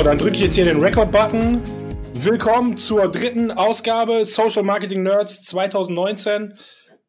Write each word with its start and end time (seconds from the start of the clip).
So, 0.00 0.04
dann 0.04 0.16
drücke 0.16 0.36
ich 0.36 0.40
jetzt 0.40 0.54
hier 0.54 0.64
den 0.64 0.80
Record-Button. 0.82 1.60
Willkommen 2.22 2.78
zur 2.78 3.10
dritten 3.10 3.50
Ausgabe 3.50 4.24
Social 4.24 4.62
Marketing 4.62 5.02
Nerds 5.02 5.42
2019. 5.42 6.54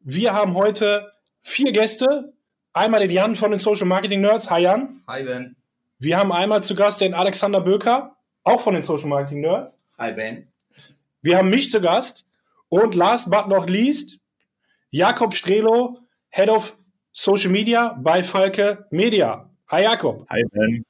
Wir 0.00 0.34
haben 0.34 0.52
heute 0.52 1.10
vier 1.40 1.72
Gäste. 1.72 2.34
Einmal 2.74 3.00
den 3.00 3.08
Jan 3.08 3.34
von 3.34 3.50
den 3.50 3.60
Social 3.60 3.86
Marketing 3.86 4.20
Nerds. 4.20 4.50
Hi 4.50 4.64
Jan. 4.64 5.02
Hi 5.08 5.22
Ben. 5.22 5.56
Wir 6.00 6.18
haben 6.18 6.32
einmal 6.32 6.62
zu 6.62 6.74
Gast 6.74 7.00
den 7.00 7.14
Alexander 7.14 7.62
Böker, 7.62 8.14
auch 8.44 8.60
von 8.60 8.74
den 8.74 8.82
Social 8.82 9.08
Marketing 9.08 9.40
Nerds. 9.40 9.80
Hi 9.96 10.12
Ben. 10.12 10.52
Wir 11.22 11.38
haben 11.38 11.48
mich 11.48 11.70
zu 11.70 11.80
Gast. 11.80 12.26
Und 12.68 12.94
last 12.94 13.30
but 13.30 13.48
not 13.48 13.70
least, 13.70 14.18
Jakob 14.90 15.34
Strelo, 15.34 15.96
Head 16.28 16.50
of 16.50 16.76
Social 17.14 17.50
Media 17.50 17.98
bei 18.02 18.22
Falke 18.22 18.84
Media. 18.90 19.48
Hi 19.68 19.82
Jakob. 19.82 20.28
Hi 20.28 20.44
Ben. 20.52 20.84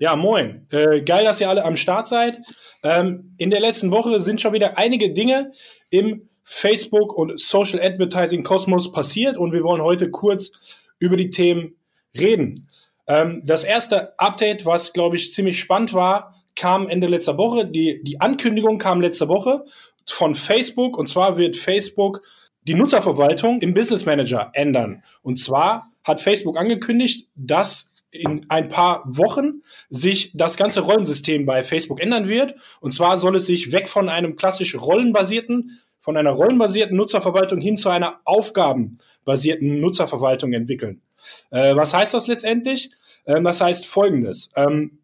Ja, 0.00 0.16
moin. 0.16 0.66
Äh, 0.70 1.02
geil, 1.02 1.24
dass 1.24 1.40
ihr 1.40 1.48
alle 1.48 1.64
am 1.64 1.76
Start 1.76 2.06
seid. 2.06 2.40
Ähm, 2.82 3.34
in 3.38 3.50
der 3.50 3.60
letzten 3.60 3.90
Woche 3.90 4.20
sind 4.20 4.40
schon 4.40 4.52
wieder 4.52 4.78
einige 4.78 5.12
Dinge 5.12 5.52
im 5.90 6.28
Facebook 6.42 7.16
und 7.16 7.40
Social 7.40 7.80
Advertising 7.80 8.44
Kosmos 8.44 8.92
passiert 8.92 9.36
und 9.36 9.52
wir 9.52 9.62
wollen 9.62 9.82
heute 9.82 10.10
kurz 10.10 10.50
über 10.98 11.16
die 11.16 11.30
Themen 11.30 11.76
reden. 12.18 12.68
Ähm, 13.06 13.42
das 13.44 13.64
erste 13.64 14.18
Update, 14.18 14.66
was 14.66 14.92
glaube 14.92 15.16
ich 15.16 15.32
ziemlich 15.32 15.58
spannend 15.58 15.94
war, 15.94 16.34
kam 16.56 16.88
Ende 16.88 17.06
letzter 17.06 17.38
Woche. 17.38 17.66
Die, 17.66 18.02
die 18.02 18.20
Ankündigung 18.20 18.78
kam 18.78 19.00
letzte 19.00 19.28
Woche 19.28 19.64
von 20.06 20.34
Facebook 20.34 20.98
und 20.98 21.08
zwar 21.08 21.36
wird 21.38 21.56
Facebook 21.56 22.22
die 22.62 22.74
Nutzerverwaltung 22.74 23.60
im 23.60 23.74
Business 23.74 24.06
Manager 24.06 24.50
ändern. 24.54 25.02
Und 25.22 25.38
zwar 25.38 25.90
hat 26.02 26.20
Facebook 26.20 26.58
angekündigt, 26.58 27.28
dass 27.34 27.90
in 28.14 28.46
ein 28.48 28.68
paar 28.68 29.02
Wochen 29.06 29.62
sich 29.90 30.32
das 30.34 30.56
ganze 30.56 30.80
Rollensystem 30.80 31.46
bei 31.46 31.64
Facebook 31.64 32.00
ändern 32.00 32.28
wird. 32.28 32.54
Und 32.80 32.92
zwar 32.92 33.18
soll 33.18 33.36
es 33.36 33.46
sich 33.46 33.72
weg 33.72 33.88
von 33.88 34.08
einem 34.08 34.36
klassisch 34.36 34.74
rollenbasierten, 34.80 35.80
von 36.00 36.16
einer 36.16 36.30
rollenbasierten 36.30 36.96
Nutzerverwaltung 36.96 37.60
hin 37.60 37.76
zu 37.76 37.88
einer 37.88 38.20
aufgabenbasierten 38.24 39.80
Nutzerverwaltung 39.80 40.52
entwickeln. 40.52 41.02
Äh, 41.50 41.74
was 41.74 41.94
heißt 41.94 42.14
das 42.14 42.26
letztendlich? 42.26 42.90
Äh, 43.24 43.42
das 43.42 43.60
heißt 43.60 43.86
Folgendes. 43.86 44.50
Ähm, 44.54 44.98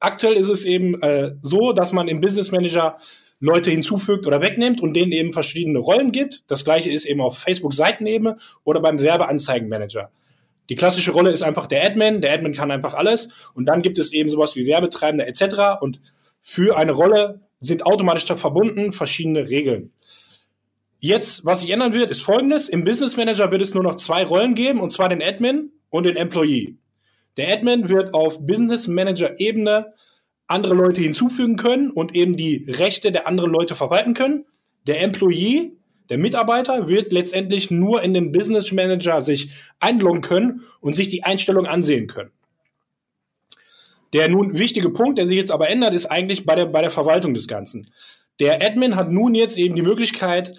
aktuell 0.00 0.34
ist 0.34 0.48
es 0.48 0.64
eben 0.64 1.00
äh, 1.02 1.34
so, 1.42 1.72
dass 1.72 1.92
man 1.92 2.08
im 2.08 2.20
Business 2.20 2.50
Manager 2.50 2.98
Leute 3.38 3.70
hinzufügt 3.70 4.26
oder 4.26 4.40
wegnimmt 4.40 4.80
und 4.80 4.94
denen 4.94 5.12
eben 5.12 5.32
verschiedene 5.32 5.78
Rollen 5.78 6.10
gibt. 6.10 6.50
Das 6.50 6.64
gleiche 6.64 6.90
ist 6.90 7.04
eben 7.04 7.20
auf 7.20 7.38
Facebook-Seitenebene 7.38 8.38
oder 8.64 8.80
beim 8.80 8.98
Werbeanzeigenmanager. 8.98 10.10
Die 10.68 10.74
klassische 10.74 11.12
Rolle 11.12 11.30
ist 11.30 11.42
einfach 11.42 11.66
der 11.66 11.84
Admin. 11.84 12.20
Der 12.20 12.32
Admin 12.32 12.54
kann 12.54 12.70
einfach 12.70 12.94
alles. 12.94 13.28
Und 13.54 13.66
dann 13.66 13.82
gibt 13.82 13.98
es 13.98 14.12
eben 14.12 14.28
sowas 14.28 14.56
wie 14.56 14.66
Werbetreibende 14.66 15.26
etc. 15.26 15.80
Und 15.80 16.00
für 16.42 16.76
eine 16.76 16.92
Rolle 16.92 17.40
sind 17.60 17.86
automatisch 17.86 18.24
verbunden 18.24 18.92
verschiedene 18.92 19.48
Regeln. 19.48 19.92
Jetzt, 20.98 21.44
was 21.44 21.60
sich 21.60 21.70
ändern 21.70 21.92
wird, 21.92 22.10
ist 22.10 22.22
folgendes. 22.22 22.68
Im 22.68 22.84
Business 22.84 23.16
Manager 23.16 23.50
wird 23.50 23.62
es 23.62 23.74
nur 23.74 23.82
noch 23.82 23.96
zwei 23.96 24.24
Rollen 24.24 24.54
geben, 24.54 24.80
und 24.80 24.92
zwar 24.92 25.08
den 25.08 25.22
Admin 25.22 25.72
und 25.90 26.04
den 26.04 26.16
Employee. 26.16 26.76
Der 27.36 27.52
Admin 27.52 27.88
wird 27.88 28.14
auf 28.14 28.46
Business 28.46 28.88
Manager 28.88 29.38
Ebene 29.38 29.92
andere 30.46 30.74
Leute 30.74 31.02
hinzufügen 31.02 31.56
können 31.56 31.90
und 31.90 32.14
eben 32.14 32.36
die 32.36 32.64
Rechte 32.68 33.12
der 33.12 33.26
anderen 33.28 33.50
Leute 33.50 33.74
verwalten 33.74 34.14
können. 34.14 34.46
Der 34.86 35.02
Employee 35.02 35.72
der 36.08 36.18
Mitarbeiter 36.18 36.88
wird 36.88 37.12
letztendlich 37.12 37.70
nur 37.70 38.02
in 38.02 38.14
den 38.14 38.32
Business 38.32 38.72
Manager 38.72 39.22
sich 39.22 39.50
einloggen 39.80 40.22
können 40.22 40.62
und 40.80 40.94
sich 40.94 41.08
die 41.08 41.24
Einstellung 41.24 41.66
ansehen 41.66 42.06
können. 42.06 42.30
Der 44.12 44.28
nun 44.28 44.56
wichtige 44.56 44.90
Punkt, 44.90 45.18
der 45.18 45.26
sich 45.26 45.36
jetzt 45.36 45.50
aber 45.50 45.68
ändert, 45.68 45.94
ist 45.94 46.06
eigentlich 46.06 46.46
bei 46.46 46.54
der, 46.54 46.66
bei 46.66 46.80
der 46.80 46.90
Verwaltung 46.90 47.34
des 47.34 47.48
Ganzen. 47.48 47.90
Der 48.38 48.62
Admin 48.62 48.96
hat 48.96 49.10
nun 49.10 49.34
jetzt 49.34 49.58
eben 49.58 49.74
die 49.74 49.82
Möglichkeit, 49.82 50.54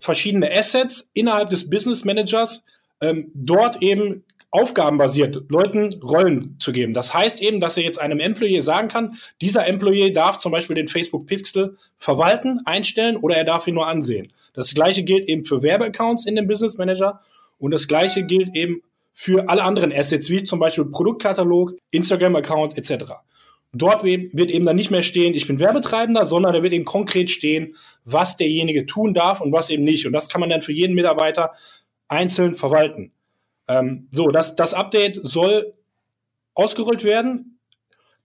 verschiedene 0.00 0.50
Assets 0.52 1.10
innerhalb 1.14 1.50
des 1.50 1.70
Business 1.70 2.04
Managers 2.04 2.64
ähm, 3.00 3.30
dort 3.34 3.82
eben 3.82 4.24
aufgabenbasiert 4.50 5.44
Leuten 5.48 5.94
Rollen 6.02 6.56
zu 6.60 6.72
geben. 6.72 6.92
Das 6.92 7.14
heißt 7.14 7.40
eben, 7.40 7.60
dass 7.60 7.78
er 7.78 7.84
jetzt 7.84 8.00
einem 8.00 8.20
Employee 8.20 8.60
sagen 8.60 8.88
kann, 8.88 9.16
dieser 9.40 9.66
Employee 9.66 10.10
darf 10.12 10.38
zum 10.38 10.52
Beispiel 10.52 10.76
den 10.76 10.88
Facebook 10.88 11.26
Pixel 11.26 11.78
verwalten, 11.98 12.60
einstellen 12.66 13.16
oder 13.16 13.36
er 13.36 13.44
darf 13.44 13.66
ihn 13.66 13.74
nur 13.74 13.86
ansehen. 13.86 14.30
Das 14.52 14.74
gleiche 14.74 15.02
gilt 15.02 15.28
eben 15.28 15.44
für 15.44 15.62
Werbeaccounts 15.62 16.26
in 16.26 16.36
dem 16.36 16.46
Business 16.46 16.76
Manager 16.76 17.20
und 17.58 17.70
das 17.70 17.88
gleiche 17.88 18.24
gilt 18.24 18.54
eben 18.54 18.82
für 19.14 19.48
alle 19.48 19.62
anderen 19.62 19.92
Assets, 19.92 20.30
wie 20.30 20.44
zum 20.44 20.58
Beispiel 20.58 20.86
Produktkatalog, 20.86 21.74
Instagram-Account 21.90 22.76
etc. 22.78 23.12
Dort 23.74 24.04
wird 24.04 24.50
eben 24.50 24.66
dann 24.66 24.76
nicht 24.76 24.90
mehr 24.90 25.02
stehen, 25.02 25.34
ich 25.34 25.46
bin 25.46 25.58
Werbetreibender, 25.58 26.26
sondern 26.26 26.52
da 26.52 26.62
wird 26.62 26.74
eben 26.74 26.84
konkret 26.84 27.30
stehen, 27.30 27.76
was 28.04 28.36
derjenige 28.36 28.84
tun 28.84 29.14
darf 29.14 29.40
und 29.40 29.52
was 29.52 29.70
eben 29.70 29.82
nicht. 29.82 30.06
Und 30.06 30.12
das 30.12 30.28
kann 30.28 30.40
man 30.40 30.50
dann 30.50 30.62
für 30.62 30.72
jeden 30.72 30.94
Mitarbeiter 30.94 31.52
einzeln 32.08 32.54
verwalten. 32.54 33.12
Ähm, 33.68 34.08
so, 34.12 34.28
das, 34.28 34.56
das 34.56 34.74
Update 34.74 35.20
soll 35.22 35.72
ausgerollt 36.54 37.04
werden. 37.04 37.58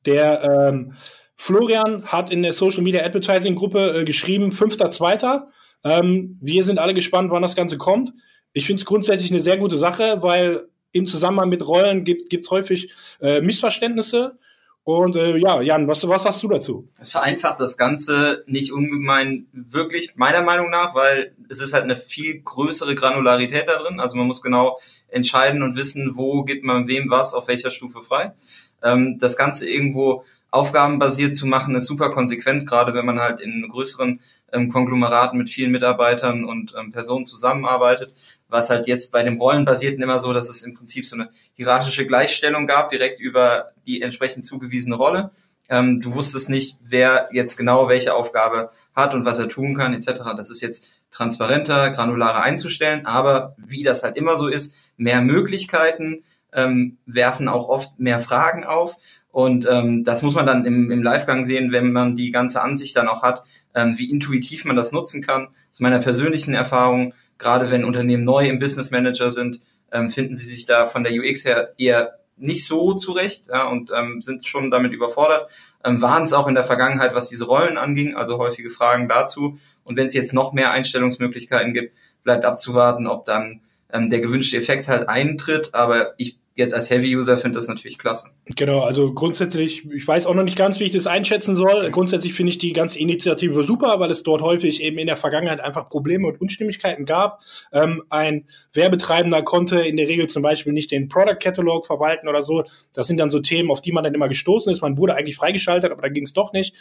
Der 0.06 0.44
ähm, 0.44 0.96
Florian 1.38 2.06
hat 2.06 2.32
in 2.32 2.44
der 2.44 2.54
Social 2.54 2.82
Media 2.82 3.06
Advertising 3.06 3.56
Gruppe 3.56 4.02
äh, 4.02 4.06
geschrieben, 4.06 4.52
5.2. 4.52 5.44
Ähm, 5.84 6.38
wir 6.42 6.64
sind 6.64 6.80
alle 6.80 6.94
gespannt, 6.94 7.32
wann 7.32 7.42
das 7.42 7.56
Ganze 7.56 7.78
kommt. 7.78 8.14
Ich 8.54 8.66
finde 8.66 8.82
es 8.82 8.86
grundsätzlich 8.86 9.32
eine 9.32 9.40
sehr 9.40 9.58
gute 9.58 9.78
Sache, 9.78 10.22
weil 10.22 10.68
im 10.92 11.08
Zusammenhang 11.08 11.50
mit 11.50 11.66
Rollen 11.66 12.04
gibt 12.04 12.34
es 12.34 12.52
häufig 12.52 12.92
äh, 13.22 13.42
Missverständnisse. 13.42 14.38
Und 14.84 15.18
äh, 15.18 15.36
ja, 15.36 15.62
Jan, 15.62 15.90
was, 15.90 16.08
was 16.08 16.24
hast 16.24 16.42
du 16.44 16.48
dazu? 16.48 16.88
Es 16.98 17.12
vereinfacht 17.12 17.60
das 17.60 17.76
Ganze 17.76 18.46
nicht 18.48 18.72
ungemein 18.72 19.48
wirklich, 19.52 20.14
meiner 20.16 20.44
Meinung 20.44 20.70
nach, 20.70 20.96
weil 20.96 21.36
es 21.50 21.60
ist 21.60 21.74
halt 21.74 21.84
eine 21.84 21.98
viel 21.98 22.42
größere 22.42 22.96
Granularität 22.96 23.68
da 23.68 23.78
drin. 23.80 24.00
Also 24.00 24.16
man 24.16 24.28
muss 24.28 24.42
genau 24.42 24.80
entscheiden 25.10 25.62
und 25.62 25.76
wissen, 25.76 26.14
wo 26.16 26.44
gibt 26.44 26.64
man 26.64 26.88
wem 26.88 27.10
was 27.10 27.34
auf 27.34 27.50
welcher 27.50 27.72
Stufe 27.72 28.02
frei. 28.02 28.34
Ähm, 28.82 29.18
das 29.20 29.36
Ganze 29.36 29.70
irgendwo 29.70 30.24
aufgabenbasiert 30.52 31.36
zu 31.36 31.48
machen, 31.48 31.76
ist 31.76 31.88
super 31.88 32.12
konsequent, 32.12 32.66
gerade 32.66 32.94
wenn 32.94 33.06
man 33.06 33.20
halt 33.20 33.42
in 33.42 33.68
größeren 33.70 34.22
ähm, 34.52 34.72
Konglomeraten 34.72 35.38
mit 35.38 35.50
vielen 35.50 35.72
Mitarbeitern 35.72 36.46
und 36.46 36.74
ähm, 36.78 36.92
Personen 36.92 37.26
zusammenarbeitet. 37.26 38.14
Was 38.50 38.70
halt 38.70 38.88
jetzt 38.88 39.12
bei 39.12 39.24
dem 39.24 39.40
Rollenbasierten 39.40 40.02
immer 40.02 40.20
so, 40.20 40.34
dass 40.34 40.50
es 40.50 40.62
im 40.64 40.74
Prinzip 40.74 41.06
so 41.06 41.16
eine 41.16 41.30
hierarchische 41.56 42.06
Gleichstellung 42.06 42.68
gab, 42.68 42.90
direkt 42.90 43.20
über 43.20 43.72
die 43.86 44.02
entsprechend 44.02 44.46
zugewiesene 44.46 44.96
Rolle. 44.96 45.32
Ähm, 45.70 46.00
du 46.00 46.14
wusstest 46.14 46.50
nicht, 46.50 46.78
wer 46.82 47.28
jetzt 47.32 47.58
genau 47.58 47.90
welche 47.90 48.14
Aufgabe 48.14 48.72
hat 48.96 49.14
und 49.14 49.26
was 49.26 49.40
er 49.40 49.50
tun 49.50 49.76
kann, 49.76 49.94
etc. 49.94 50.22
Das 50.38 50.50
ist 50.50 50.62
jetzt 50.62 50.88
transparenter, 51.12 51.90
granularer 51.92 52.42
einzustellen, 52.42 53.06
aber 53.06 53.56
wie 53.58 53.84
das 53.84 54.04
halt 54.04 54.16
immer 54.16 54.38
so 54.38 54.48
ist, 54.48 54.78
mehr 54.96 55.22
Möglichkeiten 55.22 56.24
ähm, 56.54 56.98
werfen 57.06 57.50
auch 57.50 57.68
oft 57.68 58.00
mehr 58.00 58.22
Fragen 58.22 58.64
auf 58.64 58.96
und 59.38 59.68
ähm, 59.70 60.04
das 60.04 60.24
muss 60.24 60.34
man 60.34 60.48
dann 60.48 60.66
im, 60.66 60.90
im 60.90 61.04
Livegang 61.04 61.46
sehen, 61.46 61.72
wenn 61.72 61.92
man 61.92 62.16
die 62.16 62.32
ganze 62.32 62.62
Ansicht 62.62 62.98
dann 62.98 63.08
auch 63.08 63.22
hat, 63.22 63.44
ähm, 63.78 63.98
wie 63.98 64.10
intuitiv 64.10 64.66
man 64.66 64.76
das 64.76 64.92
nutzen 64.92 65.22
kann. 65.22 65.50
Aus 65.72 65.80
meiner 65.80 66.00
persönlichen 66.00 66.56
Erfahrung, 66.56 67.14
gerade 67.38 67.70
wenn 67.70 67.86
Unternehmen 67.86 68.24
neu 68.24 68.50
im 68.50 68.60
Business 68.60 68.90
Manager 68.90 69.30
sind, 69.30 69.62
ähm, 69.92 70.10
finden 70.10 70.34
sie 70.34 70.46
sich 70.46 70.66
da 70.66 70.88
von 70.88 71.04
der 71.04 71.14
UX 71.14 71.46
her 71.46 71.74
eher 71.78 72.18
nicht 72.38 72.66
so 72.66 72.96
zurecht 72.96 73.48
ja, 73.50 73.68
und 73.68 73.92
ähm, 73.96 74.22
sind 74.24 74.48
schon 74.48 74.72
damit 74.72 74.94
überfordert. 74.94 75.50
Ähm, 75.84 76.02
waren 76.02 76.24
es 76.24 76.34
auch 76.34 76.48
in 76.48 76.56
der 76.56 76.64
Vergangenheit, 76.64 77.14
was 77.14 77.30
diese 77.30 77.46
Rollen 77.46 77.78
anging, 77.78 78.16
also 78.16 78.40
häufige 78.40 78.72
Fragen 78.72 79.08
dazu. 79.08 79.60
Und 79.84 79.96
wenn 79.96 80.08
es 80.08 80.14
jetzt 80.16 80.34
noch 80.34 80.54
mehr 80.54 80.72
Einstellungsmöglichkeiten 80.72 81.74
gibt, 81.74 81.96
bleibt 82.24 82.46
abzuwarten, 82.46 83.06
ob 83.06 83.26
dann 83.26 83.62
ähm, 83.94 84.10
der 84.10 84.22
gewünschte 84.22 84.58
Effekt 84.58 84.88
halt 84.88 85.08
eintritt. 85.08 85.76
Aber 85.76 86.14
ich 86.18 86.40
jetzt 86.58 86.74
als 86.74 86.90
Heavy-User 86.90 87.38
finde 87.38 87.58
das 87.58 87.68
natürlich 87.68 88.00
klasse. 88.00 88.30
Genau, 88.46 88.82
also 88.82 89.14
grundsätzlich, 89.14 89.90
ich 89.92 90.08
weiß 90.08 90.26
auch 90.26 90.34
noch 90.34 90.44
nicht 90.44 90.58
ganz, 90.58 90.80
wie 90.80 90.86
ich 90.86 90.92
das 90.92 91.06
einschätzen 91.06 91.56
soll. 91.56 91.90
Grundsätzlich 91.92 92.34
finde 92.34 92.50
ich 92.50 92.58
die 92.58 92.74
ganze 92.74 92.98
Initiative 92.98 93.64
super, 93.64 94.00
weil 94.00 94.10
es 94.10 94.24
dort 94.24 94.42
häufig 94.42 94.82
eben 94.82 94.98
in 94.98 95.06
der 95.06 95.18
Vergangenheit 95.18 95.62
einfach 95.62 95.88
Probleme 95.88 96.28
und 96.28 96.42
Unstimmigkeiten 96.42 97.06
gab. 97.06 97.42
Ähm, 97.72 98.04
ein 98.10 98.46
Werbetreibender 98.74 99.44
konnte 99.44 99.80
in 99.82 99.98
der 99.98 100.10
Regel 100.10 100.28
zum 100.28 100.42
Beispiel 100.42 100.74
nicht 100.74 100.90
den 100.92 101.10
Product 101.10 101.38
Catalog 101.40 101.86
verwalten 101.86 102.28
oder 102.28 102.44
so. 102.44 102.64
Das 102.92 103.06
sind 103.06 103.18
dann 103.18 103.30
so 103.30 103.40
Themen, 103.40 103.70
auf 103.70 103.82
die 103.82 103.92
man 103.92 104.04
dann 104.04 104.16
immer 104.16 104.28
gestoßen 104.28 104.72
ist. 104.74 104.82
Man 104.82 104.98
wurde 104.98 105.16
eigentlich 105.16 105.38
freigeschaltet, 105.38 105.92
aber 105.92 106.02
da 106.02 106.10
ging 106.10 106.24
es 106.24 106.34
doch 106.34 106.54
nicht. 106.54 106.74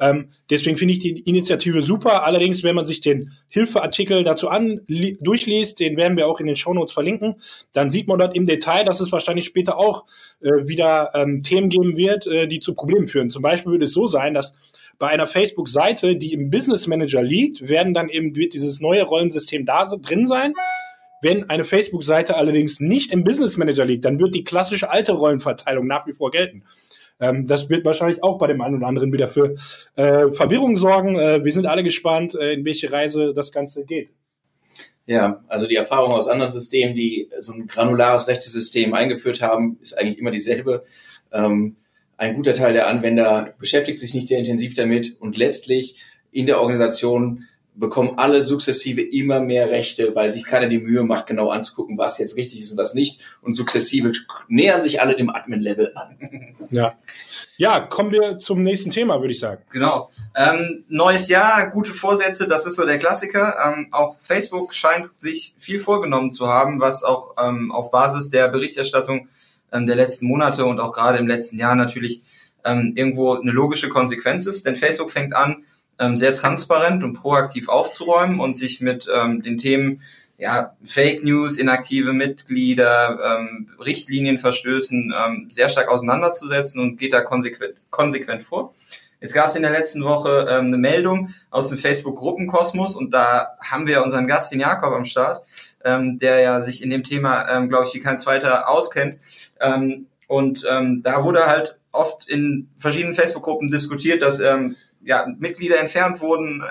Ähm, 0.00 0.30
deswegen 0.48 0.78
finde 0.78 0.94
ich 0.94 1.00
die 1.00 1.20
Initiative 1.20 1.82
super. 1.82 2.24
Allerdings, 2.24 2.62
wenn 2.62 2.74
man 2.74 2.86
sich 2.86 3.00
den 3.00 3.32
Hilfeartikel 3.48 4.22
dazu 4.22 4.48
an 4.48 4.80
durchliest, 4.86 5.80
den 5.80 5.96
werden 5.96 6.16
wir 6.16 6.28
auch 6.28 6.40
in 6.40 6.46
den 6.46 6.56
Shownotes 6.56 6.92
verlinken, 6.92 7.36
dann 7.72 7.90
sieht 7.90 8.06
man 8.06 8.18
dort 8.18 8.36
im 8.36 8.46
Detail, 8.46 8.84
dass 8.84 9.00
es 9.00 9.12
wahrscheinlich 9.18 9.44
später 9.44 9.76
auch 9.78 10.06
äh, 10.40 10.66
wieder 10.66 11.10
ähm, 11.14 11.42
Themen 11.42 11.68
geben 11.68 11.96
wird, 11.96 12.26
äh, 12.26 12.46
die 12.46 12.60
zu 12.60 12.74
Problemen 12.74 13.08
führen. 13.08 13.30
Zum 13.30 13.42
Beispiel 13.42 13.72
würde 13.72 13.84
es 13.84 13.92
so 13.92 14.06
sein, 14.06 14.34
dass 14.34 14.54
bei 14.98 15.08
einer 15.08 15.26
Facebook-Seite, 15.26 16.16
die 16.16 16.32
im 16.32 16.50
Business 16.50 16.86
Manager 16.86 17.22
liegt, 17.22 17.68
werden 17.68 17.94
dann 17.94 18.08
eben 18.08 18.34
wird 18.34 18.54
dieses 18.54 18.80
neue 18.80 19.02
Rollensystem 19.02 19.64
da 19.64 19.84
drin 19.84 20.26
sein. 20.26 20.54
Wenn 21.22 21.50
eine 21.50 21.64
Facebook-Seite 21.64 22.36
allerdings 22.36 22.80
nicht 22.80 23.12
im 23.12 23.24
Business 23.24 23.56
Manager 23.56 23.84
liegt, 23.84 24.04
dann 24.04 24.18
wird 24.18 24.34
die 24.34 24.44
klassische 24.44 24.90
alte 24.90 25.12
Rollenverteilung 25.12 25.86
nach 25.86 26.06
wie 26.06 26.14
vor 26.14 26.30
gelten. 26.30 26.64
Ähm, 27.20 27.46
das 27.46 27.68
wird 27.68 27.84
wahrscheinlich 27.84 28.22
auch 28.22 28.38
bei 28.38 28.46
dem 28.46 28.60
einen 28.60 28.76
oder 28.76 28.86
anderen 28.86 29.12
wieder 29.12 29.28
für 29.28 29.56
äh, 29.96 30.30
Verwirrung 30.32 30.76
sorgen. 30.76 31.16
Äh, 31.16 31.44
wir 31.44 31.52
sind 31.52 31.66
alle 31.66 31.82
gespannt, 31.82 32.34
äh, 32.34 32.52
in 32.52 32.64
welche 32.64 32.92
Reise 32.92 33.32
das 33.34 33.52
Ganze 33.52 33.84
geht. 33.84 34.10
Ja, 35.08 35.42
also 35.48 35.66
die 35.66 35.74
Erfahrung 35.74 36.12
aus 36.12 36.28
anderen 36.28 36.52
Systemen, 36.52 36.94
die 36.94 37.30
so 37.38 37.54
ein 37.54 37.66
granulares 37.66 38.28
Rechtesystem 38.28 38.92
eingeführt 38.92 39.40
haben, 39.40 39.78
ist 39.80 39.98
eigentlich 39.98 40.18
immer 40.18 40.30
dieselbe. 40.30 40.84
Ähm, 41.32 41.76
ein 42.18 42.36
guter 42.36 42.52
Teil 42.52 42.74
der 42.74 42.88
Anwender 42.88 43.54
beschäftigt 43.58 44.00
sich 44.00 44.12
nicht 44.12 44.28
sehr 44.28 44.38
intensiv 44.38 44.74
damit 44.74 45.18
und 45.18 45.38
letztlich 45.38 45.96
in 46.30 46.44
der 46.44 46.60
Organisation 46.60 47.44
bekommen 47.78 48.14
alle 48.16 48.42
sukzessive 48.42 49.02
immer 49.02 49.40
mehr 49.40 49.70
Rechte, 49.70 50.14
weil 50.14 50.30
sich 50.30 50.44
keiner 50.44 50.68
die 50.68 50.78
Mühe 50.78 51.04
macht, 51.04 51.26
genau 51.26 51.50
anzugucken, 51.50 51.96
was 51.96 52.18
jetzt 52.18 52.36
richtig 52.36 52.60
ist 52.60 52.72
und 52.72 52.78
was 52.78 52.94
nicht. 52.94 53.20
Und 53.40 53.54
sukzessive 53.54 54.12
nähern 54.48 54.82
sich 54.82 55.00
alle 55.00 55.16
dem 55.16 55.30
Admin-Level 55.30 55.92
an. 55.94 56.18
Ja. 56.70 56.98
Ja, 57.56 57.80
kommen 57.80 58.12
wir 58.12 58.38
zum 58.38 58.62
nächsten 58.62 58.90
Thema, 58.90 59.20
würde 59.20 59.32
ich 59.32 59.40
sagen. 59.40 59.62
Genau. 59.70 60.10
Ähm, 60.36 60.84
neues 60.88 61.28
Jahr, 61.28 61.70
gute 61.70 61.94
Vorsätze, 61.94 62.46
das 62.46 62.66
ist 62.66 62.76
so 62.76 62.84
der 62.84 62.98
Klassiker. 62.98 63.56
Ähm, 63.64 63.88
auch 63.90 64.18
Facebook 64.20 64.74
scheint 64.74 65.08
sich 65.18 65.54
viel 65.58 65.78
vorgenommen 65.78 66.30
zu 66.30 66.46
haben, 66.46 66.78
was 66.78 67.04
auch 67.04 67.36
ähm, 67.42 67.72
auf 67.72 67.90
Basis 67.90 68.28
der 68.28 68.48
Berichterstattung 68.48 69.28
ähm, 69.72 69.86
der 69.86 69.96
letzten 69.96 70.26
Monate 70.26 70.66
und 70.66 70.78
auch 70.78 70.92
gerade 70.92 71.16
im 71.16 71.26
letzten 71.26 71.58
Jahr 71.58 71.74
natürlich 71.74 72.22
ähm, 72.64 72.92
irgendwo 72.96 73.32
eine 73.34 73.50
logische 73.50 73.88
Konsequenz 73.88 74.46
ist. 74.46 74.66
Denn 74.66 74.76
Facebook 74.76 75.10
fängt 75.10 75.34
an, 75.34 75.64
ähm, 75.98 76.16
sehr 76.16 76.34
transparent 76.34 77.04
und 77.04 77.14
proaktiv 77.14 77.68
aufzuräumen 77.68 78.40
und 78.40 78.56
sich 78.56 78.80
mit 78.80 79.08
ähm, 79.12 79.42
den 79.42 79.58
Themen 79.58 80.02
ja, 80.38 80.76
Fake 80.84 81.24
News, 81.24 81.58
inaktive 81.58 82.12
Mitglieder, 82.12 83.38
ähm, 83.40 83.70
Richtlinienverstößen 83.84 85.12
ähm, 85.16 85.48
sehr 85.50 85.68
stark 85.68 85.88
auseinanderzusetzen 85.88 86.80
und 86.80 86.96
geht 86.96 87.12
da 87.12 87.22
konsequent, 87.22 87.74
konsequent 87.90 88.44
vor. 88.44 88.74
Jetzt 89.20 89.34
gab 89.34 89.48
es 89.48 89.56
in 89.56 89.62
der 89.62 89.72
letzten 89.72 90.04
Woche 90.04 90.46
ähm, 90.48 90.66
eine 90.66 90.78
Meldung 90.78 91.30
aus 91.50 91.68
dem 91.68 91.78
Facebook-Gruppenkosmos 91.78 92.94
und 92.94 93.12
da 93.12 93.48
haben 93.60 93.88
wir 93.88 94.04
unseren 94.04 94.28
Gast, 94.28 94.52
den 94.52 94.60
Jakob, 94.60 94.94
am 94.94 95.06
Start, 95.06 95.44
ähm, 95.84 96.20
der 96.20 96.40
ja 96.40 96.62
sich 96.62 96.84
in 96.84 96.90
dem 96.90 97.02
Thema, 97.02 97.48
ähm, 97.50 97.68
glaube 97.68 97.86
ich, 97.88 97.94
wie 97.94 97.98
kein 97.98 98.20
zweiter 98.20 98.68
auskennt. 98.68 99.18
Ähm, 99.60 100.06
und 100.28 100.64
ähm, 100.70 101.02
da 101.02 101.24
wurde 101.24 101.46
halt 101.46 101.80
oft 101.90 102.28
in 102.28 102.68
verschiedenen 102.76 103.14
Facebook-Gruppen 103.14 103.72
diskutiert, 103.72 104.22
dass 104.22 104.38
ähm, 104.38 104.76
ja, 105.02 105.26
Mitglieder 105.38 105.78
entfernt 105.78 106.20
wurden, 106.20 106.62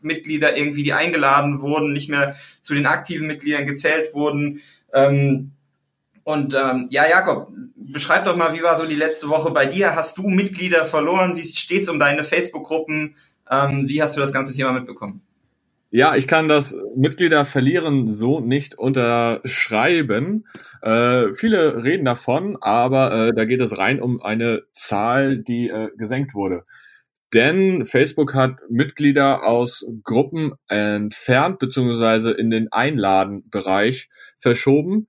Mitglieder 0.00 0.56
irgendwie, 0.56 0.82
die 0.82 0.92
eingeladen 0.92 1.62
wurden, 1.62 1.92
nicht 1.92 2.10
mehr 2.10 2.36
zu 2.62 2.74
den 2.74 2.86
aktiven 2.86 3.26
Mitgliedern 3.26 3.66
gezählt 3.66 4.14
wurden. 4.14 4.60
Ähm, 4.92 5.52
und 6.24 6.54
ähm, 6.54 6.88
ja, 6.90 7.06
Jakob, 7.08 7.48
beschreib 7.76 8.24
doch 8.24 8.36
mal, 8.36 8.54
wie 8.54 8.62
war 8.62 8.76
so 8.76 8.86
die 8.86 8.94
letzte 8.94 9.28
Woche 9.28 9.50
bei 9.50 9.66
dir? 9.66 9.94
Hast 9.94 10.18
du 10.18 10.28
Mitglieder 10.28 10.86
verloren? 10.86 11.36
Wie 11.36 11.44
steht's 11.44 11.88
um 11.88 11.98
deine 11.98 12.24
Facebook-Gruppen? 12.24 13.16
Ähm, 13.50 13.88
wie 13.88 14.02
hast 14.02 14.16
du 14.16 14.20
das 14.20 14.32
ganze 14.32 14.54
Thema 14.54 14.72
mitbekommen? 14.72 15.20
Ja, 15.90 16.16
ich 16.16 16.26
kann 16.26 16.48
das 16.48 16.74
Mitglieder 16.96 17.44
verlieren 17.44 18.10
so 18.10 18.40
nicht 18.40 18.76
unterschreiben. 18.76 20.44
Äh, 20.82 21.32
viele 21.34 21.84
reden 21.84 22.04
davon, 22.04 22.56
aber 22.60 23.28
äh, 23.28 23.32
da 23.32 23.44
geht 23.44 23.60
es 23.60 23.78
rein 23.78 24.02
um 24.02 24.20
eine 24.20 24.62
Zahl, 24.72 25.38
die 25.38 25.68
äh, 25.68 25.90
gesenkt 25.96 26.34
wurde. 26.34 26.64
Denn 27.34 27.84
Facebook 27.84 28.32
hat 28.34 28.58
Mitglieder 28.70 29.44
aus 29.44 29.84
Gruppen 30.04 30.52
entfernt 30.68 31.58
beziehungsweise 31.58 32.30
in 32.30 32.48
den 32.48 32.70
Einladenbereich 32.70 34.08
verschoben, 34.38 35.08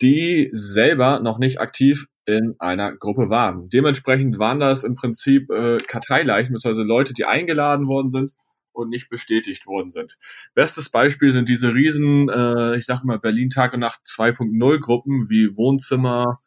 die 0.00 0.48
selber 0.52 1.20
noch 1.20 1.38
nicht 1.38 1.60
aktiv 1.60 2.06
in 2.24 2.54
einer 2.58 2.96
Gruppe 2.96 3.28
waren. 3.28 3.68
Dementsprechend 3.68 4.38
waren 4.38 4.58
das 4.58 4.84
im 4.84 4.94
Prinzip 4.94 5.50
äh, 5.50 5.76
Karteileichen, 5.76 6.54
beziehungsweise 6.54 6.86
Leute, 6.86 7.12
die 7.12 7.26
eingeladen 7.26 7.86
worden 7.86 8.10
sind 8.10 8.32
und 8.72 8.88
nicht 8.88 9.10
bestätigt 9.10 9.66
worden 9.66 9.90
sind. 9.90 10.16
Bestes 10.54 10.88
Beispiel 10.88 11.30
sind 11.30 11.48
diese 11.48 11.74
riesen, 11.74 12.28
äh, 12.30 12.76
ich 12.76 12.86
sag 12.86 13.04
mal, 13.04 13.18
Berlin 13.18 13.50
Tag 13.50 13.74
und 13.74 13.80
Nacht 13.80 14.00
2.0 14.06 14.80
Gruppen 14.80 15.28
wie 15.28 15.56
Wohnzimmer, 15.56 16.40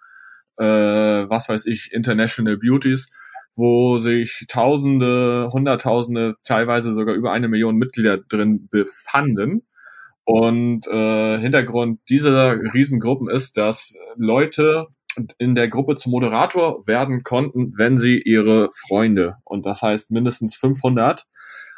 äh, 0.57 0.65
was 0.65 1.49
weiß 1.49 1.65
ich, 1.67 1.93
International 1.93 2.57
Beauties, 2.57 3.09
wo 3.59 3.97
sich 3.97 4.45
Tausende, 4.47 5.49
Hunderttausende, 5.51 6.35
teilweise 6.45 6.93
sogar 6.93 7.13
über 7.13 7.33
eine 7.33 7.49
Million 7.49 7.75
Mitglieder 7.75 8.17
drin 8.17 8.69
befanden. 8.71 9.67
Und 10.23 10.87
äh, 10.87 11.39
Hintergrund 11.39 11.99
dieser 12.09 12.53
Riesengruppen 12.73 13.29
ist, 13.29 13.57
dass 13.57 13.95
Leute 14.15 14.87
in 15.37 15.55
der 15.55 15.67
Gruppe 15.67 15.97
zum 15.97 16.11
Moderator 16.13 16.87
werden 16.87 17.23
konnten, 17.23 17.73
wenn 17.75 17.97
sie 17.97 18.21
ihre 18.21 18.69
Freunde, 18.87 19.35
und 19.43 19.65
das 19.65 19.81
heißt 19.81 20.11
mindestens 20.11 20.55
500, 20.55 21.25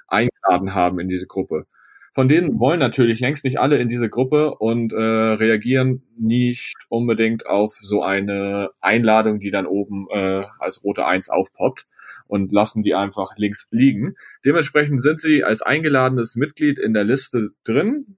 eingeladen 0.07 0.75
haben 0.75 1.00
in 1.00 1.07
diese 1.07 1.25
Gruppe. 1.25 1.66
Von 2.13 2.27
denen 2.27 2.59
wollen 2.59 2.79
natürlich 2.79 3.21
längst 3.21 3.45
nicht 3.45 3.59
alle 3.59 3.77
in 3.77 3.87
diese 3.87 4.09
Gruppe 4.09 4.55
und 4.55 4.91
äh, 4.91 4.97
reagieren 4.97 6.03
nicht 6.17 6.75
unbedingt 6.89 7.47
auf 7.47 7.71
so 7.71 8.03
eine 8.03 8.69
Einladung, 8.81 9.39
die 9.39 9.49
dann 9.49 9.65
oben 9.65 10.07
äh, 10.11 10.43
als 10.59 10.83
rote 10.83 11.05
Eins 11.05 11.29
aufpoppt 11.29 11.87
und 12.27 12.51
lassen 12.51 12.83
die 12.83 12.95
einfach 12.95 13.37
links 13.37 13.67
liegen. 13.71 14.15
Dementsprechend 14.43 15.01
sind 15.01 15.21
sie 15.21 15.45
als 15.45 15.61
eingeladenes 15.61 16.35
Mitglied 16.35 16.79
in 16.79 16.93
der 16.93 17.05
Liste 17.05 17.47
drin 17.63 18.17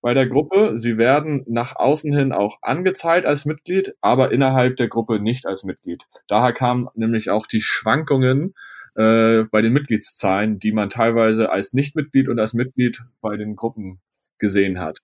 bei 0.00 0.14
der 0.14 0.26
Gruppe. 0.26 0.72
Sie 0.76 0.98
werden 0.98 1.44
nach 1.46 1.76
außen 1.76 2.12
hin 2.12 2.32
auch 2.32 2.58
angezeigt 2.62 3.26
als 3.26 3.44
Mitglied, 3.44 3.94
aber 4.00 4.32
innerhalb 4.32 4.76
der 4.76 4.88
Gruppe 4.88 5.20
nicht 5.20 5.46
als 5.46 5.62
Mitglied. 5.62 6.04
Daher 6.26 6.52
kamen 6.52 6.88
nämlich 6.94 7.30
auch 7.30 7.46
die 7.46 7.60
Schwankungen 7.60 8.54
äh, 8.94 9.44
bei 9.50 9.62
den 9.62 9.72
Mitgliedszahlen, 9.72 10.58
die 10.58 10.72
man 10.72 10.90
teilweise 10.90 11.50
als 11.50 11.72
Nichtmitglied 11.72 12.28
und 12.28 12.38
als 12.38 12.54
Mitglied 12.54 13.02
bei 13.20 13.36
den 13.36 13.56
Gruppen 13.56 14.00
gesehen 14.38 14.80
hat. 14.80 14.98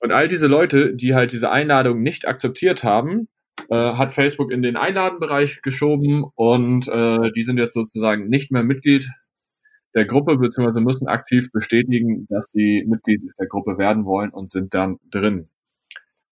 Und 0.00 0.12
all 0.12 0.28
diese 0.28 0.46
Leute, 0.46 0.94
die 0.94 1.14
halt 1.14 1.32
diese 1.32 1.50
Einladung 1.50 2.02
nicht 2.02 2.28
akzeptiert 2.28 2.84
haben, 2.84 3.28
äh, 3.70 3.74
hat 3.74 4.12
Facebook 4.12 4.50
in 4.50 4.62
den 4.62 4.76
Einladenbereich 4.76 5.62
geschoben 5.62 6.24
und 6.34 6.88
äh, 6.88 7.30
die 7.32 7.42
sind 7.42 7.58
jetzt 7.58 7.74
sozusagen 7.74 8.28
nicht 8.28 8.50
mehr 8.50 8.64
Mitglied 8.64 9.10
der 9.94 10.04
Gruppe, 10.06 10.36
beziehungsweise 10.36 10.80
müssen 10.80 11.06
aktiv 11.08 11.50
bestätigen, 11.52 12.26
dass 12.28 12.50
sie 12.50 12.84
Mitglied 12.86 13.22
der 13.38 13.46
Gruppe 13.46 13.78
werden 13.78 14.04
wollen 14.04 14.30
und 14.30 14.50
sind 14.50 14.74
dann 14.74 14.98
drin. 15.10 15.48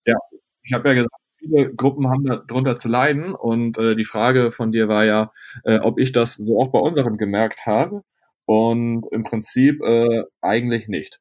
Ja, 0.05 0.17
ich 0.63 0.73
habe 0.73 0.89
ja 0.89 0.95
gesagt, 0.95 1.15
viele 1.43 1.75
Gruppen 1.75 2.09
haben 2.09 2.25
darunter 2.25 2.77
zu 2.77 2.89
leiden 2.89 3.35
und 3.35 3.79
äh, 3.79 3.97
die 3.97 4.05
Frage 4.05 4.51
von 4.53 4.73
dir 4.73 4.89
war 4.89 5.05
ja, 5.05 5.33
äh, 5.65 5.79
ob 5.79 5.99
ich 5.99 6.13
das 6.13 6.35
so 6.35 6.61
auch 6.61 6.71
bei 6.71 6.79
unseren 6.79 7.19
gemerkt 7.19 7.67
habe 7.67 8.03
und 8.47 9.05
im 9.11 9.23
Prinzip 9.23 9.83
äh, 9.83 10.25
eigentlich 10.41 10.89
nicht. 10.89 11.21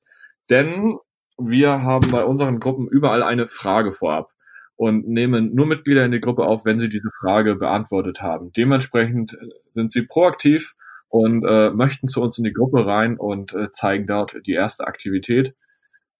Denn 0.50 0.98
wir 1.38 1.82
haben 1.82 2.10
bei 2.12 2.24
unseren 2.24 2.60
Gruppen 2.60 2.88
überall 2.88 3.24
eine 3.24 3.48
Frage 3.48 3.92
vorab 3.92 4.32
und 4.76 5.08
nehmen 5.08 5.54
nur 5.54 5.66
Mitglieder 5.66 6.06
in 6.06 6.12
die 6.12 6.20
Gruppe 6.20 6.46
auf, 6.46 6.66
wenn 6.66 6.80
sie 6.80 6.90
diese 6.90 7.10
Frage 7.22 7.56
beantwortet 7.56 8.22
haben. 8.22 8.52
Dementsprechend 8.54 9.34
äh, 9.34 9.48
sind 9.72 9.92
sie 9.92 10.04
proaktiv 10.04 10.76
und 11.10 11.44
äh, 11.46 11.72
möchten 11.72 12.08
zu 12.08 12.22
uns 12.22 12.38
in 12.38 12.44
die 12.44 12.54
Gruppe 12.54 12.86
rein 12.86 13.18
und 13.18 13.54
äh, 13.54 13.72
zeigen 13.72 14.08
dort 14.08 14.36
die 14.46 14.54
erste 14.54 14.88
Aktivität, 14.88 15.56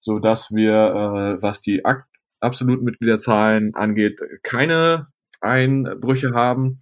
so 0.02 0.20
dass 0.20 0.52
wir, 0.52 0.74
äh, 0.74 1.42
was 1.42 1.62
die 1.62 1.86
Ak 1.86 2.08
absoluten 2.42 2.84
Mitgliederzahlen 2.84 3.76
angeht, 3.76 4.20
keine 4.44 5.08
Einbrüche 5.40 6.32
haben. 6.34 6.82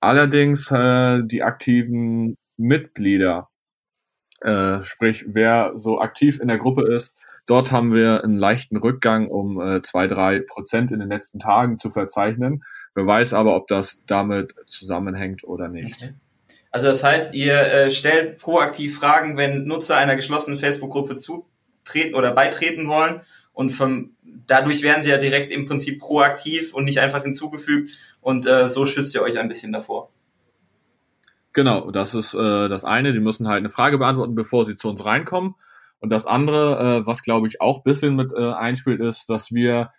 Allerdings 0.00 0.70
äh, 0.70 1.22
die 1.24 1.42
aktiven 1.42 2.36
Mitglieder, 2.56 3.48
äh, 4.40 4.82
sprich 4.82 5.26
wer 5.28 5.72
so 5.76 6.00
aktiv 6.00 6.40
in 6.40 6.48
der 6.48 6.58
Gruppe 6.58 6.86
ist, 6.94 7.16
dort 7.46 7.72
haben 7.72 7.92
wir 7.92 8.24
einen 8.24 8.36
leichten 8.36 8.76
Rückgang 8.76 9.28
um 9.28 9.60
äh, 9.60 9.82
zwei, 9.82 10.06
drei 10.06 10.40
Prozent 10.40 10.90
in 10.90 11.00
den 11.00 11.08
letzten 11.08 11.38
Tagen 11.38 11.78
zu 11.78 11.90
verzeichnen. 11.90 12.62
Wer 12.94 13.06
weiß 13.06 13.34
aber, 13.34 13.56
ob 13.56 13.68
das 13.68 14.02
damit 14.06 14.54
zusammenhängt 14.66 15.44
oder 15.44 15.68
nicht. 15.68 15.96
Okay. 15.96 16.14
Also 16.72 16.86
das 16.86 17.02
heißt, 17.02 17.34
ihr 17.34 17.58
äh, 17.58 17.92
stellt 17.92 18.38
proaktiv 18.38 18.98
Fragen, 18.98 19.36
wenn 19.36 19.64
Nutzer 19.64 19.96
einer 19.96 20.16
geschlossenen 20.16 20.58
Facebook-Gruppe 20.58 21.16
zutreten 21.16 22.14
oder 22.14 22.32
beitreten 22.32 22.86
wollen 22.88 23.22
und 23.60 23.72
vom, 23.72 24.16
dadurch 24.46 24.82
werden 24.82 25.02
sie 25.02 25.10
ja 25.10 25.18
direkt 25.18 25.52
im 25.52 25.66
Prinzip 25.66 26.00
proaktiv 26.00 26.72
und 26.72 26.84
nicht 26.84 26.98
einfach 26.98 27.22
hinzugefügt 27.22 27.92
und 28.22 28.46
äh, 28.46 28.66
so 28.66 28.86
schützt 28.86 29.14
ihr 29.14 29.20
euch 29.20 29.38
ein 29.38 29.48
bisschen 29.48 29.70
davor. 29.70 30.08
Genau, 31.52 31.90
das 31.90 32.14
ist 32.14 32.32
äh, 32.32 32.70
das 32.70 32.86
eine. 32.86 33.12
Die 33.12 33.20
müssen 33.20 33.48
halt 33.48 33.58
eine 33.58 33.68
Frage 33.68 33.98
beantworten, 33.98 34.34
bevor 34.34 34.64
sie 34.64 34.76
zu 34.76 34.88
uns 34.88 35.04
reinkommen. 35.04 35.56
Und 35.98 36.08
das 36.08 36.24
andere, 36.24 37.02
äh, 37.02 37.06
was 37.06 37.22
glaube 37.22 37.48
ich 37.48 37.60
auch 37.60 37.82
bisschen 37.82 38.16
mit 38.16 38.32
äh, 38.32 38.50
einspielt, 38.50 39.02
ist, 39.02 39.28
dass 39.28 39.52
wir 39.52 39.90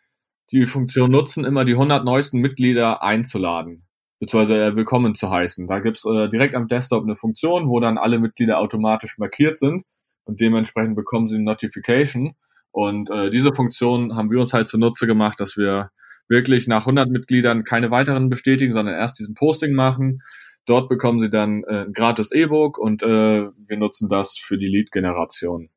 die 0.51 0.65
Funktion 0.65 1.11
nutzen, 1.11 1.45
immer 1.45 1.63
die 1.63 1.73
100 1.73 2.03
neuesten 2.03 2.39
Mitglieder 2.39 3.03
einzuladen, 3.03 3.85
beziehungsweise 4.19 4.59
äh, 4.59 4.75
willkommen 4.75 5.13
zu 5.13 5.29
heißen. 5.29 5.67
Da 5.67 5.77
gibt's 5.81 6.03
äh, 6.03 6.29
direkt 6.29 6.55
am 6.55 6.67
Desktop 6.67 7.03
eine 7.03 7.15
Funktion, 7.15 7.69
wo 7.69 7.79
dann 7.79 7.99
alle 7.99 8.17
Mitglieder 8.17 8.57
automatisch 8.57 9.19
markiert 9.19 9.59
sind 9.59 9.83
und 10.23 10.41
dementsprechend 10.41 10.95
bekommen 10.95 11.29
sie 11.29 11.35
eine 11.35 11.43
Notification. 11.43 12.33
Und 12.71 13.09
äh, 13.09 13.29
diese 13.29 13.53
Funktion 13.53 14.15
haben 14.15 14.31
wir 14.31 14.39
uns 14.39 14.53
halt 14.53 14.67
zunutze 14.67 15.07
gemacht, 15.07 15.39
dass 15.39 15.57
wir 15.57 15.91
wirklich 16.27 16.67
nach 16.67 16.81
100 16.81 17.09
Mitgliedern 17.09 17.63
keine 17.63 17.91
weiteren 17.91 18.29
bestätigen, 18.29 18.73
sondern 18.73 18.95
erst 18.95 19.19
diesen 19.19 19.35
Posting 19.35 19.73
machen. 19.73 20.21
Dort 20.65 20.87
bekommen 20.87 21.19
sie 21.19 21.29
dann 21.29 21.63
äh, 21.63 21.85
ein 21.85 21.93
gratis 21.93 22.31
E-Book 22.31 22.77
und 22.77 23.03
äh, 23.03 23.07
wir 23.07 23.77
nutzen 23.77 24.07
das 24.07 24.37
für 24.37 24.57
die 24.57 24.67
Lead-Generation. 24.67 25.69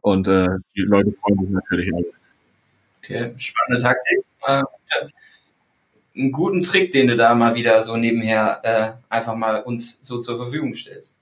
Und 0.00 0.28
äh, 0.28 0.48
die 0.74 0.80
Leute 0.80 1.12
freuen 1.12 1.40
sich 1.40 1.50
natürlich 1.50 1.92
auch. 1.92 2.04
Okay, 3.02 3.34
spannende 3.36 3.82
Taktik. 3.82 4.24
Äh, 4.46 4.62
einen 6.16 6.32
guten 6.32 6.62
Trick, 6.62 6.92
den 6.92 7.08
du 7.08 7.16
da 7.16 7.34
mal 7.34 7.54
wieder 7.54 7.84
so 7.84 7.96
nebenher 7.96 8.60
äh, 8.62 9.14
einfach 9.14 9.34
mal 9.34 9.62
uns 9.62 10.00
so 10.02 10.20
zur 10.20 10.38
Verfügung 10.38 10.74
stellst. 10.74 11.18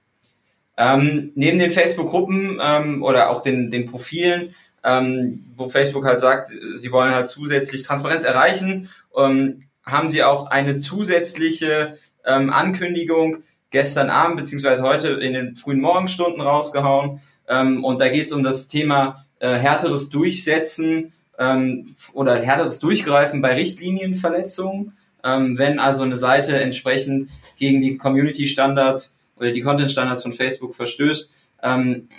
Ähm, 0.77 1.33
neben 1.35 1.59
den 1.59 1.73
Facebook-Gruppen 1.73 2.61
ähm, 2.63 3.03
oder 3.03 3.31
auch 3.31 3.43
den, 3.43 3.71
den 3.71 3.87
Profilen, 3.87 4.55
ähm, 4.85 5.45
wo 5.57 5.69
Facebook 5.69 6.05
halt 6.05 6.21
sagt, 6.21 6.51
sie 6.51 6.93
wollen 6.93 7.15
halt 7.15 7.29
zusätzlich 7.29 7.83
Transparenz 7.83 8.25
erreichen, 8.25 8.89
ähm, 9.17 9.65
haben 9.85 10.09
sie 10.09 10.23
auch 10.23 10.47
eine 10.47 10.79
zusätzliche 10.79 11.99
ähm, 12.25 12.51
Ankündigung 12.51 13.39
gestern 13.71 14.11
Abend 14.11 14.37
beziehungsweise 14.37 14.83
heute 14.83 15.09
in 15.09 15.33
den 15.33 15.57
frühen 15.57 15.81
Morgenstunden 15.81 16.41
rausgehauen. 16.41 17.21
Ähm, 17.49 17.85
und 17.85 18.01
da 18.01 18.09
geht 18.09 18.27
es 18.27 18.33
um 18.33 18.43
das 18.43 18.69
Thema 18.69 19.25
äh, 19.41 19.55
härteres 19.57 20.09
Durchsetzen 20.11 21.13
ähm, 21.39 21.97
oder 22.13 22.37
härteres 22.37 22.79
Durchgreifen 22.79 23.43
bei 23.43 23.55
Richtlinienverletzungen. 23.55 24.97
Ähm, 25.25 25.59
wenn 25.59 25.79
also 25.81 26.05
eine 26.05 26.19
Seite 26.19 26.59
entsprechend 26.59 27.31
gegen 27.57 27.81
die 27.81 27.97
Community-Standards 27.97 29.15
oder 29.37 29.53
die 29.53 29.63
Content-Standards 29.63 30.23
von 30.23 30.33
Facebook 30.33 30.75
verstößt, 30.75 31.33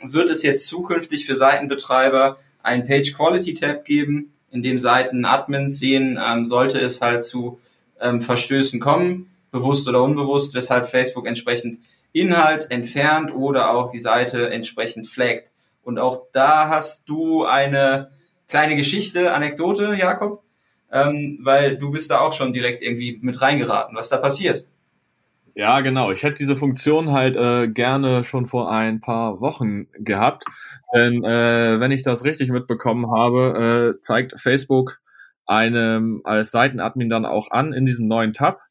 wird 0.03 0.29
es 0.29 0.43
jetzt 0.43 0.67
zukünftig 0.67 1.25
für 1.25 1.37
Seitenbetreiber 1.37 2.39
einen 2.69 2.87
Page 2.87 3.13
Quality 3.13 3.53
Tab 3.55 3.85
geben, 3.85 4.33
in 4.51 4.63
dem 4.63 4.79
Seiten 4.79 5.25
Admins 5.25 5.79
sehen, 5.79 6.19
ähm, 6.23 6.45
sollte 6.45 6.79
es 6.79 7.01
halt 7.01 7.25
zu 7.25 7.59
ähm, 7.99 8.21
Verstößen 8.21 8.79
kommen, 8.79 9.29
bewusst 9.51 9.87
oder 9.87 10.01
unbewusst, 10.03 10.53
weshalb 10.53 10.89
Facebook 10.89 11.27
entsprechend 11.27 11.79
Inhalt 12.13 12.71
entfernt 12.71 13.33
oder 13.33 13.71
auch 13.71 13.91
die 13.91 13.99
Seite 13.99 14.49
entsprechend 14.49 15.07
flaggt. 15.07 15.49
Und 15.83 15.99
auch 15.99 16.23
da 16.33 16.69
hast 16.69 17.07
du 17.07 17.45
eine 17.45 18.11
kleine 18.47 18.75
Geschichte, 18.75 19.33
Anekdote, 19.33 19.95
Jakob, 19.95 20.43
ähm, 20.91 21.39
weil 21.43 21.77
du 21.77 21.91
bist 21.91 22.09
da 22.09 22.19
auch 22.19 22.33
schon 22.33 22.53
direkt 22.53 22.81
irgendwie 22.81 23.19
mit 23.21 23.41
reingeraten. 23.41 23.95
Was 23.95 24.09
da 24.09 24.17
passiert? 24.17 24.65
Ja, 25.59 25.81
genau. 25.81 26.09
Ich 26.09 26.23
hätte 26.23 26.35
diese 26.35 26.55
Funktion 26.55 27.11
halt 27.11 27.35
äh, 27.35 27.67
gerne 27.67 28.23
schon 28.23 28.47
vor 28.47 28.71
ein 28.71 29.01
paar 29.01 29.41
Wochen 29.41 29.87
gehabt. 29.91 30.45
Denn 30.95 31.21
äh, 31.25 31.81
wenn 31.81 31.91
ich 31.91 32.01
das 32.01 32.23
richtig 32.23 32.49
mitbekommen 32.49 33.11
habe, 33.11 33.97
äh, 33.99 34.01
zeigt 34.01 34.39
Facebook 34.39 35.01
einem 35.45 36.21
als 36.23 36.51
Seitenadmin 36.51 37.09
dann 37.09 37.25
auch 37.25 37.51
an 37.51 37.73
in 37.73 37.85
diesem 37.85 38.07
neuen 38.07 38.31
Tab, 38.31 38.61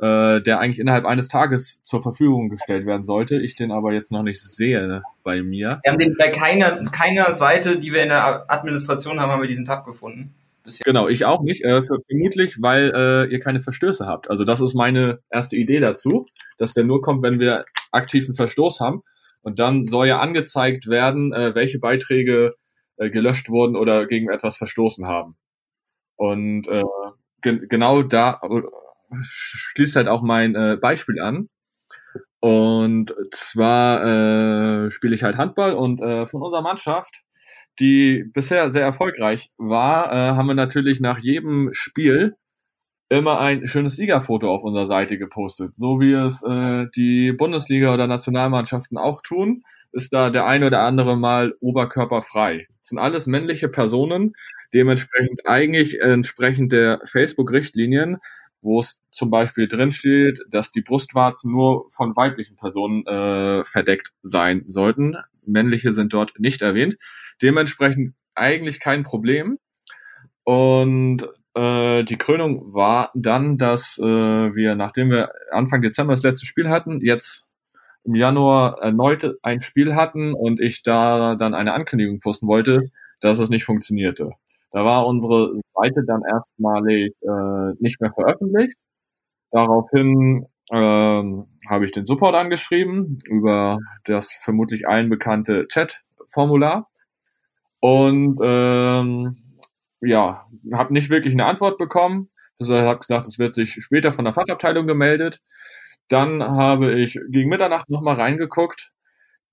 äh, 0.00 0.40
der 0.40 0.58
eigentlich 0.58 0.80
innerhalb 0.80 1.04
eines 1.04 1.28
Tages 1.28 1.80
zur 1.84 2.02
Verfügung 2.02 2.48
gestellt 2.48 2.84
werden 2.84 3.04
sollte. 3.04 3.40
Ich 3.40 3.54
den 3.54 3.70
aber 3.70 3.92
jetzt 3.92 4.10
noch 4.10 4.24
nicht 4.24 4.42
sehe 4.42 5.02
bei 5.22 5.40
mir. 5.40 5.78
Wir 5.84 5.92
haben 5.92 6.00
den 6.00 6.16
bei 6.18 6.30
keiner, 6.30 6.82
keiner 6.90 7.36
Seite, 7.36 7.78
die 7.78 7.92
wir 7.92 8.02
in 8.02 8.08
der 8.08 8.50
Administration 8.50 9.20
haben, 9.20 9.30
haben 9.30 9.40
wir 9.40 9.48
diesen 9.48 9.66
Tab 9.66 9.86
gefunden. 9.86 10.34
Bisher. 10.64 10.84
Genau, 10.84 11.08
ich 11.08 11.24
auch 11.24 11.42
nicht. 11.42 11.62
Äh, 11.62 11.82
vermutlich, 11.82 12.60
weil 12.60 12.92
äh, 12.94 13.32
ihr 13.32 13.38
keine 13.38 13.60
Verstöße 13.60 14.06
habt. 14.06 14.30
Also 14.30 14.44
das 14.44 14.60
ist 14.60 14.74
meine 14.74 15.20
erste 15.30 15.56
Idee 15.56 15.80
dazu, 15.80 16.26
dass 16.58 16.72
der 16.72 16.84
nur 16.84 17.02
kommt, 17.02 17.22
wenn 17.22 17.38
wir 17.38 17.66
aktiven 17.92 18.34
Verstoß 18.34 18.80
haben. 18.80 19.02
Und 19.42 19.58
dann 19.58 19.86
soll 19.86 20.06
ja 20.06 20.20
angezeigt 20.20 20.88
werden, 20.88 21.32
äh, 21.34 21.54
welche 21.54 21.78
Beiträge 21.78 22.54
äh, 22.96 23.10
gelöscht 23.10 23.50
wurden 23.50 23.76
oder 23.76 24.06
gegen 24.06 24.30
etwas 24.30 24.56
verstoßen 24.56 25.06
haben. 25.06 25.36
Und 26.16 26.66
äh, 26.68 26.82
ge 27.42 27.66
genau 27.68 28.02
da 28.02 28.40
schließt 29.20 29.96
halt 29.96 30.08
auch 30.08 30.22
mein 30.22 30.54
äh, 30.54 30.78
Beispiel 30.80 31.20
an. 31.20 31.48
Und 32.40 33.14
zwar 33.32 34.84
äh, 34.86 34.90
spiele 34.90 35.14
ich 35.14 35.22
halt 35.22 35.36
Handball 35.36 35.72
und 35.74 36.00
äh, 36.00 36.26
von 36.26 36.42
unserer 36.42 36.62
Mannschaft, 36.62 37.22
die 37.80 38.24
bisher 38.32 38.70
sehr 38.70 38.82
erfolgreich 38.82 39.50
war, 39.56 40.12
äh, 40.12 40.36
haben 40.36 40.46
wir 40.46 40.54
natürlich 40.54 41.00
nach 41.00 41.18
jedem 41.18 41.70
Spiel 41.72 42.36
immer 43.08 43.40
ein 43.40 43.66
schönes 43.66 43.96
Siegerfoto 43.96 44.50
auf 44.52 44.62
unserer 44.62 44.86
Seite 44.86 45.18
gepostet. 45.18 45.72
So 45.76 46.00
wie 46.00 46.12
es 46.12 46.42
äh, 46.42 46.86
die 46.96 47.32
Bundesliga 47.32 47.92
oder 47.92 48.06
Nationalmannschaften 48.06 48.98
auch 48.98 49.22
tun, 49.22 49.62
ist 49.92 50.12
da 50.12 50.30
der 50.30 50.46
eine 50.46 50.66
oder 50.66 50.80
andere 50.80 51.16
mal 51.16 51.54
oberkörperfrei. 51.60 52.66
Das 52.80 52.88
sind 52.88 52.98
alles 52.98 53.26
männliche 53.26 53.68
Personen, 53.68 54.32
dementsprechend 54.72 55.46
eigentlich 55.46 56.00
entsprechend 56.00 56.72
der 56.72 57.00
Facebook-Richtlinien 57.04 58.18
wo 58.64 58.80
es 58.80 59.00
zum 59.10 59.30
Beispiel 59.30 59.68
drin 59.68 59.92
steht, 59.92 60.40
dass 60.48 60.72
die 60.72 60.80
Brustwarzen 60.80 61.52
nur 61.52 61.86
von 61.90 62.16
weiblichen 62.16 62.56
Personen 62.56 63.06
äh, 63.06 63.62
verdeckt 63.64 64.10
sein 64.22 64.64
sollten. 64.68 65.16
Männliche 65.44 65.92
sind 65.92 66.14
dort 66.14 66.32
nicht 66.38 66.62
erwähnt. 66.62 66.96
Dementsprechend 67.44 68.14
eigentlich 68.34 68.80
kein 68.80 69.02
Problem. 69.02 69.58
Und 70.44 71.28
äh, 71.54 72.02
die 72.04 72.16
Krönung 72.16 72.72
war 72.72 73.10
dann, 73.14 73.58
dass 73.58 73.98
äh, 73.98 74.02
wir, 74.02 74.74
nachdem 74.76 75.10
wir 75.10 75.30
Anfang 75.52 75.82
Dezember 75.82 76.14
das 76.14 76.22
letzte 76.22 76.46
Spiel 76.46 76.70
hatten, 76.70 77.02
jetzt 77.02 77.46
im 78.04 78.14
Januar 78.14 78.78
erneut 78.80 79.36
ein 79.42 79.60
Spiel 79.60 79.94
hatten 79.94 80.32
und 80.32 80.58
ich 80.58 80.82
da 80.82 81.34
dann 81.34 81.52
eine 81.52 81.74
Ankündigung 81.74 82.18
posten 82.20 82.48
wollte, 82.48 82.90
dass 83.20 83.38
es 83.38 83.50
nicht 83.50 83.64
funktionierte. 83.64 84.30
Da 84.72 84.86
war 84.86 85.06
unsere 85.06 85.60
Seite 85.74 86.02
dann 86.06 86.22
erstmalig 86.26 87.14
äh, 87.20 87.74
nicht 87.78 88.00
mehr 88.00 88.10
veröffentlicht. 88.10 88.78
Daraufhin 89.50 90.46
ähm, 90.72 91.46
habe 91.68 91.84
ich 91.84 91.92
den 91.92 92.06
Support 92.06 92.34
angeschrieben 92.34 93.18
über 93.28 93.80
das 94.04 94.32
vermutlich 94.32 94.88
allen 94.88 95.10
bekannte 95.10 95.66
Chat-Formular 95.68 96.88
und 97.84 98.38
ähm, 98.42 99.36
ja, 100.00 100.46
habe 100.72 100.92
nicht 100.92 101.10
wirklich 101.10 101.34
eine 101.34 101.46
Antwort 101.46 101.78
bekommen. 101.78 102.30
Deshalb 102.58 102.86
habe 102.86 103.00
gesagt, 103.00 103.26
es 103.26 103.38
wird 103.38 103.54
sich 103.54 103.72
später 103.72 104.12
von 104.12 104.24
der 104.24 104.34
Fachabteilung 104.34 104.86
gemeldet. 104.86 105.40
Dann 106.08 106.42
habe 106.42 106.92
ich 107.00 107.18
gegen 107.30 107.48
Mitternacht 107.48 107.90
nochmal 107.90 108.16
reingeguckt 108.16 108.92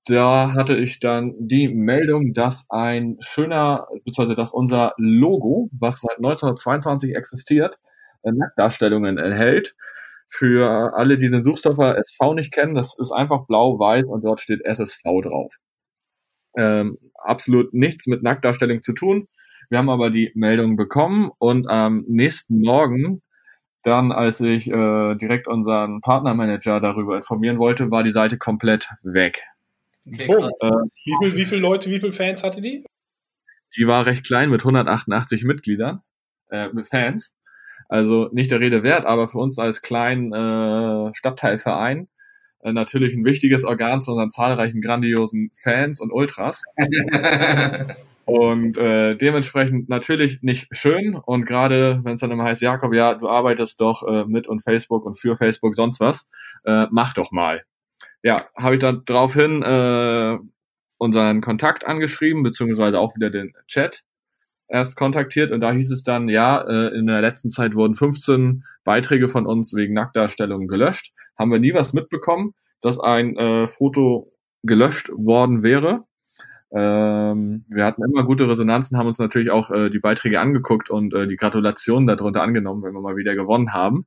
da 0.05 0.53
hatte 0.53 0.77
ich 0.77 0.99
dann 0.99 1.35
die 1.37 1.67
Meldung, 1.67 2.33
dass 2.33 2.65
ein 2.69 3.17
schöner, 3.19 3.87
beziehungsweise 4.03 4.35
dass 4.35 4.51
unser 4.51 4.93
Logo, 4.97 5.69
was 5.77 6.01
seit 6.01 6.17
1922 6.17 7.15
existiert, 7.15 7.77
äh, 8.23 8.31
Nacktdarstellungen 8.31 9.17
enthält. 9.17 9.75
Für 10.27 10.93
alle, 10.95 11.17
die 11.17 11.29
den 11.29 11.43
Suchstoffer 11.43 11.97
SV 11.97 12.33
nicht 12.33 12.53
kennen, 12.53 12.73
das 12.73 12.95
ist 12.97 13.11
einfach 13.11 13.45
blau-weiß 13.47 14.05
und 14.05 14.23
dort 14.23 14.39
steht 14.39 14.61
SSV 14.65 15.03
drauf. 15.21 15.53
Ähm, 16.57 16.97
absolut 17.15 17.73
nichts 17.73 18.07
mit 18.07 18.23
Nacktdarstellung 18.23 18.81
zu 18.81 18.93
tun. 18.93 19.27
Wir 19.69 19.77
haben 19.77 19.89
aber 19.89 20.09
die 20.09 20.31
Meldung 20.35 20.75
bekommen 20.75 21.31
und 21.37 21.69
am 21.69 22.03
nächsten 22.07 22.59
Morgen 22.59 23.21
dann, 23.83 24.11
als 24.11 24.41
ich 24.41 24.69
äh, 24.69 25.15
direkt 25.15 25.47
unseren 25.47 26.01
Partnermanager 26.01 26.79
darüber 26.79 27.17
informieren 27.17 27.57
wollte, 27.57 27.89
war 27.89 28.03
die 28.03 28.11
Seite 28.11 28.37
komplett 28.37 28.89
weg. 29.01 29.43
Okay, 30.05 30.27
oh, 30.27 30.47
äh, 30.47 30.71
wie, 31.05 31.15
viel, 31.19 31.37
wie 31.37 31.45
viele 31.45 31.61
Leute, 31.61 31.89
wie 31.89 31.99
viele 31.99 32.13
Fans 32.13 32.43
hatte 32.43 32.61
die? 32.61 32.83
Die 33.77 33.87
war 33.87 34.05
recht 34.05 34.25
klein 34.25 34.49
mit 34.49 34.61
188 34.61 35.43
Mitgliedern, 35.45 36.01
äh, 36.49 36.69
mit 36.73 36.87
Fans. 36.87 37.37
Also 37.89 38.29
nicht 38.31 38.51
der 38.51 38.59
Rede 38.59 38.83
wert, 38.83 39.05
aber 39.05 39.27
für 39.27 39.37
uns 39.37 39.57
als 39.57 39.81
kleinen 39.81 40.33
äh, 40.33 41.13
Stadtteilverein 41.13 42.07
äh, 42.63 42.73
natürlich 42.73 43.13
ein 43.13 43.25
wichtiges 43.25 43.65
Organ 43.65 44.01
zu 44.01 44.11
unseren 44.11 44.31
zahlreichen 44.31 44.81
grandiosen 44.81 45.51
Fans 45.55 46.01
und 46.01 46.11
Ultras. 46.11 46.61
und 48.25 48.77
äh, 48.77 49.15
dementsprechend 49.15 49.89
natürlich 49.89 50.41
nicht 50.41 50.67
schön. 50.71 51.15
Und 51.15 51.45
gerade 51.45 52.01
wenn 52.03 52.15
es 52.15 52.21
dann 52.21 52.31
immer 52.31 52.43
heißt, 52.43 52.61
Jakob, 52.61 52.93
ja, 52.93 53.13
du 53.15 53.27
arbeitest 53.27 53.81
doch 53.81 54.07
äh, 54.07 54.25
mit 54.25 54.47
und 54.47 54.61
Facebook 54.63 55.05
und 55.05 55.19
für 55.19 55.37
Facebook 55.37 55.75
sonst 55.75 55.99
was, 55.99 56.29
äh, 56.65 56.87
mach 56.91 57.13
doch 57.13 57.31
mal 57.31 57.61
ja, 58.23 58.37
habe 58.55 58.75
ich 58.75 58.81
dann 58.81 59.03
daraufhin 59.05 59.63
äh, 59.63 60.37
unseren 60.97 61.41
Kontakt 61.41 61.85
angeschrieben, 61.85 62.43
beziehungsweise 62.43 62.99
auch 62.99 63.15
wieder 63.15 63.29
den 63.29 63.53
Chat 63.67 64.03
erst 64.71 64.95
kontaktiert 64.95 65.51
und 65.51 65.59
da 65.59 65.71
hieß 65.71 65.91
es 65.91 66.03
dann, 66.03 66.29
ja, 66.29 66.61
äh, 66.61 66.95
in 66.97 67.07
der 67.07 67.21
letzten 67.21 67.49
Zeit 67.49 67.75
wurden 67.75 67.93
15 67.93 68.63
Beiträge 68.83 69.27
von 69.27 69.45
uns 69.45 69.75
wegen 69.75 69.93
Nacktdarstellungen 69.93 70.67
gelöscht. 70.67 71.13
Haben 71.37 71.51
wir 71.51 71.59
nie 71.59 71.73
was 71.73 71.93
mitbekommen, 71.93 72.53
dass 72.81 72.99
ein 72.99 73.35
äh, 73.37 73.67
Foto 73.67 74.31
gelöscht 74.63 75.09
worden 75.13 75.63
wäre. 75.63 76.05
Ähm, 76.73 77.65
wir 77.67 77.85
hatten 77.85 78.03
immer 78.03 78.23
gute 78.23 78.47
Resonanzen, 78.47 78.97
haben 78.97 79.07
uns 79.07 79.19
natürlich 79.19 79.51
auch 79.51 79.71
äh, 79.71 79.89
die 79.89 79.99
Beiträge 79.99 80.39
angeguckt 80.39 80.89
und 80.89 81.13
äh, 81.13 81.27
die 81.27 81.35
Gratulationen 81.35 82.07
darunter 82.07 82.41
angenommen, 82.41 82.81
wenn 82.83 82.93
wir 82.93 83.01
mal 83.01 83.17
wieder 83.17 83.35
gewonnen 83.35 83.73
haben. 83.73 84.05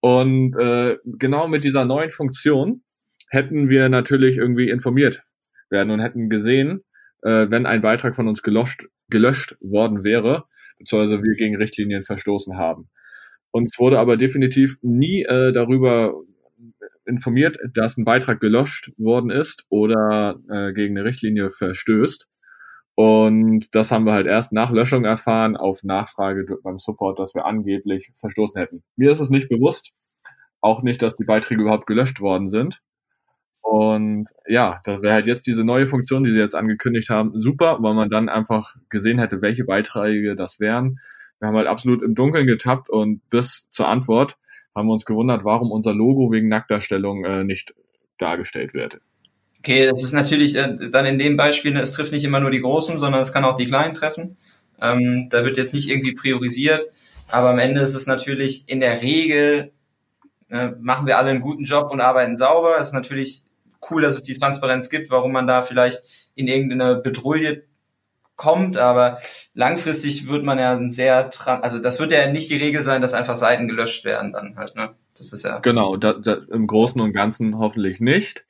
Und 0.00 0.56
äh, 0.56 0.98
genau 1.04 1.48
mit 1.48 1.64
dieser 1.64 1.84
neuen 1.84 2.10
Funktion 2.10 2.82
hätten 3.28 3.68
wir 3.68 3.88
natürlich 3.88 4.38
irgendwie 4.38 4.70
informiert 4.70 5.24
werden 5.70 5.90
und 5.90 6.00
hätten 6.00 6.28
gesehen, 6.28 6.84
äh, 7.22 7.46
wenn 7.50 7.66
ein 7.66 7.82
Beitrag 7.82 8.16
von 8.16 8.28
uns 8.28 8.42
gelöscht, 8.42 8.86
gelöscht 9.08 9.56
worden 9.60 10.04
wäre. 10.04 10.44
beziehungsweise 10.78 11.22
wir 11.22 11.34
gegen 11.34 11.56
Richtlinien 11.56 12.02
verstoßen 12.02 12.56
haben. 12.56 12.88
Uns 13.52 13.78
wurde 13.78 13.98
aber 13.98 14.16
definitiv 14.16 14.78
nie 14.82 15.22
äh, 15.22 15.52
darüber 15.52 16.14
informiert, 17.04 17.58
dass 17.74 17.96
ein 17.96 18.04
Beitrag 18.04 18.40
gelöscht 18.40 18.92
worden 18.96 19.30
ist 19.30 19.64
oder 19.68 20.38
äh, 20.48 20.72
gegen 20.72 20.96
eine 20.96 21.06
Richtlinie 21.06 21.50
verstößt. 21.50 22.26
Und 22.94 23.74
das 23.74 23.90
haben 23.90 24.04
wir 24.04 24.12
halt 24.12 24.26
erst 24.26 24.52
nach 24.52 24.70
Löschung 24.70 25.04
erfahren, 25.04 25.56
auf 25.56 25.82
Nachfrage 25.82 26.44
beim 26.62 26.78
Support, 26.78 27.18
dass 27.18 27.34
wir 27.34 27.46
angeblich 27.46 28.12
verstoßen 28.14 28.60
hätten. 28.60 28.82
Mir 28.96 29.12
ist 29.12 29.20
es 29.20 29.30
nicht 29.30 29.48
bewusst, 29.48 29.92
auch 30.60 30.82
nicht, 30.82 31.02
dass 31.02 31.16
die 31.16 31.24
Beiträge 31.24 31.62
überhaupt 31.62 31.86
gelöscht 31.86 32.20
worden 32.20 32.48
sind. 32.48 32.80
Und 33.72 34.28
ja, 34.46 34.82
da 34.84 35.00
wäre 35.00 35.14
halt 35.14 35.26
jetzt 35.26 35.46
diese 35.46 35.64
neue 35.64 35.86
Funktion, 35.86 36.24
die 36.24 36.30
sie 36.30 36.36
jetzt 36.36 36.54
angekündigt 36.54 37.08
haben, 37.08 37.38
super, 37.38 37.78
weil 37.80 37.94
man 37.94 38.10
dann 38.10 38.28
einfach 38.28 38.76
gesehen 38.90 39.18
hätte, 39.18 39.40
welche 39.40 39.64
Beiträge 39.64 40.36
das 40.36 40.60
wären. 40.60 41.00
Wir 41.38 41.48
haben 41.48 41.56
halt 41.56 41.68
absolut 41.68 42.02
im 42.02 42.14
Dunkeln 42.14 42.46
getappt 42.46 42.90
und 42.90 43.26
bis 43.30 43.70
zur 43.70 43.88
Antwort 43.88 44.36
haben 44.74 44.88
wir 44.88 44.92
uns 44.92 45.06
gewundert, 45.06 45.46
warum 45.46 45.70
unser 45.70 45.94
Logo 45.94 46.30
wegen 46.30 46.48
Nacktdarstellung 46.48 47.24
äh, 47.24 47.44
nicht 47.44 47.72
dargestellt 48.18 48.74
wird. 48.74 49.00
Okay, 49.60 49.86
das 49.86 50.04
ist 50.04 50.12
natürlich 50.12 50.54
äh, 50.54 50.90
dann 50.90 51.06
in 51.06 51.18
dem 51.18 51.38
Beispiel, 51.38 51.74
es 51.78 51.94
trifft 51.94 52.12
nicht 52.12 52.24
immer 52.24 52.40
nur 52.40 52.50
die 52.50 52.60
Großen, 52.60 52.98
sondern 52.98 53.22
es 53.22 53.32
kann 53.32 53.46
auch 53.46 53.56
die 53.56 53.68
Kleinen 53.68 53.94
treffen. 53.94 54.36
Ähm, 54.82 55.28
da 55.30 55.46
wird 55.46 55.56
jetzt 55.56 55.72
nicht 55.72 55.88
irgendwie 55.88 56.12
priorisiert, 56.12 56.82
aber 57.30 57.48
am 57.48 57.58
Ende 57.58 57.80
ist 57.80 57.94
es 57.94 58.06
natürlich 58.06 58.64
in 58.66 58.80
der 58.80 59.00
Regel, 59.00 59.72
äh, 60.50 60.72
machen 60.78 61.06
wir 61.06 61.16
alle 61.16 61.30
einen 61.30 61.40
guten 61.40 61.64
Job 61.64 61.90
und 61.90 62.02
arbeiten 62.02 62.36
sauber. 62.36 62.76
Es 62.78 62.88
ist 62.88 62.92
natürlich 62.92 63.44
cool, 63.90 64.02
dass 64.02 64.16
es 64.16 64.22
die 64.22 64.38
Transparenz 64.38 64.90
gibt, 64.90 65.10
warum 65.10 65.32
man 65.32 65.46
da 65.46 65.62
vielleicht 65.62 66.02
in 66.34 66.48
irgendeine 66.48 66.96
Bedrohung 66.96 67.62
kommt, 68.36 68.76
aber 68.76 69.18
langfristig 69.54 70.26
wird 70.26 70.42
man 70.42 70.58
ja 70.58 70.80
sehr, 70.90 71.30
also 71.46 71.78
das 71.78 72.00
wird 72.00 72.12
ja 72.12 72.30
nicht 72.30 72.50
die 72.50 72.56
Regel 72.56 72.82
sein, 72.82 73.02
dass 73.02 73.14
einfach 73.14 73.36
Seiten 73.36 73.68
gelöscht 73.68 74.04
werden 74.04 74.32
dann 74.32 74.56
halt, 74.56 74.74
ne? 74.74 74.94
Das 75.16 75.32
ist 75.32 75.44
ja. 75.44 75.58
Genau, 75.58 75.96
da, 75.96 76.14
da, 76.14 76.38
im 76.50 76.66
Großen 76.66 77.00
und 77.00 77.12
Ganzen 77.12 77.58
hoffentlich 77.58 78.00
nicht. 78.00 78.44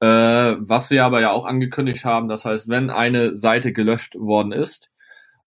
Äh, 0.00 0.06
was 0.06 0.88
sie 0.88 1.00
aber 1.00 1.20
ja 1.20 1.30
auch 1.30 1.44
angekündigt 1.44 2.04
haben, 2.04 2.28
das 2.28 2.44
heißt, 2.44 2.68
wenn 2.68 2.90
eine 2.90 3.36
Seite 3.36 3.72
gelöscht 3.72 4.16
worden 4.16 4.52
ist 4.52 4.90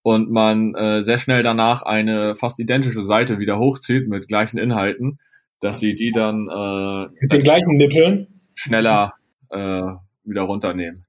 und 0.01 0.31
man 0.31 0.73
äh, 0.75 1.03
sehr 1.03 1.17
schnell 1.17 1.43
danach 1.43 1.83
eine 1.83 2.35
fast 2.35 2.59
identische 2.59 3.05
Seite 3.05 3.37
wieder 3.37 3.59
hochzieht 3.59 4.07
mit 4.07 4.27
gleichen 4.27 4.57
Inhalten, 4.57 5.19
dass 5.59 5.79
sie 5.79 5.93
die 5.93 6.11
dann 6.11 6.49
äh, 6.49 7.07
mit 7.21 7.33
den 7.33 7.41
gleichen 7.41 7.73
Nippeln 7.77 8.39
schneller 8.55 9.13
äh, 9.51 9.93
wieder 10.23 10.41
runternehmen. 10.43 11.05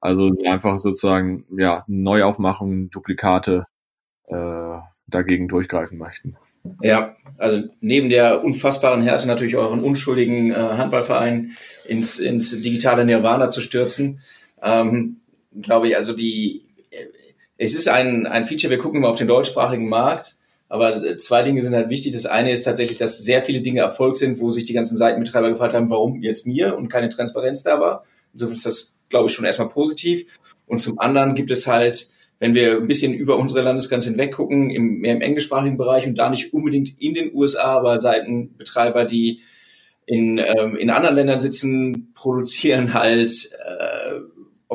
Also 0.00 0.30
einfach 0.46 0.78
sozusagen 0.78 1.46
ja 1.56 1.84
Neuaufmachungen, 1.86 2.90
Duplikate 2.90 3.66
äh, 4.28 4.78
dagegen 5.06 5.48
durchgreifen 5.48 5.98
möchten. 5.98 6.36
Ja, 6.82 7.16
also 7.38 7.68
neben 7.80 8.10
der 8.10 8.44
unfassbaren 8.44 9.02
Härte 9.02 9.26
natürlich 9.26 9.56
euren 9.56 9.82
unschuldigen 9.82 10.52
äh, 10.52 10.54
Handballverein 10.54 11.56
ins, 11.86 12.18
ins 12.18 12.60
digitale 12.62 13.04
Nirvana 13.04 13.50
zu 13.50 13.60
stürzen, 13.60 14.20
ähm, 14.62 15.20
glaube 15.60 15.88
ich, 15.88 15.96
also 15.96 16.14
die 16.14 16.66
äh, 16.90 17.06
es 17.56 17.74
ist 17.74 17.88
ein, 17.88 18.26
ein 18.26 18.46
Feature, 18.46 18.70
wir 18.70 18.78
gucken 18.78 18.98
immer 18.98 19.08
auf 19.08 19.16
den 19.16 19.28
deutschsprachigen 19.28 19.88
Markt, 19.88 20.36
aber 20.70 21.18
zwei 21.18 21.42
Dinge 21.42 21.60
sind 21.62 21.74
halt 21.74 21.90
wichtig. 21.90 22.12
Das 22.12 22.26
eine 22.26 22.52
ist 22.52 22.62
tatsächlich, 22.62 22.96
dass 22.96 23.18
sehr 23.18 23.42
viele 23.42 23.60
Dinge 23.60 23.80
Erfolg 23.80 24.16
sind, 24.16 24.38
wo 24.40 24.52
sich 24.52 24.66
die 24.66 24.72
ganzen 24.72 24.96
Seitenbetreiber 24.96 25.50
gefragt 25.50 25.74
haben, 25.74 25.90
warum 25.90 26.22
jetzt 26.22 26.46
mir 26.46 26.76
und 26.76 26.88
keine 26.88 27.08
Transparenz 27.08 27.64
da 27.64 27.80
war. 27.80 28.04
Insofern 28.32 28.54
ist 28.54 28.66
das, 28.66 28.96
glaube 29.08 29.28
ich, 29.28 29.34
schon 29.34 29.44
erstmal 29.44 29.68
positiv. 29.68 30.24
Und 30.66 30.78
zum 30.78 31.00
anderen 31.00 31.34
gibt 31.34 31.50
es 31.50 31.66
halt, 31.66 32.10
wenn 32.38 32.54
wir 32.54 32.76
ein 32.76 32.86
bisschen 32.86 33.12
über 33.12 33.36
unsere 33.36 33.62
Landesgrenze 33.62 34.10
hinweg 34.10 34.32
gucken, 34.32 34.70
im, 34.70 35.00
mehr 35.00 35.16
im 35.16 35.22
englischsprachigen 35.22 35.76
Bereich 35.76 36.06
und 36.06 36.14
da 36.14 36.30
nicht 36.30 36.54
unbedingt 36.54 37.02
in 37.02 37.14
den 37.14 37.34
USA, 37.34 37.76
aber 37.76 38.00
Seitenbetreiber, 38.00 39.04
die 39.04 39.40
in, 40.06 40.38
ähm, 40.38 40.76
in 40.76 40.88
anderen 40.88 41.16
Ländern 41.16 41.40
sitzen, 41.40 42.12
produzieren 42.14 42.94
halt 42.94 43.50
äh, 43.54 43.69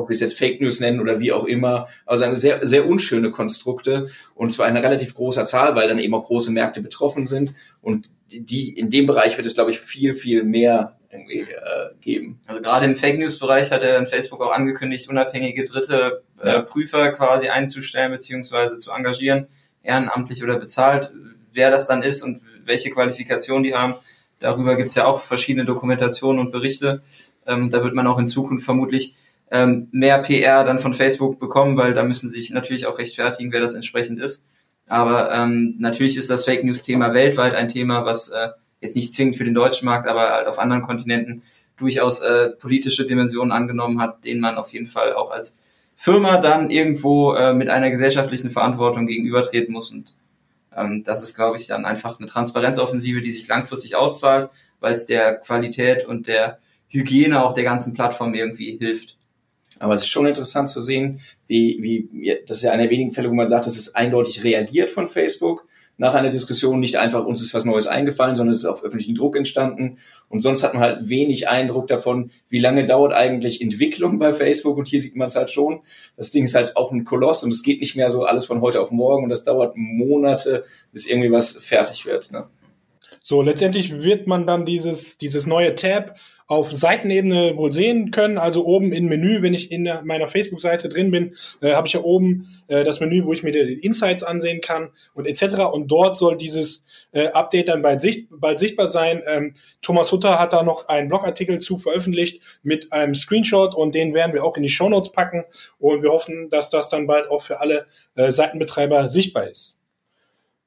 ob 0.06 0.10
wir 0.10 0.14
es 0.14 0.20
jetzt 0.20 0.38
Fake 0.38 0.60
News 0.60 0.78
nennen 0.78 1.00
oder 1.00 1.18
wie 1.18 1.32
auch 1.32 1.44
immer, 1.44 1.88
aber 2.04 2.16
sagen 2.16 2.36
sehr, 2.36 2.64
sehr 2.64 2.86
unschöne 2.86 3.32
Konstrukte 3.32 4.08
und 4.36 4.52
zwar 4.52 4.68
in 4.68 4.76
einer 4.76 4.86
relativ 4.86 5.14
großer 5.14 5.46
Zahl, 5.46 5.74
weil 5.74 5.88
dann 5.88 5.98
eben 5.98 6.14
auch 6.14 6.26
große 6.26 6.52
Märkte 6.52 6.80
betroffen 6.80 7.26
sind 7.26 7.54
und 7.82 8.08
die, 8.30 8.70
in 8.70 8.88
dem 8.88 9.06
Bereich 9.06 9.36
wird 9.36 9.46
es, 9.46 9.54
glaube 9.54 9.72
ich, 9.72 9.80
viel, 9.80 10.14
viel 10.14 10.44
mehr 10.44 10.96
irgendwie 11.10 11.40
äh, 11.40 11.90
geben. 12.00 12.40
Also 12.46 12.60
gerade 12.60 12.86
im 12.86 12.96
Fake 12.96 13.18
News 13.18 13.38
Bereich 13.38 13.72
hat 13.72 13.82
er 13.82 13.98
in 13.98 14.06
Facebook 14.06 14.40
auch 14.40 14.52
angekündigt, 14.52 15.08
unabhängige 15.08 15.64
dritte 15.64 16.22
äh, 16.40 16.48
ja. 16.48 16.60
Prüfer 16.62 17.10
quasi 17.10 17.48
einzustellen 17.48 18.12
beziehungsweise 18.12 18.78
zu 18.78 18.92
engagieren, 18.92 19.48
ehrenamtlich 19.82 20.44
oder 20.44 20.56
bezahlt. 20.56 21.10
Wer 21.52 21.70
das 21.70 21.88
dann 21.88 22.02
ist 22.02 22.22
und 22.22 22.42
welche 22.64 22.90
Qualifikation 22.90 23.64
die 23.64 23.74
haben, 23.74 23.94
darüber 24.38 24.76
gibt 24.76 24.90
es 24.90 24.94
ja 24.94 25.06
auch 25.06 25.22
verschiedene 25.22 25.64
Dokumentationen 25.64 26.40
und 26.40 26.52
Berichte. 26.52 27.02
Ähm, 27.46 27.70
da 27.70 27.82
wird 27.82 27.94
man 27.94 28.06
auch 28.06 28.18
in 28.18 28.26
Zukunft 28.26 28.64
vermutlich 28.64 29.14
ähm, 29.50 29.88
mehr 29.92 30.18
PR 30.18 30.64
dann 30.64 30.80
von 30.80 30.94
Facebook 30.94 31.38
bekommen, 31.38 31.76
weil 31.76 31.94
da 31.94 32.04
müssen 32.04 32.30
sich 32.30 32.50
natürlich 32.50 32.86
auch 32.86 32.98
rechtfertigen, 32.98 33.52
wer 33.52 33.60
das 33.60 33.74
entsprechend 33.74 34.20
ist. 34.20 34.46
Aber 34.86 35.32
ähm, 35.32 35.76
natürlich 35.78 36.16
ist 36.16 36.30
das 36.30 36.44
Fake 36.44 36.64
News 36.64 36.82
Thema 36.82 37.14
weltweit 37.14 37.54
ein 37.54 37.68
Thema, 37.68 38.04
was 38.04 38.28
äh, 38.28 38.48
jetzt 38.80 38.96
nicht 38.96 39.14
zwingend 39.14 39.36
für 39.36 39.44
den 39.44 39.54
deutschen 39.54 39.86
Markt, 39.86 40.08
aber 40.08 40.30
halt 40.30 40.46
auf 40.46 40.58
anderen 40.58 40.82
Kontinenten 40.82 41.42
durchaus 41.76 42.20
äh, 42.20 42.50
politische 42.50 43.06
Dimensionen 43.06 43.52
angenommen 43.52 44.00
hat, 44.00 44.24
denen 44.24 44.40
man 44.40 44.56
auf 44.56 44.72
jeden 44.72 44.86
Fall 44.86 45.12
auch 45.14 45.30
als 45.30 45.56
Firma 45.96 46.38
dann 46.38 46.70
irgendwo 46.70 47.34
äh, 47.34 47.54
mit 47.54 47.68
einer 47.68 47.90
gesellschaftlichen 47.90 48.50
Verantwortung 48.50 49.06
gegenübertreten 49.06 49.72
muss. 49.72 49.90
Und 49.90 50.14
ähm, 50.76 51.04
das 51.04 51.22
ist, 51.22 51.34
glaube 51.34 51.56
ich, 51.56 51.66
dann 51.66 51.84
einfach 51.84 52.18
eine 52.18 52.28
Transparenzoffensive, 52.28 53.22
die 53.22 53.32
sich 53.32 53.48
langfristig 53.48 53.96
auszahlt, 53.96 54.50
weil 54.80 54.94
es 54.94 55.06
der 55.06 55.36
Qualität 55.38 56.06
und 56.06 56.26
der 56.26 56.58
Hygiene 56.88 57.42
auch 57.42 57.54
der 57.54 57.64
ganzen 57.64 57.94
Plattform 57.94 58.34
irgendwie 58.34 58.76
hilft. 58.76 59.15
Aber 59.78 59.94
es 59.94 60.02
ist 60.02 60.08
schon 60.08 60.26
interessant 60.26 60.68
zu 60.68 60.80
sehen, 60.80 61.20
wie, 61.46 61.78
wie, 61.80 62.38
das 62.46 62.58
ist 62.58 62.62
ja 62.64 62.72
einer 62.72 62.84
der 62.84 62.90
wenigen 62.90 63.10
Fälle, 63.10 63.30
wo 63.30 63.34
man 63.34 63.48
sagt, 63.48 63.66
das 63.66 63.76
ist 63.76 63.94
eindeutig 63.94 64.42
reagiert 64.44 64.90
von 64.90 65.08
Facebook 65.08 65.66
nach 65.98 66.14
einer 66.14 66.30
Diskussion, 66.30 66.80
nicht 66.80 66.96
einfach 66.96 67.24
uns 67.24 67.40
ist 67.40 67.54
was 67.54 67.64
Neues 67.64 67.86
eingefallen, 67.86 68.36
sondern 68.36 68.52
es 68.52 68.60
ist 68.60 68.66
auf 68.66 68.84
öffentlichen 68.84 69.14
Druck 69.14 69.34
entstanden. 69.36 69.98
Und 70.28 70.42
sonst 70.42 70.62
hat 70.62 70.74
man 70.74 70.82
halt 70.82 71.08
wenig 71.08 71.48
Eindruck 71.48 71.86
davon, 71.88 72.30
wie 72.50 72.58
lange 72.58 72.86
dauert 72.86 73.14
eigentlich 73.14 73.62
Entwicklung 73.62 74.18
bei 74.18 74.34
Facebook. 74.34 74.76
Und 74.76 74.88
hier 74.88 75.00
sieht 75.00 75.16
man 75.16 75.28
es 75.28 75.36
halt 75.36 75.50
schon. 75.50 75.80
Das 76.16 76.30
Ding 76.32 76.44
ist 76.44 76.54
halt 76.54 76.76
auch 76.76 76.92
ein 76.92 77.04
Koloss 77.04 77.44
und 77.44 77.50
es 77.50 77.62
geht 77.62 77.80
nicht 77.80 77.96
mehr 77.96 78.10
so 78.10 78.24
alles 78.24 78.44
von 78.44 78.60
heute 78.60 78.80
auf 78.80 78.90
morgen 78.90 79.24
und 79.24 79.30
das 79.30 79.44
dauert 79.44 79.76
Monate, 79.76 80.64
bis 80.92 81.08
irgendwie 81.08 81.32
was 81.32 81.56
fertig 81.56 82.04
wird. 82.04 82.30
Ne? 82.30 82.44
So, 83.28 83.42
letztendlich 83.42 84.04
wird 84.04 84.28
man 84.28 84.46
dann 84.46 84.64
dieses, 84.66 85.18
dieses 85.18 85.48
neue 85.48 85.74
Tab 85.74 86.14
auf 86.46 86.72
Seitenebene 86.72 87.56
wohl 87.56 87.72
sehen 87.72 88.12
können. 88.12 88.38
Also 88.38 88.64
oben 88.64 88.92
im 88.92 89.06
Menü, 89.06 89.42
wenn 89.42 89.52
ich 89.52 89.72
in 89.72 89.90
meiner 90.04 90.28
Facebook-Seite 90.28 90.88
drin 90.88 91.10
bin, 91.10 91.34
äh, 91.60 91.74
habe 91.74 91.88
ich 91.88 91.94
ja 91.94 92.02
oben 92.02 92.46
äh, 92.68 92.84
das 92.84 93.00
Menü, 93.00 93.24
wo 93.24 93.32
ich 93.32 93.42
mir 93.42 93.50
die 93.50 93.84
Insights 93.84 94.22
ansehen 94.22 94.60
kann 94.60 94.90
und 95.12 95.26
etc. 95.26 95.56
Und 95.72 95.88
dort 95.88 96.16
soll 96.16 96.36
dieses 96.36 96.84
äh, 97.10 97.26
Update 97.30 97.66
dann 97.66 97.82
bald, 97.82 98.00
sicht 98.00 98.28
bald 98.30 98.60
sichtbar 98.60 98.86
sein. 98.86 99.24
Ähm, 99.26 99.54
Thomas 99.82 100.12
Hutter 100.12 100.38
hat 100.38 100.52
da 100.52 100.62
noch 100.62 100.86
einen 100.86 101.08
Blogartikel 101.08 101.58
zu 101.58 101.78
veröffentlicht 101.78 102.40
mit 102.62 102.92
einem 102.92 103.16
Screenshot 103.16 103.74
und 103.74 103.96
den 103.96 104.14
werden 104.14 104.34
wir 104.34 104.44
auch 104.44 104.56
in 104.56 104.62
die 104.62 104.68
Show 104.68 104.88
Notes 104.88 105.10
packen. 105.10 105.42
Und 105.80 106.04
wir 106.04 106.12
hoffen, 106.12 106.48
dass 106.48 106.70
das 106.70 106.90
dann 106.90 107.08
bald 107.08 107.28
auch 107.28 107.42
für 107.42 107.58
alle 107.58 107.86
äh, 108.14 108.30
Seitenbetreiber 108.30 109.10
sichtbar 109.10 109.48
ist. 109.48 109.76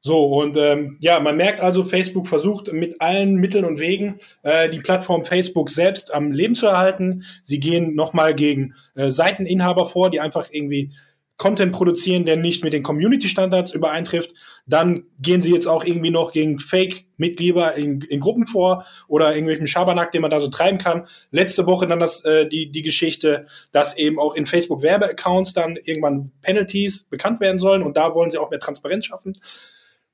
So, 0.02 0.28
und 0.28 0.56
ähm, 0.56 0.98
ja, 1.02 1.20
man 1.20 1.36
merkt 1.36 1.60
also, 1.60 1.84
Facebook 1.84 2.28
versucht 2.28 2.72
mit 2.72 3.02
allen 3.02 3.36
Mitteln 3.36 3.66
und 3.66 3.80
Wegen 3.80 4.18
äh, 4.44 4.70
die 4.70 4.80
Plattform 4.80 5.26
Facebook 5.26 5.70
selbst 5.70 6.14
am 6.14 6.32
Leben 6.32 6.56
zu 6.56 6.68
erhalten. 6.68 7.26
Sie 7.44 7.60
gehen 7.60 7.96
nochmal 7.96 8.34
gegen 8.34 8.76
äh, 8.96 9.12
Seiteninhaber 9.12 9.88
vor, 9.88 10.10
die 10.10 10.22
einfach 10.22 10.48
irgendwie 10.52 10.94
Content 11.40 11.72
produzieren, 11.72 12.26
der 12.26 12.36
nicht 12.36 12.66
mit 12.66 12.74
den 12.74 12.84
Community-Standards 12.84 13.74
übereintrifft. 13.74 14.34
Dann 14.66 15.06
gehen 15.20 15.42
sie 15.42 15.54
jetzt 15.54 15.68
auch 15.68 15.86
irgendwie 15.86 16.12
noch 16.12 16.34
gegen 16.34 16.60
Fake-Mitglieder 16.60 17.76
in, 17.76 18.02
in, 18.02 18.20
Gruppen 18.20 18.46
vor 18.46 18.86
oder 19.08 19.32
irgendwelchen 19.34 19.66
Schabernack, 19.66 20.12
den 20.12 20.22
man 20.22 20.32
da 20.32 20.42
so 20.42 20.50
treiben 20.50 20.80
kann. 20.80 21.08
Letzte 21.32 21.66
Woche 21.66 21.88
dann 21.88 22.02
das, 22.02 22.24
äh, 22.26 22.48
die, 22.48 22.72
die 22.72 22.82
Geschichte, 22.82 23.48
dass 23.72 23.98
eben 23.98 24.20
auch 24.20 24.36
in 24.36 24.46
Facebook-Werbeaccounts 24.46 25.54
dann 25.54 25.78
irgendwann 25.78 26.32
Penalties 26.42 27.04
bekannt 27.04 27.40
werden 27.40 27.58
sollen 27.58 27.84
und 27.84 27.96
da 27.96 28.14
wollen 28.14 28.32
sie 28.32 28.38
auch 28.38 28.50
mehr 28.50 28.60
Transparenz 28.60 29.06
schaffen. 29.06 29.38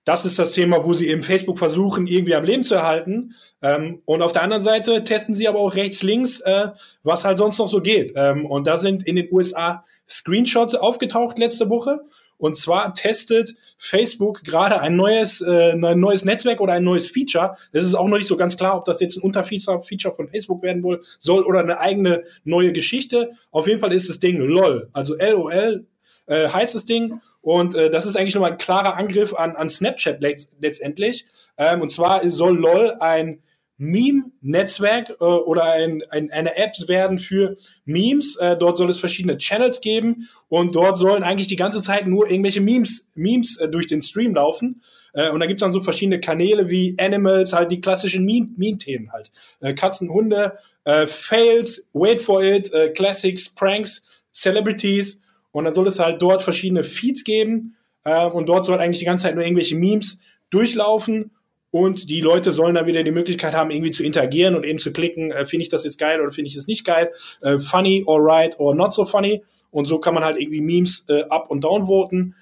Das 0.06 0.24
ist 0.24 0.38
das 0.38 0.54
Thema, 0.54 0.86
wo 0.86 0.94
sie 0.94 1.08
eben 1.08 1.24
Facebook 1.24 1.58
versuchen, 1.60 2.08
irgendwie 2.08 2.36
am 2.36 2.46
Leben 2.46 2.64
zu 2.64 2.76
erhalten. 2.76 3.34
Ähm, 3.62 4.02
und 4.06 4.22
auf 4.22 4.32
der 4.32 4.44
anderen 4.44 4.62
Seite 4.62 5.04
testen 5.04 5.34
sie 5.36 5.48
aber 5.48 5.60
auch 5.60 5.76
rechts, 5.76 6.04
links, 6.04 6.40
äh, 6.42 6.70
was 7.04 7.26
halt 7.26 7.40
sonst 7.40 7.58
noch 7.58 7.68
so 7.68 7.82
geht. 7.82 8.14
Ähm, 8.16 8.46
und 8.46 8.68
da 8.68 8.78
sind 8.78 9.06
in 9.06 9.16
den 9.16 9.28
USA 9.32 9.84
Screenshots 10.08 10.76
aufgetaucht 10.76 11.40
letzte 11.40 11.70
Woche. 11.70 12.02
Und 12.38 12.58
zwar 12.58 12.94
testet 12.94 13.56
Facebook 13.80 14.44
gerade 14.44 14.80
ein 14.80 14.96
neues, 14.96 15.42
äh, 15.42 15.72
ein 15.72 16.00
neues 16.00 16.26
Netzwerk 16.26 16.62
oder 16.62 16.74
ein 16.74 16.84
neues 16.84 17.10
Feature. 17.10 17.56
Es 17.72 17.84
ist 17.86 17.96
auch 17.96 18.08
noch 18.08 18.18
nicht 18.18 18.28
so 18.28 18.38
ganz 18.38 18.58
klar, 18.58 18.78
ob 18.78 18.86
das 18.86 19.00
jetzt 19.00 19.18
ein 19.18 19.24
Unterfeature 19.24 19.82
Feature 19.82 20.16
von 20.16 20.28
Facebook 20.28 20.62
werden 20.62 20.84
soll 21.18 21.44
oder 21.44 21.62
eine 21.62 21.80
eigene 21.80 22.24
neue 22.44 22.74
Geschichte. 22.74 23.32
Auf 23.52 23.68
jeden 23.68 23.80
Fall 23.80 23.94
ist 23.94 24.10
das 24.10 24.20
Ding 24.20 24.38
LOL, 24.38 24.90
also 24.94 25.16
LOL 25.16 25.88
äh, 26.28 26.50
heißt 26.50 26.76
das 26.76 26.86
Ding 26.86 27.22
Und 27.46 27.76
äh, 27.76 27.92
das 27.92 28.08
ist 28.08 28.18
eigentlich 28.18 28.34
nochmal 28.34 28.54
ein 28.54 28.58
klarer 28.58 28.98
Angriff 28.98 29.36
an, 29.36 29.56
an 29.56 29.70
Snapchat 29.70 30.20
letztendlich. 30.20 31.28
Ähm, 31.60 31.82
und 31.82 31.92
zwar 31.92 32.28
soll 32.32 32.58
LOL 32.58 32.96
ein 33.00 33.44
Meme-Netzwerk 33.78 35.12
äh, 35.12 35.24
oder 35.24 35.66
ein, 35.66 36.02
ein, 36.10 36.32
eine 36.32 36.58
App 36.58 36.72
werden 36.88 37.20
für 37.20 37.58
Memes. 37.86 38.36
Äh, 38.38 38.58
dort 38.58 38.78
soll 38.78 38.90
es 38.90 38.98
verschiedene 38.98 39.38
Channels 39.38 39.80
geben 39.82 40.28
und 40.50 40.76
dort 40.76 40.98
sollen 40.98 41.22
eigentlich 41.22 41.46
die 41.46 41.56
ganze 41.56 41.82
Zeit 41.82 42.08
nur 42.08 42.28
irgendwelche 42.28 42.62
Memes, 42.62 43.08
Memes 43.14 43.58
äh, 43.58 43.70
durch 43.70 43.86
den 43.86 44.02
Stream 44.02 44.34
laufen. 44.34 44.82
Äh, 45.14 45.30
und 45.30 45.40
da 45.40 45.46
gibt's 45.46 45.62
dann 45.62 45.72
so 45.72 45.82
verschiedene 45.82 46.20
Kanäle 46.20 46.68
wie 46.72 46.96
Animals, 46.98 47.54
halt 47.54 47.72
die 47.72 47.80
klassischen 47.80 48.26
Meme-Themen 48.26 49.12
halt. 49.14 49.32
Äh, 49.60 49.76
Katzen, 49.76 50.10
Hunde, 50.10 50.58
äh, 50.84 51.06
Fails, 51.06 51.88
Wait 51.94 52.24
for 52.24 52.42
It, 52.44 52.74
äh, 52.74 52.90
Classics, 52.90 53.50
Pranks, 53.50 54.02
Celebrities. 54.34 55.22
Und 55.56 55.64
dann 55.64 55.74
soll 55.74 55.88
es 55.88 56.00
halt 56.00 56.22
dort 56.22 56.44
verschiedene 56.44 56.84
Feeds 56.84 57.24
geben. 57.24 57.78
Äh, 58.04 58.26
und 58.26 58.48
dort 58.48 58.66
soll 58.66 58.78
eigentlich 58.78 59.00
die 59.00 59.06
ganze 59.06 59.24
Zeit 59.24 59.36
nur 59.36 59.44
irgendwelche 59.46 59.78
Memes 59.78 60.20
durchlaufen 60.50 61.32
und 61.72 62.10
die 62.10 62.20
Leute 62.20 62.52
sollen 62.52 62.76
dann 62.76 62.88
wieder 62.88 63.04
die 63.04 63.12
Möglichkeit 63.12 63.56
haben, 63.56 63.72
irgendwie 63.72 63.92
zu 63.92 64.04
interagieren 64.04 64.56
und 64.56 64.66
eben 64.66 64.80
zu 64.80 64.92
klicken, 64.92 65.32
äh, 65.32 65.46
finde 65.46 65.64
ich 65.64 65.70
das 65.70 65.86
jetzt 65.86 65.98
geil 65.98 66.20
oder 66.20 66.34
finde 66.34 66.50
ich 66.50 66.58
es 66.58 66.68
nicht 66.68 66.84
geil, 66.84 67.14
äh, 67.40 67.58
funny 67.60 68.04
or 68.06 68.20
right 68.22 68.60
or 68.60 68.76
not 68.76 68.94
so 68.94 69.06
funny. 69.06 69.44
Und 69.72 69.86
so 69.86 70.00
kann 70.00 70.14
man 70.14 70.26
halt 70.26 70.38
irgendwie 70.38 70.60
Memes 70.60 71.06
äh, 71.08 71.24
up 71.30 71.50
und 71.50 71.64
down 71.64 71.88
voten. 71.88 72.36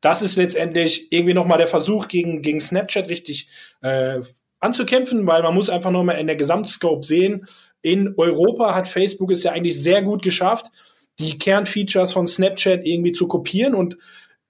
Das 0.00 0.20
ist 0.20 0.34
letztendlich 0.34 1.12
irgendwie 1.12 1.34
nochmal 1.34 1.58
der 1.58 1.68
Versuch, 1.68 2.08
gegen, 2.08 2.42
gegen 2.42 2.60
Snapchat 2.60 3.08
richtig 3.08 3.48
äh, 3.82 4.18
anzukämpfen, 4.58 5.28
weil 5.28 5.44
man 5.44 5.54
muss 5.54 5.70
einfach 5.70 5.92
nochmal 5.92 6.18
in 6.18 6.26
der 6.26 6.34
Gesamtscope 6.34 7.06
sehen. 7.06 7.46
In 7.82 8.14
Europa 8.16 8.74
hat 8.74 8.88
Facebook 8.88 9.30
es 9.30 9.44
ja 9.44 9.52
eigentlich 9.52 9.80
sehr 9.80 10.02
gut 10.02 10.24
geschafft, 10.24 10.72
die 11.18 11.38
Kernfeatures 11.38 12.12
von 12.12 12.26
Snapchat 12.26 12.84
irgendwie 12.84 13.12
zu 13.12 13.26
kopieren 13.28 13.74
und 13.74 13.96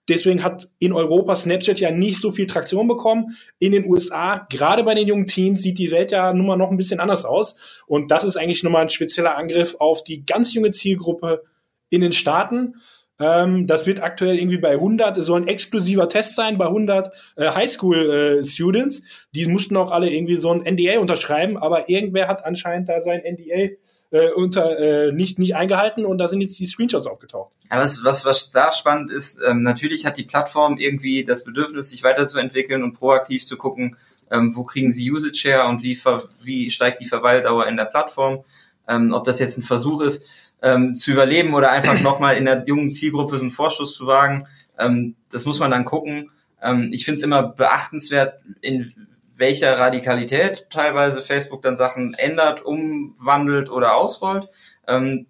Deswegen 0.09 0.43
hat 0.43 0.71
in 0.79 0.95
Europa 0.95 1.37
Snapchat 1.37 1.81
ja 1.81 1.91
nicht 1.91 2.21
so 2.21 2.33
viel 2.33 2.47
Traktion 2.47 2.89
bekommen. 2.89 3.37
In 3.59 3.73
den 3.73 3.85
USA, 3.85 4.47
gerade 4.49 4.83
bei 4.83 4.95
den 4.95 5.07
jungen 5.07 5.27
Teens, 5.27 5.61
sieht 5.61 5.79
die 5.79 5.91
Welt 5.91 6.11
ja 6.11 6.33
nun 6.33 6.47
mal 6.47 6.57
noch 6.57 6.71
ein 6.71 6.79
bisschen 6.79 6.99
anders 6.99 7.27
aus. 7.27 7.57
Und 7.87 8.11
das 8.11 8.25
ist 8.25 8.37
eigentlich 8.37 8.63
nochmal 8.63 8.83
ein 8.83 8.89
spezieller 8.89 9.37
Angriff 9.37 9.77
auf 9.79 10.03
die 10.03 10.25
ganz 10.25 10.55
junge 10.55 10.71
Zielgruppe 10.71 11.45
in 11.91 12.01
den 12.01 12.13
Staaten. 12.13 12.77
Ähm, 13.21 13.67
das 13.67 13.87
wird 13.87 14.03
aktuell 14.03 14.39
irgendwie 14.39 14.59
bei 14.59 14.73
100, 14.73 15.19
es 15.19 15.27
soll 15.27 15.43
ein 15.43 15.49
exklusiver 15.49 16.09
Test 16.09 16.37
sein 16.37 16.57
bei 16.57 16.67
100 16.67 17.13
äh, 17.37 17.51
Highschool-Students. 17.51 19.01
Äh, 19.01 19.03
die 19.35 19.47
mussten 19.47 19.77
auch 19.77 19.91
alle 19.91 20.11
irgendwie 20.11 20.37
so 20.37 20.51
ein 20.51 20.63
NDA 20.63 21.01
unterschreiben, 21.01 21.59
aber 21.59 21.91
irgendwer 21.91 22.29
hat 22.29 22.47
anscheinend 22.47 22.89
da 22.89 23.01
sein 23.03 23.23
NDA 23.25 23.75
äh, 24.11 24.31
unter 24.31 24.79
äh, 24.79 25.13
nicht 25.13 25.39
nicht 25.39 25.55
eingehalten 25.55 26.07
und 26.07 26.19
da 26.19 26.29
sind 26.29 26.41
jetzt 26.41 26.59
die 26.59 26.67
Screenshots 26.67 27.07
aufgetaucht. 27.07 27.53
Aber 27.69 27.83
was 27.83 28.03
was 28.05 28.25
was 28.25 28.51
da 28.51 28.73
spannend 28.73 29.11
ist, 29.11 29.39
ähm, 29.47 29.63
natürlich 29.63 30.07
hat 30.07 30.17
die 30.17 30.25
Plattform 30.25 30.79
irgendwie 30.79 31.25
das 31.25 31.45
Bedürfnis, 31.45 31.91
sich 31.91 32.03
weiterzuentwickeln 32.03 32.83
und 32.83 32.95
proaktiv 32.95 33.45
zu 33.45 33.57
gucken, 33.57 33.97
ähm, 34.31 34.57
wo 34.57 34.65
kriegen 34.65 34.93
sie 34.93 35.11
Usage 35.11 35.49
her 35.49 35.67
und 35.67 35.83
wie 35.83 35.97
ver 35.97 36.29
wie 36.43 36.71
steigt 36.71 37.01
die 37.03 37.09
Verweildauer 37.09 37.67
in 37.67 37.77
der 37.77 37.85
Plattform. 37.85 38.45
Ähm, 38.87 39.13
ob 39.13 39.25
das 39.25 39.39
jetzt 39.39 39.59
ein 39.59 39.63
Versuch 39.65 40.01
ist, 40.01 40.25
ähm, 40.63 40.97
zu 40.97 41.13
überleben 41.13 41.55
oder 41.55 41.71
einfach 41.71 42.01
nochmal 42.03 42.37
in 42.37 42.47
der 42.47 42.65
jungen 42.67 42.93
Zielgruppe 42.93 43.37
so 43.37 43.43
einen 43.43 43.51
Vorschuss 43.51 43.95
zu 43.95 44.07
wagen, 44.07 44.47
ähm, 44.79 45.15
das 45.31 45.45
muss 45.45 45.61
man 45.61 45.71
dann 45.71 45.85
gucken. 45.85 46.31
Ähm, 46.63 46.91
ich 46.93 47.05
finde 47.05 47.17
es 47.17 47.23
immer 47.23 47.43
beachtenswert, 47.43 48.41
in 48.61 49.08
welcher 49.39 49.79
Radikalität 49.79 50.67
teilweise 50.71 51.23
Facebook 51.23 51.63
dann 51.63 51.77
Sachen 51.77 52.15
ändert, 52.15 52.65
umwandelt 52.65 53.71
oder 53.71 53.95
ausrollt. 53.95 54.49
Ähm, 54.87 55.27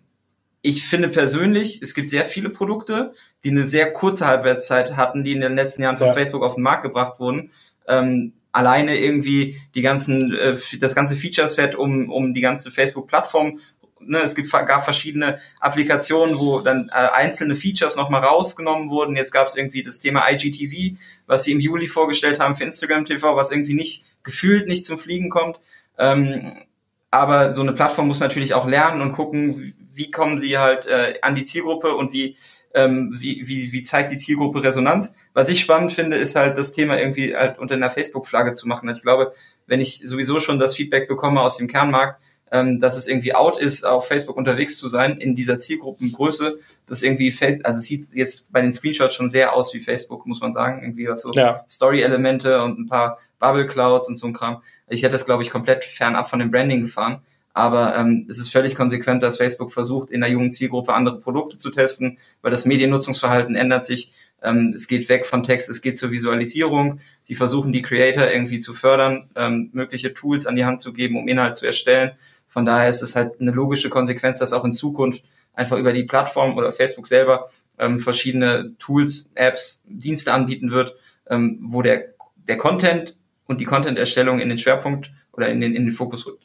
ich 0.63 0.85
finde 0.85 1.09
persönlich, 1.09 1.83
es 1.83 1.95
gibt 1.95 2.11
sehr 2.11 2.25
viele 2.25 2.51
Produkte, 2.51 3.15
die 3.45 3.51
eine 3.51 3.69
sehr 3.69 3.93
kurze 3.93 4.27
Halbwertszeit 4.27 4.97
hatten, 4.97 5.23
die 5.23 5.33
in 5.33 5.41
den 5.41 5.55
letzten 5.55 5.83
Jahren 5.83 5.99
von 5.99 6.09
ja. 6.09 6.15
Facebook 6.15 6.43
auf 6.43 6.55
den 6.55 6.65
Markt 6.65 6.83
gebracht 6.83 7.21
wurden. 7.21 7.53
Ähm, 7.87 8.33
alleine 8.51 8.99
irgendwie 8.99 9.61
die 9.75 9.83
ganzen, 9.83 10.35
äh, 10.35 10.59
das 10.81 10.95
ganze 10.95 11.17
Feature-Set 11.17 11.77
um, 11.77 12.11
um 12.11 12.35
die 12.35 12.41
ganze 12.41 12.71
Facebook-Plattform 12.71 13.61
ne, 14.01 14.21
es 14.21 14.35
gibt, 14.35 14.51
gab 14.51 14.85
verschiedene 14.85 15.39
Applikationen, 15.61 16.39
wo 16.39 16.61
dann 16.61 16.91
äh, 16.91 16.95
einzelne 16.95 17.57
Features 17.57 17.97
nochmal 17.97 18.23
rausgenommen 18.23 18.91
wurden. 18.91 19.17
Jetzt 19.17 19.33
gab 19.33 19.47
es 19.47 19.57
irgendwie 19.57 19.83
das 19.83 20.01
Thema 20.01 20.29
IGTV, 20.31 20.99
was 21.27 21.45
sie 21.45 21.53
im 21.53 21.61
Juli 21.61 21.89
vorgestellt 21.89 22.41
haben 22.41 22.57
für 22.57 22.65
Instagram 22.65 23.05
TV, 23.05 23.37
was 23.37 23.53
irgendwie 23.53 23.75
nicht 23.75 24.05
gefühlt 24.23 24.67
nicht 24.67 24.87
zum 24.87 24.99
Fliegen 24.99 25.31
kommt. 25.31 25.61
Ähm, 25.99 26.65
aber 27.11 27.55
so 27.55 27.63
eine 27.63 27.73
Plattform 27.73 28.09
muss 28.09 28.21
natürlich 28.21 28.55
auch 28.55 28.67
lernen 28.67 29.01
und 29.01 29.13
gucken, 29.13 29.75
wie 29.95 30.11
kommen 30.11 30.39
sie 30.39 30.59
halt 30.59 30.87
äh, 30.87 31.15
an 31.23 31.35
die 31.35 31.45
Zielgruppe 31.45 31.95
und 31.95 32.13
wie, 32.13 32.37
ähm, 32.75 33.17
wie, 33.19 33.49
wie, 33.49 33.73
wie 33.73 33.83
zeigt 33.83 34.13
die 34.13 34.19
Zielgruppe 34.19 34.63
Resonanz. 34.63 35.15
Was 35.33 35.49
ich 35.49 35.61
spannend 35.61 35.93
finde, 35.93 36.17
ist 36.17 36.37
halt 36.37 36.59
das 36.59 36.73
Thema 36.73 36.99
irgendwie 36.99 37.35
halt 37.35 37.59
unter 37.59 37.75
einer 37.75 37.91
Facebook-Flagge 37.91 38.53
zu 38.53 38.69
machen. 38.69 38.89
Also 38.89 38.99
ich 38.99 39.05
glaube, 39.05 39.33
wenn 39.67 39.81
ich 39.81 40.01
sowieso 40.05 40.39
schon 40.39 40.59
das 40.59 40.77
Feedback 40.77 41.09
bekomme 41.09 41.41
aus 41.41 41.57
dem 41.57 41.69
Kernmarkt, 41.69 42.21
ähm, 42.51 42.81
dass 42.81 42.97
es 42.97 43.09
irgendwie 43.09 43.35
out 43.35 43.59
ist, 43.59 43.85
auf 43.85 44.09
Facebook 44.09 44.37
unterwegs 44.37 44.77
zu 44.77 44.89
sein 44.89 45.19
in 45.19 45.35
dieser 45.35 45.59
Zielgruppengröße. 45.59 46.59
Das 46.87 47.03
irgendwie, 47.03 47.35
also 47.65 47.81
es 47.81 47.87
sieht 47.87 48.09
jetzt 48.15 48.51
bei 48.51 48.63
den 48.63 48.73
Screenshots 48.73 49.15
schon 49.15 49.29
sehr 49.29 49.53
aus 49.53 49.75
wie 49.75 49.81
Facebook, 49.81 50.27
muss 50.27 50.41
man 50.41 50.53
sagen. 50.53 50.83
Irgendwie 50.83 51.09
was 51.09 51.23
so 51.23 51.33
ja. 51.33 51.65
Story-Elemente 51.69 52.63
und 52.63 52.79
ein 52.79 52.89
paar 52.89 53.19
Bubble 53.39 53.67
Clouds 53.67 54.09
und 54.09 54.17
so 54.17 54.27
ein 54.27 54.33
Kram. 54.33 54.63
Ich 54.89 55.03
hätte 55.03 55.13
das, 55.13 55.27
glaube 55.27 55.43
ich, 55.43 55.51
komplett 55.51 55.85
fernab 55.85 56.31
von 56.31 56.39
dem 56.39 56.51
Branding 56.51 56.83
gefahren. 56.83 57.21
Aber 57.59 57.97
ähm, 57.97 58.27
es 58.31 58.39
ist 58.39 58.53
völlig 58.53 58.77
konsequent, 58.77 59.21
dass 59.23 59.39
Facebook 59.39 59.73
versucht, 59.73 60.11
in 60.11 60.21
der 60.21 60.31
jungen 60.31 60.53
Zielgruppe 60.53 60.95
andere 60.95 61.19
Produkte 61.19 61.59
zu 61.59 61.71
testen, 61.71 62.19
weil 62.41 62.53
das 62.53 62.67
Mediennutzungsverhalten 62.67 63.57
ändert 63.57 63.85
sich. 63.85 64.13
Ähm, 64.41 64.75
es 64.77 64.87
geht 64.87 65.09
weg 65.09 65.27
von 65.27 65.43
Text, 65.43 65.69
es 65.69 65.83
geht 65.83 65.99
zur 65.99 66.13
Visualisierung. 66.13 67.01
Sie 67.25 67.35
versuchen, 67.35 67.73
die 67.73 67.83
Creator 67.83 68.31
irgendwie 68.31 68.61
zu 68.61 68.75
fördern, 68.75 69.29
ähm, 69.35 69.71
mögliche 69.73 70.15
Tools 70.15 70.47
an 70.47 70.55
die 70.55 70.65
Hand 70.65 70.81
zu 70.81 70.93
geben, 70.93 71.17
um 71.17 71.27
Inhalt 71.27 71.57
zu 71.57 71.67
erstellen. 71.67 72.13
Von 72.49 72.65
daher 72.65 72.89
ist 72.89 73.03
es 73.03 73.15
halt 73.15 73.41
eine 73.41 73.51
logische 73.51 73.91
Konsequenz, 73.91 74.39
dass 74.39 74.53
auch 74.53 74.65
in 74.65 74.73
Zukunft 74.73 75.23
einfach 75.55 75.77
über 75.77 75.93
die 75.93 76.05
Plattform 76.05 76.57
oder 76.57 76.73
Facebook 76.73 77.09
selber 77.09 77.51
ähm, 77.79 78.01
verschiedene 78.01 78.75
Tools, 78.79 79.29
Apps, 79.35 79.83
Dienste 79.87 80.33
anbieten 80.33 80.71
wird, 80.71 80.95
ähm, 81.29 81.59
wo 81.63 81.83
der, 81.83 82.15
der 82.49 82.57
Content 82.57 83.17
und 83.47 83.61
die 83.61 83.65
Content-Erstellung 83.65 84.41
in 84.41 84.49
den 84.49 84.59
Schwerpunkt 84.59 85.11
oder 85.33 85.49
in 85.49 85.61
den, 85.61 85.75
in 85.75 85.85
den 85.87 85.95
Fokus 85.95 86.27
rückt. 86.27 86.45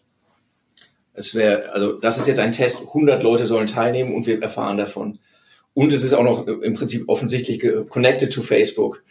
Es 1.14 1.36
wäre, 1.36 1.72
also 1.72 1.94
das 1.94 2.18
ist 2.18 2.28
jetzt 2.28 2.40
ein 2.40 2.54
Test, 2.54 2.82
100 2.88 3.22
Leute 3.22 3.46
sollen 3.46 3.68
teilnehmen 3.68 4.16
und 4.16 4.26
wir 4.26 4.42
erfahren 4.42 4.78
davon. 4.78 5.20
Und 5.76 5.94
es 5.94 6.04
ist 6.04 6.14
auch 6.14 6.24
noch 6.24 6.48
im 6.48 6.76
Prinzip 6.76 7.08
offensichtlich 7.08 7.64
connected 7.90 8.34
to 8.34 8.42
Facebook. 8.42 9.04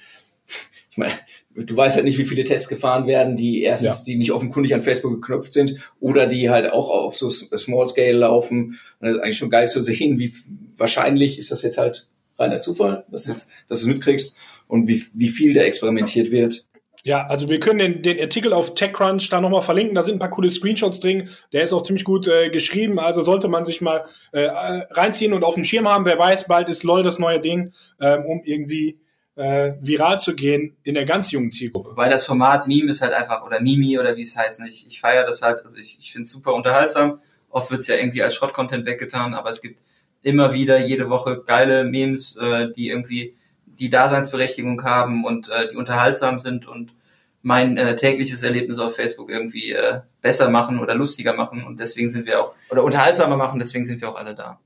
Ich 0.91 0.99
meine, 0.99 1.15
du 1.55 1.77
weißt 1.77 1.97
halt 1.97 2.05
nicht, 2.05 2.19
wie 2.19 2.27
viele 2.27 2.45
Tests 2.45 2.69
gefahren 2.69 3.07
werden, 3.07 3.37
die 3.37 3.63
erstens, 3.63 4.01
ja. 4.01 4.05
die 4.07 4.17
nicht 4.17 4.33
offenkundig 4.33 4.75
an 4.75 4.83
Facebook 4.83 5.21
geknüpft 5.21 5.53
sind 5.53 5.79
oder 6.01 6.27
die 6.27 6.51
halt 6.51 6.71
auch 6.73 6.89
auf 6.89 7.17
so 7.17 7.31
Small 7.31 7.89
Scale 7.89 8.19
laufen. 8.19 8.79
Und 9.01 9.09
das 9.09 9.17
ist 9.17 9.23
eigentlich 9.23 9.39
schon 9.39 9.51
geil 9.51 9.69
zu 9.69 9.81
sehen, 9.81 10.19
wie 10.19 10.33
wahrscheinlich 10.77 11.39
ist 11.39 11.51
das 11.51 11.63
jetzt 11.63 11.79
halt 11.79 12.07
reiner 12.39 12.61
Zufall, 12.61 13.05
dass, 13.11 13.29
es, 13.29 13.51
dass 13.69 13.83
du 13.83 13.89
es 13.89 13.95
mitkriegst 13.95 14.37
und 14.67 14.89
wie, 14.89 15.03
wie 15.15 15.29
viel 15.29 15.55
da 15.55 15.63
experimentiert 15.63 16.31
wird. 16.31 16.67
Ja, 17.05 17.27
also 17.27 17.49
wir 17.49 17.59
können 17.59 17.81
den, 17.81 18.03
den 18.03 18.21
Artikel 18.21 18.53
auf 18.53 18.75
TechCrunch 18.75 19.29
da 19.29 19.41
nochmal 19.41 19.63
verlinken. 19.63 19.97
Da 19.97 20.03
sind 20.03 20.17
ein 20.17 20.19
paar 20.21 20.31
coole 20.31 20.51
Screenshots 20.51 21.01
drin. 21.01 21.31
Der 21.53 21.65
ist 21.65 21.73
auch 21.73 21.83
ziemlich 21.83 22.05
gut 22.05 22.29
äh, 22.29 22.51
geschrieben. 22.51 23.01
Also 23.01 23.23
sollte 23.23 23.49
man 23.49 23.65
sich 23.65 23.81
mal 23.81 24.05
äh, 24.31 24.45
reinziehen 24.45 25.33
und 25.33 25.43
auf 25.43 25.57
dem 25.57 25.65
Schirm 25.65 25.89
haben. 25.89 26.05
Wer 26.05 26.19
weiß, 26.19 26.47
bald 26.47 26.69
ist 26.69 26.85
LOL 26.85 27.03
das 27.03 27.19
neue 27.19 27.41
Ding, 27.41 27.73
äh, 27.99 28.19
um 28.19 28.41
irgendwie 28.45 29.01
äh, 29.37 29.73
viral 29.81 30.21
zu 30.21 30.35
gehen 30.35 30.77
in 30.83 30.95
der 30.95 31.05
ganz 31.05 31.31
jungen 31.31 31.53
Zielgruppe. 31.53 31.97
Weil 31.97 32.11
das 32.11 32.27
Format 32.27 32.67
Meme 32.67 32.91
ist 32.91 33.03
halt 33.03 33.13
einfach, 33.13 33.45
oder 33.45 33.61
Mimi 33.61 33.99
oder 33.99 34.17
wie 34.17 34.23
es 34.23 34.37
heißt, 34.37 34.63
ich, 34.69 34.87
ich 34.87 35.01
feiere 35.01 35.25
das 35.25 35.43
halt, 35.43 35.65
also 35.65 35.79
ich, 35.79 35.99
ich 36.01 36.13
finde 36.13 36.25
es 36.25 36.31
super 36.31 36.55
unterhaltsam. 36.55 37.21
Oft 37.49 37.71
wird's 37.71 37.87
ja 37.87 37.97
irgendwie 37.97 38.23
als 38.23 38.35
Schrottcontent 38.35 38.87
weggetan, 38.87 39.35
aber 39.35 39.51
es 39.51 39.63
gibt 39.63 39.81
immer 40.23 40.55
wieder 40.55 40.79
jede 40.79 41.11
Woche 41.11 41.43
geile 41.45 41.85
Memes, 41.85 42.37
äh, 42.37 42.73
die 42.73 42.89
irgendwie 42.89 43.35
die 43.67 43.91
Daseinsberechtigung 43.91 44.85
haben 44.85 45.25
und 45.25 45.49
äh, 45.49 45.71
die 45.71 45.77
unterhaltsam 45.77 46.39
sind 46.39 46.69
und 46.69 46.95
mein 47.43 47.77
äh, 47.77 47.97
tägliches 47.97 48.43
Erlebnis 48.45 48.79
auf 48.79 48.95
Facebook 48.95 49.29
irgendwie 49.29 49.73
äh, 49.73 50.01
besser 50.21 50.49
machen 50.51 50.79
oder 50.79 50.95
lustiger 50.95 51.35
machen 51.35 51.65
und 51.65 51.81
deswegen 51.81 52.09
sind 52.09 52.27
wir 52.27 52.41
auch, 52.41 52.55
oder 52.71 52.85
unterhaltsamer 52.85 53.37
machen, 53.37 53.59
deswegen 53.59 53.85
sind 53.85 54.01
wir 54.01 54.09
auch 54.09 54.17
alle 54.17 54.37
da. 54.37 54.61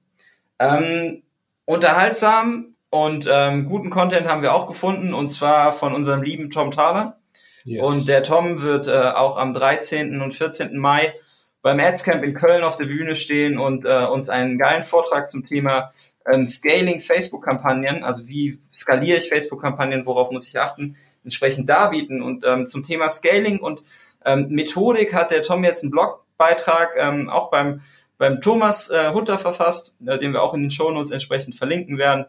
Ähm, 0.59 1.23
unterhaltsam 1.65 2.76
und 2.91 3.29
ähm, 3.31 3.69
guten 3.69 3.91
Content 3.91 4.29
haben 4.29 4.43
wir 4.43 4.55
auch 4.55 4.67
gefunden, 4.67 5.13
und 5.13 5.29
zwar 5.31 5.73
von 5.73 5.95
unserem 5.95 6.23
lieben 6.23 6.51
Tom 6.51 6.71
Thaler. 6.71 7.19
Yes. 7.65 7.87
Und 7.87 8.09
der 8.09 8.23
Tom 8.23 8.63
wird 8.63 8.87
äh, 8.87 8.93
auch 8.93 9.37
am 9.37 9.53
13. 9.53 10.21
und 10.21 10.35
14. 10.35 10.79
Mai 10.79 11.15
beim 11.63 11.81
Adscamp 11.81 12.23
in 12.23 12.35
Köln 12.35 12.63
auf 12.63 12.77
der 12.77 12.85
Bühne 12.85 13.17
stehen 13.17 13.59
und 13.59 13.85
äh, 13.85 14.07
uns 14.07 14.31
einen 14.31 14.57
geilen 14.57 14.85
Vortrag 14.85 15.31
zum 15.31 15.45
Thema 15.45 15.91
ähm, 16.31 16.49
Scaling 16.49 17.01
Facebook-Kampagnen, 17.01 18.05
also 18.05 18.29
wie 18.29 18.61
skaliere 18.73 19.19
ich 19.19 19.29
Facebook-Kampagnen, 19.29 20.07
worauf 20.07 20.31
muss 20.31 20.47
ich 20.47 20.59
achten, 20.61 20.97
entsprechend 21.25 21.69
darbieten. 21.69 22.23
Und 22.23 22.45
ähm, 22.47 22.69
zum 22.69 22.85
Thema 22.85 23.11
Scaling 23.11 23.59
und 23.59 23.83
ähm, 24.25 24.47
Methodik 24.51 25.13
hat 25.13 25.33
der 25.33 25.43
Tom 25.43 25.65
jetzt 25.65 25.83
einen 25.83 25.91
Blogbeitrag 25.91 26.91
ähm, 26.97 27.29
auch 27.29 27.51
beim, 27.51 27.81
beim 28.17 28.41
Thomas 28.41 28.91
äh, 28.91 29.13
Hutter 29.13 29.39
verfasst, 29.39 29.97
äh, 30.07 30.19
den 30.19 30.33
wir 30.33 30.43
auch 30.43 30.55
in 30.55 30.63
den 30.63 30.71
Shownotes 30.71 31.11
entsprechend 31.11 31.57
verlinken 31.57 31.99
werden. 31.99 32.27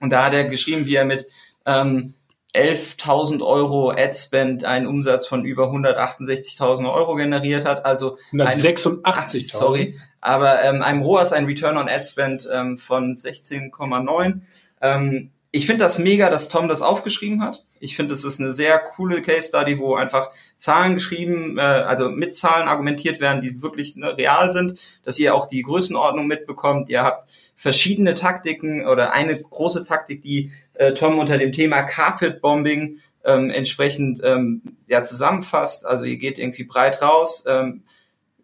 Und 0.00 0.10
da 0.10 0.24
hat 0.24 0.32
er 0.32 0.44
geschrieben, 0.46 0.86
wie 0.86 0.94
er 0.94 1.04
mit 1.04 1.26
ähm, 1.66 2.14
11.000 2.54 3.46
Euro 3.46 3.92
Adspend 3.92 4.64
einen 4.64 4.86
Umsatz 4.86 5.26
von 5.26 5.44
über 5.44 5.68
168.000 5.70 6.92
Euro 6.92 7.14
generiert 7.14 7.64
hat. 7.64 7.84
Also 7.84 8.18
186, 8.32 9.52
sorry, 9.52 9.98
aber 10.20 10.62
ähm, 10.62 10.82
einem 10.82 11.02
ROAS, 11.02 11.32
ein 11.32 11.44
Return 11.44 11.76
on 11.76 11.88
Adspend 11.88 12.48
ähm, 12.52 12.78
von 12.78 13.14
16,9. 13.14 14.40
Ähm, 14.80 15.30
ich 15.52 15.66
finde 15.66 15.84
das 15.84 15.98
mega, 15.98 16.30
dass 16.30 16.48
Tom 16.48 16.68
das 16.68 16.82
aufgeschrieben 16.82 17.42
hat. 17.42 17.64
Ich 17.80 17.96
finde, 17.96 18.14
es 18.14 18.24
ist 18.24 18.40
eine 18.40 18.54
sehr 18.54 18.78
coole 18.78 19.20
Case 19.22 19.48
Study, 19.48 19.78
wo 19.78 19.94
einfach 19.94 20.30
Zahlen 20.58 20.94
geschrieben, 20.94 21.58
äh, 21.58 21.62
also 21.62 22.08
mit 22.08 22.36
Zahlen 22.36 22.68
argumentiert 22.68 23.20
werden, 23.20 23.40
die 23.40 23.62
wirklich 23.62 23.96
ne, 23.96 24.16
real 24.16 24.52
sind, 24.52 24.78
dass 25.04 25.18
ihr 25.18 25.34
auch 25.34 25.48
die 25.48 25.62
Größenordnung 25.62 26.26
mitbekommt. 26.26 26.88
Ihr 26.88 27.02
habt 27.02 27.28
verschiedene 27.60 28.14
Taktiken 28.14 28.86
oder 28.86 29.12
eine 29.12 29.38
große 29.38 29.84
Taktik, 29.84 30.22
die 30.22 30.50
äh, 30.72 30.94
Tom 30.94 31.18
unter 31.18 31.36
dem 31.36 31.52
Thema 31.52 31.82
Carpet 31.82 32.40
Bombing 32.40 33.00
ähm, 33.22 33.50
entsprechend 33.50 34.22
ähm, 34.24 34.62
ja 34.86 35.02
zusammenfasst. 35.02 35.84
Also 35.84 36.06
ihr 36.06 36.16
geht 36.16 36.38
irgendwie 36.38 36.64
breit 36.64 37.02
raus, 37.02 37.44
ähm, 37.46 37.82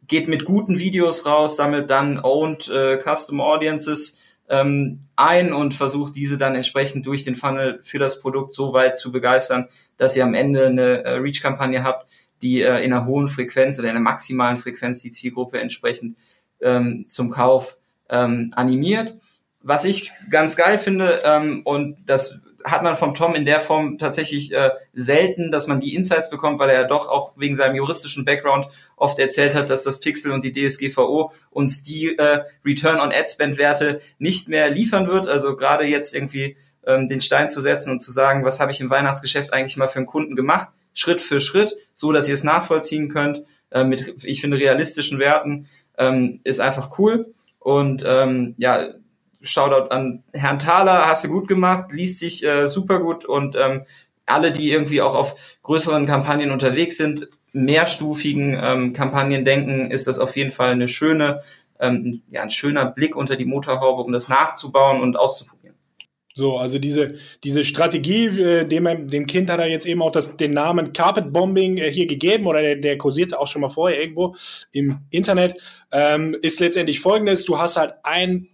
geht 0.07 0.29
mit 0.29 0.45
guten 0.45 0.79
Videos 0.79 1.25
raus, 1.25 1.57
sammelt 1.57 1.89
dann 1.89 2.21
owned 2.23 2.69
äh, 2.69 2.99
Custom 3.03 3.41
Audiences 3.41 4.21
ähm, 4.51 5.01
ein 5.17 5.55
und 5.55 5.73
versucht 5.73 6.15
diese 6.15 6.37
dann 6.37 6.55
entsprechend 6.55 7.07
durch 7.07 7.25
den 7.25 7.37
Funnel 7.37 7.81
für 7.85 7.99
das 7.99 8.21
Produkt 8.21 8.53
so 8.53 8.75
weit 8.75 8.99
zu 8.99 9.13
begeistern, 9.13 9.71
dass 9.97 10.15
ihr 10.15 10.25
am 10.25 10.35
Ende 10.35 10.67
eine 10.67 11.05
äh, 11.05 11.11
Reach-Kampagne 11.13 11.83
habt, 11.85 12.07
die 12.43 12.61
äh, 12.61 12.85
in 12.85 12.93
einer 12.93 13.07
hohen 13.07 13.29
Frequenz 13.29 13.79
oder 13.79 13.89
in 13.89 13.97
einer 13.97 14.05
maximalen 14.05 14.59
Frequenz 14.59 15.01
die 15.01 15.11
Zielgruppe 15.11 15.59
entsprechend 15.59 16.19
ähm, 16.61 17.07
zum 17.09 17.31
Kauf 17.31 17.79
ähm, 18.11 18.53
animiert. 18.55 19.15
Was 19.63 19.85
ich 19.85 20.13
ganz 20.31 20.57
geil 20.57 20.79
finde, 20.79 21.23
ähm, 21.25 21.63
und 21.65 21.99
das 22.07 22.41
hat 22.67 22.83
man 22.83 22.97
vom 22.97 23.15
Tom 23.15 23.35
in 23.35 23.45
der 23.45 23.61
Form 23.61 23.97
tatsächlich 23.97 24.53
äh, 24.53 24.71
selten, 24.93 25.53
dass 25.53 25.69
man 25.69 25.81
die 25.81 25.95
Insights 25.95 26.31
bekommt, 26.31 26.59
weil 26.59 26.71
er 26.71 26.83
ja 26.83 26.87
doch 26.89 27.09
auch 27.09 27.33
wegen 27.37 27.55
seinem 27.55 27.77
juristischen 27.77 28.25
Background 28.25 28.67
oft 28.97 29.19
erzählt 29.21 29.55
hat, 29.55 29.71
dass 29.71 29.85
das 29.85 30.01
Pixel 30.01 30.33
und 30.33 30.43
die 30.43 30.53
DSGVO 30.53 31.33
uns 31.51 31.85
die 31.85 32.19
äh, 32.19 32.45
Return 32.65 33.01
on 33.01 33.13
Ad 33.13 33.29
Spend 33.29 33.57
Werte 33.57 34.01
nicht 34.19 34.49
mehr 34.49 34.69
liefern 34.69 35.07
wird. 35.07 35.29
Also 35.29 35.57
gerade 35.57 35.85
jetzt 35.85 36.13
irgendwie 36.13 36.57
ähm, 36.85 37.09
den 37.09 37.21
Stein 37.21 37.49
zu 37.49 37.61
setzen 37.61 37.93
und 37.93 38.01
zu 38.01 38.11
sagen, 38.11 38.45
was 38.45 38.59
habe 38.59 38.73
ich 38.73 38.81
im 38.81 38.91
Weihnachtsgeschäft 38.91 39.53
eigentlich 39.53 39.77
mal 39.77 39.89
für 39.89 39.99
einen 39.99 40.07
Kunden 40.07 40.35
gemacht, 40.35 40.71
Schritt 40.93 41.23
für 41.23 41.41
Schritt, 41.41 41.77
so 41.95 42.11
dass 42.11 42.29
ihr 42.29 42.35
es 42.35 42.45
nachvollziehen 42.45 43.09
könnt 43.09 43.45
äh, 43.71 43.85
mit, 43.85 44.25
ich 44.25 44.41
finde, 44.41 44.59
realistischen 44.59 45.21
Werten, 45.21 45.69
ähm, 45.99 46.41
ist 46.43 46.61
einfach 46.61 46.99
cool. 46.99 47.33
Und 47.67 48.05
ähm, 48.07 48.55
ja, 48.59 48.95
Shoutout 49.43 49.91
an 49.91 50.23
Herrn 50.33 50.61
Thaler, 50.61 51.09
hast 51.09 51.25
du 51.25 51.29
gut 51.29 51.49
gemacht, 51.49 51.87
liest 51.91 52.21
sich 52.21 52.47
äh, 52.47 52.69
super 52.69 53.01
gut 53.01 53.25
und 53.25 53.57
ähm, 53.57 53.87
alle, 54.25 54.53
die 54.53 54.71
irgendwie 54.71 55.03
auch 55.03 55.17
auf 55.17 55.35
größeren 55.65 56.07
Kampagnen 56.07 56.53
unterwegs 56.53 56.97
sind, 56.97 57.29
mehrstufigen 57.53 58.57
ähm, 58.63 58.93
Kampagnen 58.93 59.45
denken, 59.45 59.91
ist 59.91 60.07
das 60.07 60.21
auf 60.21 60.37
jeden 60.37 60.53
Fall 60.53 60.71
eine 60.71 60.89
schöne, 60.89 61.43
ähm, 61.81 62.23
ja, 62.31 62.43
ein 62.43 62.53
schöner 62.53 62.85
Blick 62.87 63.17
unter 63.17 63.35
die 63.35 63.47
Motorhaube, 63.47 64.03
um 64.03 64.13
das 64.13 64.29
nachzubauen 64.29 65.01
und 65.01 65.17
auszuprobieren. 65.17 65.56
So, 66.39 66.59
also 66.59 66.79
diese, 66.79 67.15
diese 67.45 67.65
Strategie, 67.65 68.27
äh, 68.27 68.67
dem, 68.67 69.09
dem 69.09 69.27
Kind 69.27 69.49
hat 69.49 69.59
er 69.59 69.71
jetzt 69.71 69.87
eben 69.87 70.03
auch 70.03 70.13
das, 70.13 70.37
den 70.37 70.51
Namen 70.51 70.93
Carpet 70.93 71.33
Bombing 71.33 71.79
äh, 71.79 71.91
hier 71.91 72.07
gegeben 72.07 72.47
oder 72.47 72.61
der, 72.61 72.77
der 72.77 72.99
kursierte 72.99 73.41
auch 73.41 73.49
schon 73.49 73.63
mal 73.63 73.71
vorher 73.71 73.99
irgendwo 73.99 74.37
im 74.71 74.99
Internet, 75.09 75.57
ähm, 75.93 76.37
ist 76.43 76.61
letztendlich 76.61 77.01
folgendes, 77.01 77.47
du 77.47 77.59
hast 77.59 77.79
halt 77.79 77.95
ein 78.03 78.49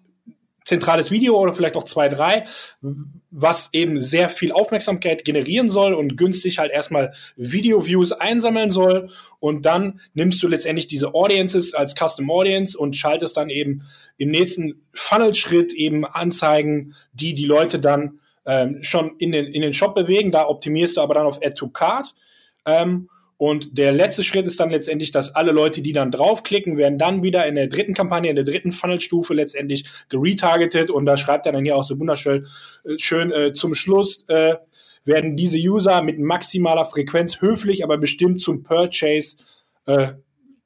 zentrales 0.65 1.11
Video 1.11 1.37
oder 1.37 1.55
vielleicht 1.55 1.77
auch 1.77 1.83
zwei, 1.83 2.09
drei, 2.09 2.47
was 3.35 3.71
eben 3.73 4.03
sehr 4.03 4.29
viel 4.29 4.53
Aufmerksamkeit 4.53 5.25
generieren 5.25 5.71
soll 5.71 5.95
und 5.95 6.17
günstig 6.17 6.59
halt 6.59 6.71
erstmal 6.71 7.15
Video-Views 7.37 8.13
einsammeln 8.13 8.71
soll. 8.71 9.11
Und 9.41 9.65
dann 9.65 10.01
nimmst 10.13 10.43
du 10.43 10.49
letztendlich 10.49 10.87
diese 10.87 11.15
Audiences 11.15 11.73
als 11.73 11.95
Custom 11.95 12.31
Audience 12.31 12.79
und 12.79 12.97
schaltest 12.97 13.39
dann 13.39 13.49
eben 13.49 13.85
im 14.19 14.31
nächsten 14.31 14.83
Funnel-Schritt 14.93 15.73
eben 15.73 16.05
Anzeigen, 16.05 16.95
die 17.15 17.35
die 17.35 17.47
Leute 17.47 17.81
dann 17.81 18.21
ähm, 18.45 18.83
schon 18.83 19.17
in 19.19 19.33
den, 19.33 19.47
in 19.47 19.63
den 19.63 19.73
Shop 19.73 19.95
bewegen. 19.95 20.31
Da 20.31 20.47
optimierst 20.47 20.99
du 20.99 21.01
aber 21.01 21.15
dann 21.15 21.27
auf 21.27 21.39
Add 21.43 21.55
to 21.55 21.69
Card. 21.69 22.15
Ähm, 22.67 23.09
und 23.43 23.77
der 23.77 23.91
letzte 23.91 24.23
Schritt 24.23 24.47
ist 24.47 24.61
dann 24.61 24.71
letztendlich, 24.71 25.11
dass 25.11 25.35
alle 25.35 25.51
Leute, 25.51 25.83
die 25.83 25.93
dann 25.93 26.13
draufklicken, 26.13 26.77
werden 26.77 26.97
dann 26.97 27.25
wieder 27.25 27.45
in 27.45 27.57
der 27.57 27.67
dritten 27.67 27.93
Kampagne, 27.93 28.31
in 28.31 28.37
der 28.37 28.45
dritten 28.45 28.71
Funnelstufe 28.71 29.35
letztendlich 29.35 29.85
geretargetet. 30.09 30.93
Und 30.93 31.07
da 31.07 31.17
schreibt 31.17 31.47
er 31.47 31.51
dann 31.51 31.65
hier 31.65 31.75
auch 31.75 31.83
so 31.83 31.99
wunderschön 31.99 32.47
äh, 32.85 32.99
schön 32.99 33.33
äh, 33.33 33.53
zum 33.53 33.75
Schluss, 33.75 34.25
äh, 34.29 34.55
werden 35.05 35.37
diese 35.37 35.59
User 35.59 36.03
mit 36.03 36.21
maximaler 36.21 36.85
Frequenz 36.85 37.41
höflich, 37.41 37.83
aber 37.83 37.99
bestimmt 37.99 38.41
zum 38.41 38.63
Purchase 38.63 39.39
äh, 39.87 40.13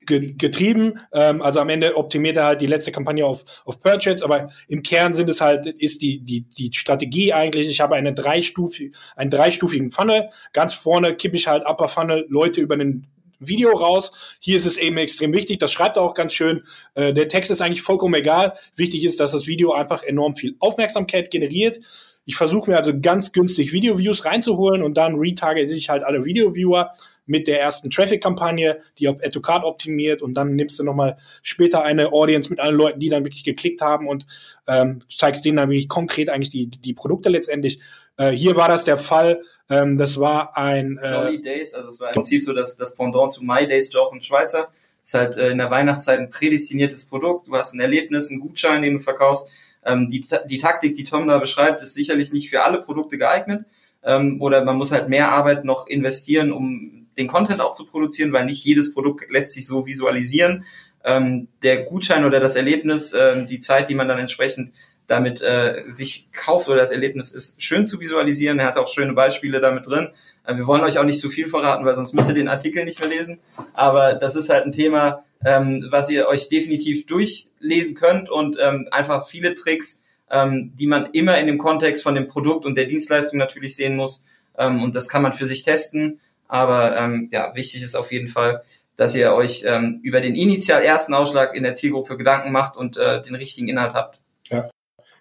getrieben. 0.07 1.01
Ähm, 1.13 1.43
also 1.43 1.61
am 1.61 1.69
Ende 1.69 1.97
optimiert 1.97 2.37
er 2.37 2.45
halt 2.45 2.61
die 2.61 2.67
letzte 2.67 2.93
Kampagne 2.93 3.27
auf, 3.27 3.45
auf 3.65 3.81
Purchase, 3.81 4.25
aber 4.25 4.51
im 4.69 4.83
Kern 4.83 5.15
sind 5.15 5.29
es 5.29 5.41
halt, 5.41 5.67
ist 5.67 6.03
die, 6.03 6.21
die, 6.21 6.43
die 6.43 6.71
Strategie 6.73 7.33
eigentlich, 7.33 7.69
ich 7.69 7.81
habe 7.81 7.97
eine 7.97 8.15
dreistufi, 8.15 8.93
einen 9.17 9.31
dreistufigen 9.31 9.93
Funnel. 9.93 10.29
Ganz 10.53 10.75
vorne 10.75 11.15
kippe 11.15 11.37
ich 11.37 11.49
halt 11.49 11.65
Upper 11.67 11.89
Funnel 11.89 12.27
Leute 12.29 12.61
über 12.61 12.77
den 12.77 13.07
Video 13.39 13.71
raus. 13.71 14.13
Hier 14.41 14.57
ist 14.57 14.67
es 14.67 14.77
eben 14.77 14.97
extrem 14.97 15.33
wichtig, 15.33 15.59
das 15.59 15.73
schreibt 15.73 15.97
er 15.97 16.03
auch 16.03 16.15
ganz 16.15 16.33
schön. 16.33 16.65
Äh, 16.95 17.13
der 17.13 17.29
Text 17.29 17.51
ist 17.51 17.61
eigentlich 17.61 17.83
vollkommen 17.83 18.15
egal. 18.15 18.55
Wichtig 18.77 19.05
ist, 19.05 19.21
dass 19.21 19.33
das 19.33 19.47
Video 19.47 19.73
einfach 19.73 20.03
enorm 20.03 20.37
viel 20.37 20.57
Aufmerksamkeit 20.59 21.31
generiert. 21.31 21.81
Ich 22.25 22.37
versuche 22.37 22.71
mir 22.71 22.77
also 22.77 22.93
ganz 22.99 23.33
günstig 23.33 23.73
Video-Views 23.73 24.25
reinzuholen 24.25 24.83
und 24.83 24.95
dann 24.95 25.15
retargete 25.15 25.75
ich 25.75 25.91
halt 25.91 26.03
alle 26.03 26.25
Video-Viewer 26.25 26.93
mit 27.27 27.47
der 27.49 27.61
ersten 27.61 27.91
Traffic-Kampagne, 27.91 28.81
die 28.99 29.09
auf 29.09 29.21
Educard 29.21 29.65
optimiert 29.65 30.23
und 30.23 30.35
dann 30.35 30.55
nimmst 30.55 30.79
du 30.79 30.85
nochmal 30.85 31.19
später 31.43 31.83
eine 31.83 32.13
Audience 32.13 32.49
mit 32.49 32.61
allen 32.61 32.77
Leuten, 32.77 33.01
die 33.01 33.09
dann 33.09 33.25
wirklich 33.25 33.45
geklickt 33.45 33.81
haben 33.81 34.09
und 34.09 34.27
ähm, 34.67 35.03
zeigst 35.09 35.45
denen 35.45 35.57
dann 35.57 35.69
wirklich 35.69 35.89
konkret 35.89 36.31
eigentlich 36.31 36.51
die, 36.51 36.69
die 36.69 36.95
Produkte 36.95 37.29
letztendlich. 37.29 37.81
Äh, 38.17 38.31
hier 38.31 38.57
war 38.57 38.69
das 38.69 38.85
der 38.85 38.99
Fall, 38.99 39.43
ähm, 39.69 39.99
das 39.99 40.19
war 40.19 40.57
ein... 40.57 40.99
Äh, 41.03 41.13
Jolly 41.13 41.43
Days, 41.43 41.75
also 41.75 41.89
es 41.89 42.01
war 42.01 42.09
im 42.09 42.15
Prinzip 42.15 42.43
so 42.43 42.53
das, 42.53 42.77
das 42.77 42.95
Pendant 42.95 43.33
zu 43.33 43.45
My 43.45 43.67
Days, 43.67 43.91
doch 43.91 44.13
ein 44.13 44.23
Schweizer. 44.23 44.69
Das 45.03 45.11
ist 45.11 45.15
halt 45.15 45.37
äh, 45.37 45.51
in 45.51 45.59
der 45.59 45.71
Weihnachtszeit 45.71 46.19
ein 46.19 46.31
prädestiniertes 46.31 47.07
Produkt. 47.07 47.49
Du 47.49 47.55
hast 47.55 47.75
ein 47.75 47.81
Erlebnis, 47.81 48.31
einen 48.31 48.41
Gutschein, 48.41 48.83
den 48.83 48.95
du 48.95 49.01
verkaufst. 49.01 49.49
Ähm, 49.85 50.09
die, 50.09 50.25
die 50.49 50.59
Taktik, 50.59 50.95
die 50.95 51.05
Tom 51.05 51.29
da 51.29 51.39
beschreibt, 51.39 51.83
ist 51.83 51.95
sicherlich 51.95 52.33
nicht 52.33 52.51
für 52.51 52.63
alle 52.63 52.83
Produkte 52.83 53.19
geeignet. 53.19 53.67
Ähm, 54.03 54.41
oder 54.41 54.65
man 54.65 54.77
muss 54.77 54.93
halt 54.93 55.09
mehr 55.09 55.31
Arbeit 55.31 55.65
noch 55.65 55.87
investieren, 55.87 56.53
um 56.53 56.96
den 57.17 57.29
Content 57.29 57.61
auch 57.61 57.75
zu 57.75 57.87
produzieren, 57.87 58.33
weil 58.33 58.45
nicht 58.45 58.65
jedes 58.65 58.93
Produkt 58.93 59.31
lässt 59.31 59.53
sich 59.53 59.67
so 59.67 59.87
visualisieren. 59.87 60.65
Ähm, 61.05 61.49
der 61.63 61.85
Gutschein 61.85 62.25
oder 62.25 62.41
das 62.41 62.57
Erlebnis, 62.57 63.13
äh, 63.13 63.47
die 63.47 63.61
Zeit, 63.61 63.89
die 63.89 63.95
man 63.95 64.09
dann 64.09 64.19
entsprechend 64.19 64.73
damit 65.07 65.41
äh, 65.41 65.85
sich 65.89 66.29
kauft 66.33 66.69
oder 66.69 66.79
das 66.79 66.91
Erlebnis 66.91 67.31
ist 67.31 67.63
schön 67.63 67.87
zu 67.87 68.01
visualisieren. 68.01 68.59
Er 68.59 68.67
hat 68.67 68.77
auch 68.77 68.89
schöne 68.89 69.13
Beispiele 69.13 69.61
damit 69.61 69.87
drin. 69.87 70.09
Äh, 70.45 70.57
wir 70.57 70.67
wollen 70.67 70.83
euch 70.83 70.99
auch 70.99 71.05
nicht 71.05 71.21
zu 71.21 71.31
viel 71.31 71.47
verraten, 71.47 71.85
weil 71.85 71.95
sonst 71.95 72.13
müsst 72.13 72.29
ihr 72.29 72.35
den 72.35 72.49
Artikel 72.49 72.85
nicht 72.85 73.01
mehr 73.01 73.09
lesen. 73.09 73.39
Aber 73.75 74.15
das 74.15 74.35
ist 74.35 74.49
halt 74.49 74.67
ein 74.67 74.73
Thema, 74.73 75.25
ähm, 75.45 75.87
was 75.91 76.11
ihr 76.11 76.27
euch 76.27 76.49
definitiv 76.49 77.07
durchlesen 77.07 77.95
könnt 77.95 78.29
und 78.29 78.57
ähm, 78.61 78.89
einfach 78.91 79.29
viele 79.29 79.55
Tricks, 79.55 80.03
ähm, 80.31 80.73
die 80.77 80.89
man 80.89 81.07
immer 81.13 81.39
in 81.39 81.47
dem 81.47 81.59
Kontext 81.59 82.03
von 82.03 82.15
dem 82.15 82.27
Produkt 82.27 82.65
und 82.67 82.75
der 82.75 82.87
Dienstleistung 82.87 83.39
natürlich 83.39 83.77
sehen 83.77 83.95
muss. 83.95 84.25
Ähm, 84.59 84.83
und 84.83 84.97
das 84.97 85.09
kann 85.09 85.23
man 85.23 85.35
für 85.35 85.47
sich 85.47 85.63
testen. 85.63 86.21
Aber 86.49 86.97
ähm, 86.97 87.29
ja, 87.33 87.55
wichtig 87.55 87.83
ist 87.83 87.95
auf 87.95 88.13
jeden 88.13 88.29
Fall, 88.29 88.63
dass 88.97 89.15
ihr 89.15 89.33
euch 89.35 89.65
ähm, 89.67 90.01
über 90.03 90.21
den 90.21 90.35
initial 90.35 90.83
ersten 90.83 91.15
Ausschlag 91.15 91.55
in 91.55 91.63
der 91.63 91.75
Zielgruppe 91.75 92.17
Gedanken 92.17 92.53
macht 92.53 92.77
und 92.77 92.97
äh, 92.97 93.23
den 93.23 93.35
richtigen 93.35 93.69
Inhalt 93.69 93.95
habt. 93.95 94.21
Ja. 94.49 94.71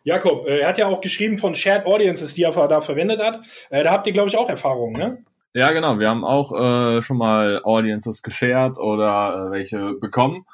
Jakob, 0.03 0.47
äh, 0.47 0.59
er 0.59 0.69
hat 0.69 0.77
ja 0.77 0.87
auch 0.87 1.01
geschrieben 1.01 1.39
von 1.39 1.55
Shared 1.55 1.85
Audiences, 1.85 2.33
die 2.35 2.43
er 2.43 2.67
da 2.67 2.79
verwendet 2.81 3.21
hat. 3.21 3.39
Äh, 3.69 3.83
da 3.83 3.91
habt 3.91 4.07
ihr, 4.07 4.13
glaube 4.13 4.29
ich, 4.29 4.37
auch 4.37 4.49
Erfahrungen, 4.49 4.93
ne? 4.93 5.23
Ja, 5.53 5.71
genau. 5.71 5.99
Wir 5.99 6.09
haben 6.09 6.25
auch 6.25 6.51
äh, 6.51 7.01
schon 7.01 7.17
mal 7.17 7.61
Audiences 7.63 8.21
geshared 8.21 8.77
oder 8.77 9.47
äh, 9.47 9.51
welche 9.51 9.93
bekommen. 9.93 10.45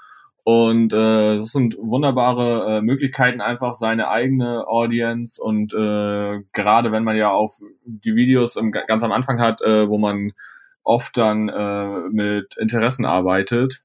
Und 0.44 0.92
äh, 0.94 1.36
das 1.38 1.52
sind 1.52 1.78
wunderbare 1.80 2.78
äh, 2.78 2.82
Möglichkeiten, 2.82 3.42
einfach 3.42 3.76
seine 3.76 4.10
eigene 4.10 4.68
Audience 4.68 5.42
und 5.42 5.72
äh, 5.74 6.42
gerade 6.52 6.92
wenn 6.92 7.04
man 7.04 7.16
ja 7.16 7.30
auch 7.30 7.52
die 7.86 8.16
Videos 8.16 8.56
im, 8.56 8.72
ganz 8.72 9.04
am 9.04 9.12
Anfang 9.12 9.40
hat, 9.40 9.62
äh, 9.62 9.88
wo 9.88 10.00
man 10.00 10.32
oft 10.84 11.18
dann 11.18 11.50
äh, 11.50 12.10
mit 12.10 12.56
Interessen 12.58 13.06
arbeitet, 13.06 13.84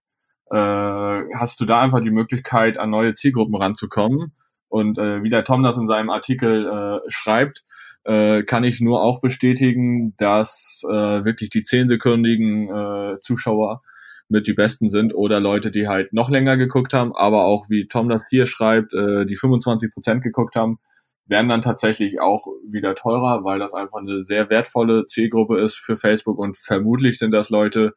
äh, 0.51 0.57
hast 0.57 1.61
du 1.61 1.65
da 1.65 1.81
einfach 1.81 2.01
die 2.01 2.11
Möglichkeit, 2.11 2.79
an 2.79 2.91
neue 2.91 3.15
Zielgruppen 3.15 3.57
ranzukommen. 3.57 4.33
Und 4.69 4.99
äh, 4.99 5.23
wie 5.23 5.31
der 5.31 5.45
Tom 5.45 5.63
das 5.63 5.77
in 5.77 5.87
seinem 5.87 6.11
Artikel 6.11 6.67
äh, 6.67 7.11
schreibt, 7.11 7.65
äh, 8.05 8.43
kann 8.45 8.65
ich 8.65 8.81
nur 8.81 9.03
auch 9.03 9.21
bestätigen, 9.21 10.15
dass 10.17 10.83
äh, 10.89 11.25
wirklich 11.25 11.51
die 11.51 11.63
zehnsekündigen 11.63 12.69
äh, 12.69 13.21
Zuschauer 13.21 13.83
mit 14.29 14.47
die 14.47 14.55
besten 14.55 14.91
sind 14.91 15.15
oder 15.15 15.41
Leute, 15.41 15.71
die 15.71 15.89
halt 15.89 16.13
noch 16.13 16.31
länger 16.31 16.57
geguckt 16.57 16.93
haben, 16.95 17.15
aber 17.15 17.45
auch 17.45 17.69
wie 17.69 17.87
Tom 17.87 18.09
das 18.09 18.25
hier 18.29 18.47
schreibt, 18.47 18.93
äh, 18.95 19.25
die 19.25 19.37
25 19.37 19.93
Prozent 19.93 20.23
geguckt 20.23 20.57
haben, 20.57 20.79
werden 21.27 21.49
dann 21.49 21.63
tatsächlich 21.63 22.21
auch 22.21 22.47
wieder 22.69 22.95
teurer, 22.95 23.45
weil 23.45 23.59
das 23.59 23.75
einfach 23.75 23.99
eine 23.99 24.23
sehr 24.23 24.49
wertvolle 24.49 25.07
Zielgruppe 25.07 25.59
ist 25.61 25.77
für 25.77 25.97
Facebook 25.97 26.39
und 26.39 26.57
vermutlich 26.57 27.19
sind 27.19 27.33
das 27.33 27.51
Leute, 27.51 27.95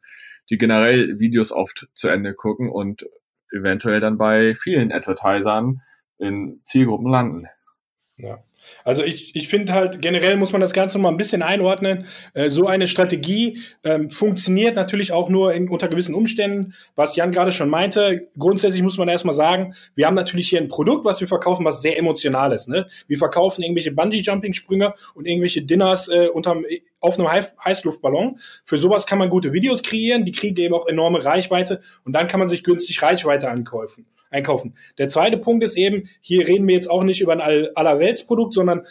die 0.50 0.58
generell 0.58 1.18
Videos 1.18 1.52
oft 1.52 1.88
zu 1.94 2.08
Ende 2.08 2.34
gucken 2.34 2.68
und 2.68 3.06
eventuell 3.52 4.00
dann 4.00 4.18
bei 4.18 4.54
vielen 4.54 4.92
Advertisern 4.92 5.80
in 6.18 6.60
Zielgruppen 6.64 7.10
landen. 7.10 7.46
Ja. 8.16 8.42
Also 8.84 9.02
ich, 9.02 9.34
ich 9.36 9.48
finde 9.48 9.72
halt, 9.72 10.00
generell 10.02 10.36
muss 10.36 10.52
man 10.52 10.60
das 10.60 10.72
Ganze 10.72 10.98
mal 10.98 11.08
ein 11.08 11.16
bisschen 11.16 11.42
einordnen. 11.42 12.06
Äh, 12.34 12.50
so 12.50 12.66
eine 12.66 12.88
Strategie 12.88 13.60
ähm, 13.84 14.10
funktioniert 14.10 14.76
natürlich 14.76 15.12
auch 15.12 15.28
nur 15.28 15.52
in, 15.54 15.68
unter 15.68 15.88
gewissen 15.88 16.14
Umständen, 16.14 16.74
was 16.96 17.16
Jan 17.16 17.32
gerade 17.32 17.52
schon 17.52 17.68
meinte. 17.68 18.28
Grundsätzlich 18.38 18.82
muss 18.82 18.98
man 18.98 19.08
erstmal 19.08 19.34
sagen, 19.34 19.74
wir 19.94 20.06
haben 20.06 20.14
natürlich 20.14 20.48
hier 20.48 20.60
ein 20.60 20.68
Produkt, 20.68 21.04
was 21.04 21.20
wir 21.20 21.28
verkaufen, 21.28 21.64
was 21.64 21.82
sehr 21.82 21.98
emotional 21.98 22.52
ist. 22.52 22.68
Ne? 22.68 22.86
Wir 23.06 23.18
verkaufen 23.18 23.62
irgendwelche 23.62 23.92
Bungee-Jumping-Sprünge 23.92 24.94
und 25.14 25.26
irgendwelche 25.26 25.62
Dinners 25.62 26.08
äh, 26.08 26.28
unterm, 26.28 26.64
auf 27.00 27.18
einem 27.18 27.28
Heißluftballon. 27.28 28.38
Für 28.64 28.78
sowas 28.78 29.06
kann 29.06 29.18
man 29.18 29.30
gute 29.30 29.52
Videos 29.52 29.82
kreieren, 29.82 30.24
die 30.24 30.32
kriegen 30.32 30.60
eben 30.60 30.74
auch 30.74 30.86
enorme 30.86 31.24
Reichweite 31.24 31.80
und 32.04 32.12
dann 32.12 32.26
kann 32.26 32.40
man 32.40 32.48
sich 32.48 32.64
günstig 32.64 33.02
Reichweite 33.02 33.48
ankaufen 33.48 34.06
einkaufen. 34.30 34.74
Der 34.98 35.08
zweite 35.08 35.38
Punkt 35.38 35.64
ist 35.64 35.76
eben, 35.76 36.08
hier 36.20 36.46
reden 36.46 36.66
wir 36.66 36.74
jetzt 36.74 36.90
auch 36.90 37.02
nicht 37.02 37.20
über 37.20 37.32
ein 37.32 37.68
Allerweltsprodukt, 37.74 38.54
sondern 38.54 38.82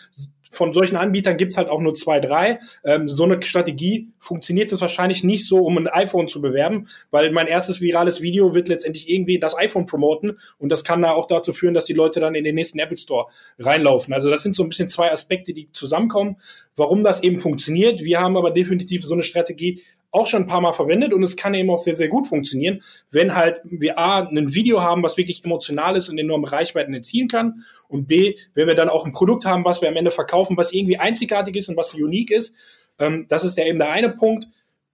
von 0.52 0.73
solchen 0.73 0.95
Anbietern 0.95 1.38
gibt's 1.38 1.58
halt 1.58 1.69
auch 1.69 1.80
nur 1.80 1.93
zwei, 1.93 2.19
drei. 2.19 2.60
Ähm, 2.84 3.08
so 3.08 3.23
eine 3.23 3.41
Strategie 3.43 4.10
funktioniert 4.19 4.71
es 4.71 4.82
wahrscheinlich 4.82 5.23
nicht 5.23 5.47
so, 5.47 5.60
um 5.60 5.78
ein 5.78 5.88
iPhone 5.88 6.28
zu 6.28 6.41
bewerben, 6.41 6.88
weil 7.12 7.32
mein 7.32 7.47
erstes 7.47 7.82
virales 7.82 8.21
Video 8.21 8.54
wird 8.56 8.67
letztendlich 8.67 9.10
irgendwie 9.10 9.39
das 9.39 9.58
iPhone 9.58 9.86
promoten 9.86 10.39
und 10.58 10.69
das 10.69 10.84
kann 10.84 11.02
da 11.02 11.12
auch 11.12 11.28
dazu 11.28 11.54
führen, 11.54 11.73
dass 11.73 11.86
die 11.86 11.93
Leute 11.93 12.19
dann 12.19 12.36
in 12.36 12.43
den 12.43 12.56
nächsten 12.56 12.80
Apple 12.80 12.97
Store 12.97 13.28
reinlaufen. 13.60 14.13
Also 14.13 14.30
das 14.30 14.43
sind 14.43 14.56
so 14.56 14.63
ein 14.63 14.69
bisschen 14.69 14.89
zwei 14.89 15.12
Aspekte, 15.12 15.54
die 15.54 15.71
zusammenkommen, 15.71 16.38
warum 16.75 17.04
das 17.04 17.21
eben 17.21 17.39
funktioniert. 17.39 18.02
Wir 18.02 18.19
haben 18.19 18.38
aber 18.38 18.52
definitiv 18.52 19.06
so 19.06 19.13
eine 19.13 19.23
Strategie 19.23 19.84
auch 20.11 20.27
schon 20.27 20.43
ein 20.43 20.47
paar 20.47 20.61
Mal 20.61 20.73
verwendet 20.73 21.13
und 21.13 21.23
es 21.23 21.35
kann 21.35 21.53
eben 21.53 21.69
auch 21.69 21.77
sehr, 21.77 21.93
sehr 21.93 22.07
gut 22.07 22.27
funktionieren, 22.27 22.81
wenn 23.11 23.35
halt 23.35 23.61
wir 23.63 23.99
A, 23.99 24.27
ein 24.27 24.53
Video 24.53 24.81
haben, 24.81 25.03
was 25.03 25.17
wirklich 25.17 25.43
emotional 25.45 25.95
ist 25.95 26.09
und 26.09 26.17
enorme 26.17 26.51
Reichweiten 26.51 26.93
erzielen 26.93 27.27
kann 27.27 27.63
und 27.87 28.07
B, 28.07 28.35
wenn 28.53 28.67
wir 28.67 28.75
dann 28.75 28.89
auch 28.89 29.05
ein 29.05 29.11
Produkt 29.11 29.45
haben, 29.45 29.65
was 29.65 29.81
wir 29.81 29.89
am 29.89 29.95
Ende 29.95 30.11
verkaufen, 30.11 30.57
was 30.57 30.73
irgendwie 30.73 30.97
einzigartig 30.97 31.55
ist 31.55 31.69
und 31.69 31.77
was 31.77 31.93
unique 31.93 32.31
ist. 32.31 32.55
Ähm, 32.97 33.25
das 33.29 33.43
ist 33.43 33.57
ja 33.57 33.65
eben 33.65 33.79
der 33.79 33.91
eine 33.91 34.09
Punkt. 34.09 34.47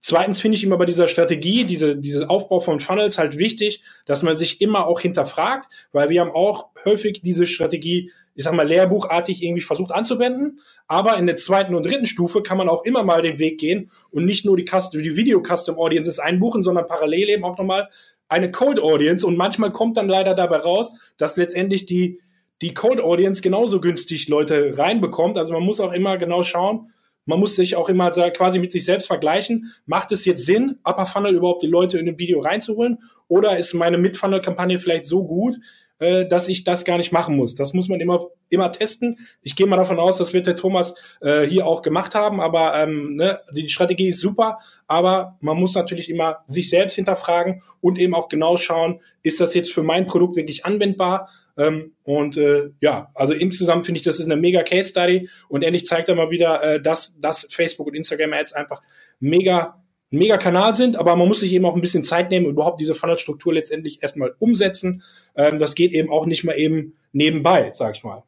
Zweitens 0.08 0.40
finde 0.40 0.56
ich 0.56 0.62
immer 0.62 0.76
bei 0.76 0.86
dieser 0.86 1.08
Strategie, 1.08 1.64
diese, 1.64 1.96
dieses 1.96 2.28
Aufbau 2.28 2.60
von 2.60 2.78
Funnels 2.78 3.18
halt 3.18 3.38
wichtig, 3.38 3.82
dass 4.04 4.22
man 4.22 4.36
sich 4.36 4.60
immer 4.60 4.86
auch 4.86 5.00
hinterfragt, 5.00 5.68
weil 5.90 6.10
wir 6.10 6.20
haben 6.20 6.30
auch 6.30 6.68
häufig 6.84 7.22
diese 7.22 7.44
Strategie 7.44 8.12
ich 8.36 8.44
sag 8.44 8.54
mal, 8.54 8.68
lehrbuchartig 8.68 9.42
irgendwie 9.42 9.62
versucht 9.62 9.90
anzuwenden. 9.90 10.60
Aber 10.86 11.16
in 11.16 11.26
der 11.26 11.34
zweiten 11.34 11.74
und 11.74 11.84
dritten 11.84 12.06
Stufe 12.06 12.40
kann 12.40 12.56
man 12.56 12.68
auch 12.68 12.84
immer 12.84 13.02
mal 13.02 13.20
den 13.20 13.40
Weg 13.40 13.58
gehen 13.58 13.90
und 14.12 14.26
nicht 14.26 14.44
nur 14.44 14.56
die, 14.56 14.64
Custom, 14.64 15.02
die 15.02 15.16
Video 15.16 15.42
Custom 15.42 15.76
Audiences 15.76 16.20
einbuchen, 16.20 16.62
sondern 16.62 16.86
parallel 16.86 17.30
eben 17.30 17.44
auch 17.44 17.58
nochmal 17.58 17.88
eine 18.28 18.52
Cold 18.52 18.78
Audience. 18.78 19.26
Und 19.26 19.36
manchmal 19.36 19.72
kommt 19.72 19.96
dann 19.96 20.08
leider 20.08 20.34
dabei 20.34 20.58
raus, 20.58 20.92
dass 21.16 21.36
letztendlich 21.36 21.84
die, 21.84 22.20
die 22.62 22.74
Cold 22.74 23.00
Audience 23.00 23.42
genauso 23.42 23.80
günstig 23.80 24.28
Leute 24.28 24.78
reinbekommt. 24.78 25.36
Also 25.36 25.52
man 25.52 25.64
muss 25.64 25.80
auch 25.80 25.92
immer 25.92 26.16
genau 26.16 26.44
schauen, 26.44 26.92
man 27.26 27.40
muss 27.40 27.56
sich 27.56 27.76
auch 27.76 27.88
immer 27.88 28.10
quasi 28.10 28.58
mit 28.58 28.72
sich 28.72 28.84
selbst 28.84 29.06
vergleichen. 29.06 29.72
Macht 29.84 30.12
es 30.12 30.24
jetzt 30.24 30.46
Sinn, 30.46 30.78
Upper 30.84 31.06
Funnel 31.06 31.34
überhaupt 31.34 31.62
die 31.62 31.68
Leute 31.68 31.98
in 31.98 32.08
ein 32.08 32.18
Video 32.18 32.40
reinzuholen? 32.40 32.98
Oder 33.28 33.58
ist 33.58 33.74
meine 33.74 33.98
Mid-Funnel-Kampagne 33.98 34.78
vielleicht 34.78 35.04
so 35.04 35.24
gut, 35.24 35.56
äh, 35.98 36.26
dass 36.26 36.48
ich 36.48 36.64
das 36.64 36.84
gar 36.84 36.98
nicht 36.98 37.12
machen 37.12 37.36
muss. 37.36 37.54
Das 37.54 37.72
muss 37.72 37.88
man 37.88 38.00
immer, 38.00 38.26
immer 38.48 38.72
testen. 38.72 39.18
Ich 39.42 39.56
gehe 39.56 39.66
mal 39.66 39.76
davon 39.76 39.98
aus, 39.98 40.18
das 40.18 40.32
wird 40.32 40.46
der 40.46 40.56
Thomas 40.56 40.94
äh, 41.20 41.42
hier 41.46 41.66
auch 41.66 41.82
gemacht 41.82 42.14
haben, 42.14 42.40
aber 42.40 42.74
ähm, 42.74 43.16
ne, 43.16 43.40
die 43.54 43.68
Strategie 43.68 44.08
ist 44.08 44.20
super, 44.20 44.58
aber 44.86 45.36
man 45.40 45.56
muss 45.56 45.74
natürlich 45.74 46.10
immer 46.10 46.38
sich 46.46 46.70
selbst 46.70 46.96
hinterfragen 46.96 47.62
und 47.80 47.98
eben 47.98 48.14
auch 48.14 48.28
genau 48.28 48.56
schauen, 48.56 49.00
ist 49.22 49.40
das 49.40 49.54
jetzt 49.54 49.72
für 49.72 49.82
mein 49.82 50.06
Produkt 50.06 50.36
wirklich 50.36 50.64
anwendbar? 50.64 51.30
Ähm, 51.58 51.92
und 52.02 52.36
äh, 52.36 52.70
ja, 52.80 53.10
also 53.14 53.32
insgesamt 53.32 53.86
finde 53.86 53.98
ich, 53.98 54.04
das 54.04 54.18
ist 54.18 54.26
eine 54.26 54.36
mega 54.36 54.62
Case 54.62 54.90
Study 54.90 55.28
und 55.48 55.62
endlich 55.62 55.86
zeigt 55.86 56.08
er 56.08 56.14
mal 56.14 56.30
wieder, 56.30 56.62
äh, 56.62 56.82
dass, 56.82 57.18
dass 57.18 57.48
Facebook 57.50 57.86
und 57.86 57.94
Instagram 57.94 58.34
Ads 58.34 58.52
einfach 58.52 58.82
mega 59.18 59.82
mega 60.10 60.36
Kanal 60.36 60.76
sind, 60.76 60.96
aber 60.96 61.16
man 61.16 61.28
muss 61.28 61.40
sich 61.40 61.52
eben 61.52 61.64
auch 61.64 61.74
ein 61.74 61.80
bisschen 61.80 62.04
Zeit 62.04 62.30
nehmen 62.30 62.46
und 62.46 62.52
überhaupt 62.52 62.80
diese 62.80 62.94
Funnel-Struktur 62.94 63.54
letztendlich 63.54 64.02
erstmal 64.02 64.34
umsetzen. 64.38 65.02
Ähm, 65.34 65.58
das 65.58 65.74
geht 65.74 65.92
eben 65.92 66.10
auch 66.10 66.26
nicht 66.26 66.44
mal 66.44 66.56
eben 66.56 66.94
nebenbei, 67.12 67.70
sag 67.72 67.96
ich 67.96 68.04
mal. 68.04 68.22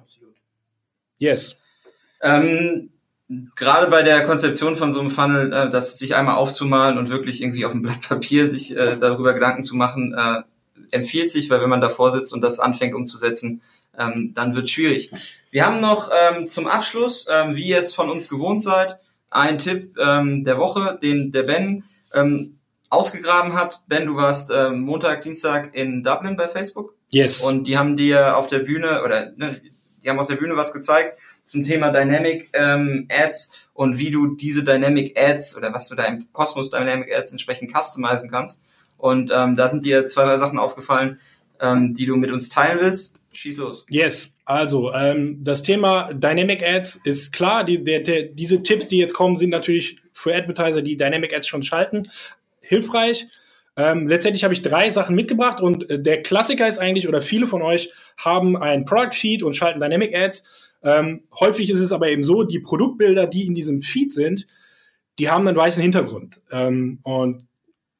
Absolut. 0.00 0.34
Yes. 1.18 1.60
Ähm, 2.22 2.90
Gerade 3.56 3.90
bei 3.90 4.02
der 4.02 4.24
Konzeption 4.24 4.76
von 4.76 4.92
so 4.92 5.00
einem 5.00 5.10
Funnel, 5.10 5.52
äh, 5.52 5.70
das 5.70 5.98
sich 5.98 6.14
einmal 6.14 6.36
aufzumalen 6.36 6.98
und 6.98 7.10
wirklich 7.10 7.42
irgendwie 7.42 7.64
auf 7.64 7.72
dem 7.72 7.82
Blatt 7.82 8.02
Papier 8.02 8.50
sich 8.50 8.76
äh, 8.76 8.96
darüber 8.98 9.34
Gedanken 9.34 9.64
zu 9.64 9.76
machen, 9.76 10.14
äh, 10.16 10.42
empfiehlt 10.90 11.30
sich, 11.30 11.50
weil 11.50 11.60
wenn 11.60 11.70
man 11.70 11.80
davor 11.80 12.12
sitzt 12.12 12.32
und 12.32 12.42
das 12.42 12.60
anfängt 12.60 12.94
umzusetzen, 12.94 13.62
ähm, 13.98 14.32
dann 14.34 14.54
wird 14.54 14.70
schwierig. 14.70 15.10
Wir 15.50 15.64
haben 15.66 15.80
noch 15.80 16.10
ähm, 16.12 16.48
zum 16.48 16.66
Abschluss, 16.66 17.26
ähm, 17.30 17.56
wie 17.56 17.68
ihr 17.68 17.78
es 17.78 17.94
von 17.94 18.10
uns 18.10 18.28
gewohnt 18.28 18.62
seid, 18.62 19.00
ein 19.34 19.58
Tipp 19.58 19.96
ähm, 19.98 20.44
der 20.44 20.58
Woche, 20.58 20.98
den 21.02 21.32
der 21.32 21.42
Ben 21.42 21.84
ähm, 22.14 22.58
ausgegraben 22.88 23.54
hat. 23.54 23.82
Ben, 23.86 24.06
du 24.06 24.16
warst 24.16 24.50
ähm, 24.54 24.80
Montag, 24.80 25.22
Dienstag 25.22 25.74
in 25.74 26.02
Dublin 26.02 26.36
bei 26.36 26.48
Facebook. 26.48 26.94
Yes. 27.10 27.42
Und 27.42 27.64
die 27.66 27.76
haben 27.76 27.96
dir 27.96 28.36
auf 28.36 28.46
der 28.46 28.60
Bühne 28.60 29.02
oder 29.02 29.32
ne, 29.36 29.60
die 30.02 30.08
haben 30.08 30.18
auf 30.18 30.28
der 30.28 30.36
Bühne 30.36 30.56
was 30.56 30.72
gezeigt 30.72 31.18
zum 31.44 31.62
Thema 31.62 31.90
Dynamic 31.90 32.48
ähm, 32.52 33.06
Ads 33.10 33.52
und 33.74 33.98
wie 33.98 34.10
du 34.10 34.34
diese 34.36 34.64
Dynamic 34.64 35.18
Ads 35.18 35.56
oder 35.56 35.72
was 35.74 35.88
du 35.88 35.94
da 35.94 36.04
im 36.04 36.26
Cosmos 36.32 36.70
Dynamic 36.70 37.12
Ads 37.12 37.32
entsprechend 37.32 37.72
customizen 37.76 38.30
kannst. 38.30 38.64
Und 38.96 39.30
ähm, 39.34 39.56
da 39.56 39.68
sind 39.68 39.84
dir 39.84 40.06
zwei, 40.06 40.24
drei 40.24 40.38
Sachen 40.38 40.58
aufgefallen, 40.58 41.18
ähm, 41.60 41.94
die 41.94 42.06
du 42.06 42.16
mit 42.16 42.30
uns 42.30 42.48
teilen 42.48 42.78
willst. 42.80 43.16
Schieß 43.34 43.58
los. 43.58 43.86
Yes. 43.88 44.32
Also, 44.44 44.92
ähm, 44.92 45.38
das 45.42 45.62
Thema 45.62 46.12
Dynamic 46.12 46.62
Ads 46.62 47.00
ist 47.04 47.32
klar. 47.32 47.64
Die, 47.64 47.82
der, 47.82 48.00
der, 48.00 48.22
diese 48.24 48.62
Tipps, 48.62 48.88
die 48.88 48.98
jetzt 48.98 49.14
kommen, 49.14 49.36
sind 49.36 49.50
natürlich 49.50 49.98
für 50.12 50.34
Advertiser, 50.34 50.82
die 50.82 50.96
Dynamic 50.96 51.34
Ads 51.34 51.48
schon 51.48 51.62
schalten, 51.62 52.10
hilfreich. 52.60 53.26
Ähm, 53.76 54.06
letztendlich 54.06 54.44
habe 54.44 54.54
ich 54.54 54.62
drei 54.62 54.88
Sachen 54.90 55.16
mitgebracht 55.16 55.60
und 55.60 55.90
äh, 55.90 56.00
der 56.00 56.22
Klassiker 56.22 56.68
ist 56.68 56.78
eigentlich, 56.78 57.08
oder 57.08 57.22
viele 57.22 57.46
von 57.46 57.60
euch 57.60 57.90
haben 58.16 58.56
ein 58.56 58.84
Product 58.84 59.14
Feed 59.14 59.42
und 59.42 59.56
schalten 59.56 59.80
Dynamic 59.80 60.14
Ads. 60.14 60.44
Ähm, 60.84 61.24
häufig 61.40 61.70
ist 61.70 61.80
es 61.80 61.92
aber 61.92 62.08
eben 62.08 62.22
so, 62.22 62.44
die 62.44 62.60
Produktbilder, 62.60 63.26
die 63.26 63.46
in 63.46 63.54
diesem 63.54 63.82
Feed 63.82 64.12
sind, 64.12 64.46
die 65.18 65.28
haben 65.28 65.48
einen 65.48 65.56
weißen 65.56 65.82
Hintergrund. 65.82 66.40
Ähm, 66.52 67.00
und 67.02 67.48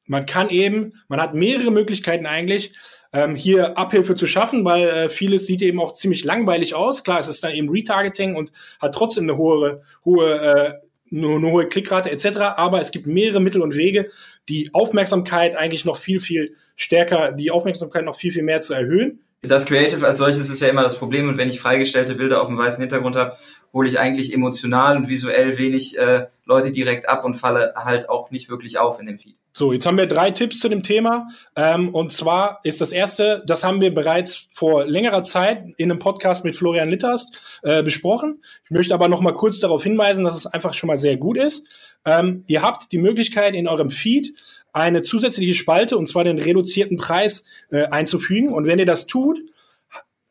man 0.05 0.25
kann 0.25 0.49
eben, 0.49 0.93
man 1.07 1.19
hat 1.19 1.33
mehrere 1.33 1.71
Möglichkeiten 1.71 2.25
eigentlich, 2.25 2.73
ähm, 3.15 3.35
hier 3.35 3.77
Abhilfe 3.77 4.15
zu 4.15 4.27
schaffen, 4.27 4.65
weil 4.65 4.87
äh, 4.87 5.09
vieles 5.09 5.47
sieht 5.47 5.61
eben 5.61 5.79
auch 5.79 5.93
ziemlich 5.93 6.25
langweilig 6.25 6.75
aus. 6.75 7.03
Klar, 7.03 7.19
es 7.19 7.27
ist 7.27 7.43
dann 7.43 7.53
eben 7.53 7.69
Retargeting 7.69 8.35
und 8.35 8.51
hat 8.81 8.93
trotzdem 8.93 9.23
eine 9.23 9.37
hohe, 9.37 9.81
hohe, 10.03 10.39
äh, 10.39 10.73
eine, 11.15 11.49
hohe 11.49 11.67
Klickrate 11.67 12.11
etc. 12.11 12.39
Aber 12.57 12.81
es 12.81 12.91
gibt 12.91 13.07
mehrere 13.07 13.39
Mittel 13.39 13.61
und 13.61 13.75
Wege, 13.75 14.09
die 14.49 14.69
Aufmerksamkeit 14.73 15.55
eigentlich 15.55 15.85
noch 15.85 15.97
viel, 15.97 16.19
viel 16.19 16.55
stärker, 16.75 17.31
die 17.31 17.51
Aufmerksamkeit 17.51 18.03
noch 18.03 18.17
viel, 18.17 18.33
viel 18.33 18.43
mehr 18.43 18.61
zu 18.61 18.73
erhöhen. 18.73 19.21
Das 19.41 19.67
Creative 19.67 20.05
als 20.05 20.17
solches 20.17 20.49
ist 20.49 20.61
ja 20.61 20.67
immer 20.67 20.83
das 20.83 20.97
Problem 20.97 21.29
und 21.29 21.37
wenn 21.37 21.49
ich 21.49 21.59
freigestellte 21.59 22.15
Bilder 22.15 22.41
auf 22.41 22.47
dem 22.47 22.57
weißen 22.57 22.81
Hintergrund 22.81 23.15
habe, 23.15 23.37
hole 23.73 23.87
ich 23.87 23.99
eigentlich 23.99 24.33
emotional 24.33 24.97
und 24.97 25.07
visuell 25.07 25.57
wenig 25.57 25.97
äh, 25.97 26.27
Leute 26.45 26.71
direkt 26.71 27.07
ab 27.07 27.23
und 27.23 27.35
falle 27.35 27.73
halt 27.75 28.09
auch 28.09 28.31
nicht 28.31 28.49
wirklich 28.49 28.79
auf 28.79 28.99
in 28.99 29.05
dem 29.05 29.19
Feed. 29.19 29.35
So, 29.57 29.71
jetzt 29.71 29.85
haben 29.85 29.97
wir 29.97 30.05
drei 30.05 30.31
Tipps 30.31 30.59
zu 30.59 30.67
dem 30.67 30.83
Thema. 30.83 31.29
Ähm, 31.55 31.95
und 31.95 32.11
zwar 32.11 32.59
ist 32.63 32.81
das 32.81 32.91
erste, 32.91 33.41
das 33.47 33.63
haben 33.63 33.79
wir 33.79 33.95
bereits 33.95 34.49
vor 34.51 34.85
längerer 34.85 35.23
Zeit 35.23 35.63
in 35.77 35.89
einem 35.89 35.99
Podcast 35.99 36.43
mit 36.43 36.57
Florian 36.57 36.89
Litterst 36.89 37.41
äh, 37.63 37.81
besprochen. 37.81 38.43
Ich 38.65 38.71
möchte 38.71 38.93
aber 38.93 39.07
noch 39.07 39.21
mal 39.21 39.33
kurz 39.33 39.61
darauf 39.61 39.81
hinweisen, 39.81 40.25
dass 40.25 40.35
es 40.35 40.45
einfach 40.45 40.73
schon 40.73 40.87
mal 40.87 40.97
sehr 40.97 41.15
gut 41.15 41.37
ist. 41.37 41.63
Ähm, 42.03 42.43
ihr 42.47 42.63
habt 42.63 42.91
die 42.91 42.97
Möglichkeit 42.97 43.55
in 43.55 43.69
eurem 43.69 43.91
Feed 43.91 44.35
eine 44.73 45.03
zusätzliche 45.03 45.53
Spalte, 45.53 45.97
und 45.97 46.07
zwar 46.07 46.25
den 46.25 46.37
reduzierten 46.37 46.97
Preis 46.97 47.45
äh, 47.71 47.85
einzufügen. 47.85 48.53
Und 48.53 48.67
wenn 48.67 48.79
ihr 48.79 48.85
das 48.85 49.07
tut, 49.07 49.39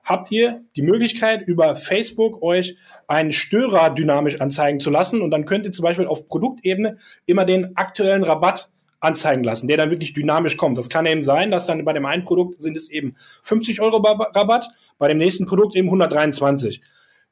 habt 0.04 0.30
ihr 0.32 0.64
die 0.76 0.82
Möglichkeit, 0.82 1.48
über 1.48 1.76
Facebook 1.76 2.42
euch 2.42 2.76
einen 3.08 3.32
Störer 3.32 3.88
dynamisch 3.88 4.42
anzeigen 4.42 4.80
zu 4.80 4.90
lassen. 4.90 5.22
Und 5.22 5.30
dann 5.30 5.46
könnt 5.46 5.64
ihr 5.64 5.72
zum 5.72 5.84
Beispiel 5.84 6.08
auf 6.08 6.28
Produktebene 6.28 6.98
immer 7.24 7.46
den 7.46 7.74
aktuellen 7.74 8.22
Rabatt 8.22 8.68
anzeigen 9.04 9.44
lassen, 9.44 9.68
der 9.68 9.76
dann 9.76 9.90
wirklich 9.90 10.14
dynamisch 10.14 10.56
kommt. 10.56 10.78
Das 10.78 10.88
kann 10.88 11.06
eben 11.06 11.22
sein, 11.22 11.50
dass 11.50 11.66
dann 11.66 11.84
bei 11.84 11.92
dem 11.92 12.06
einen 12.06 12.24
Produkt 12.24 12.62
sind 12.62 12.76
es 12.76 12.90
eben 12.90 13.14
50 13.42 13.80
Euro 13.80 13.98
Rabatt, 13.98 14.68
bei 14.98 15.08
dem 15.08 15.18
nächsten 15.18 15.46
Produkt 15.46 15.76
eben 15.76 15.88
123. 15.88 16.80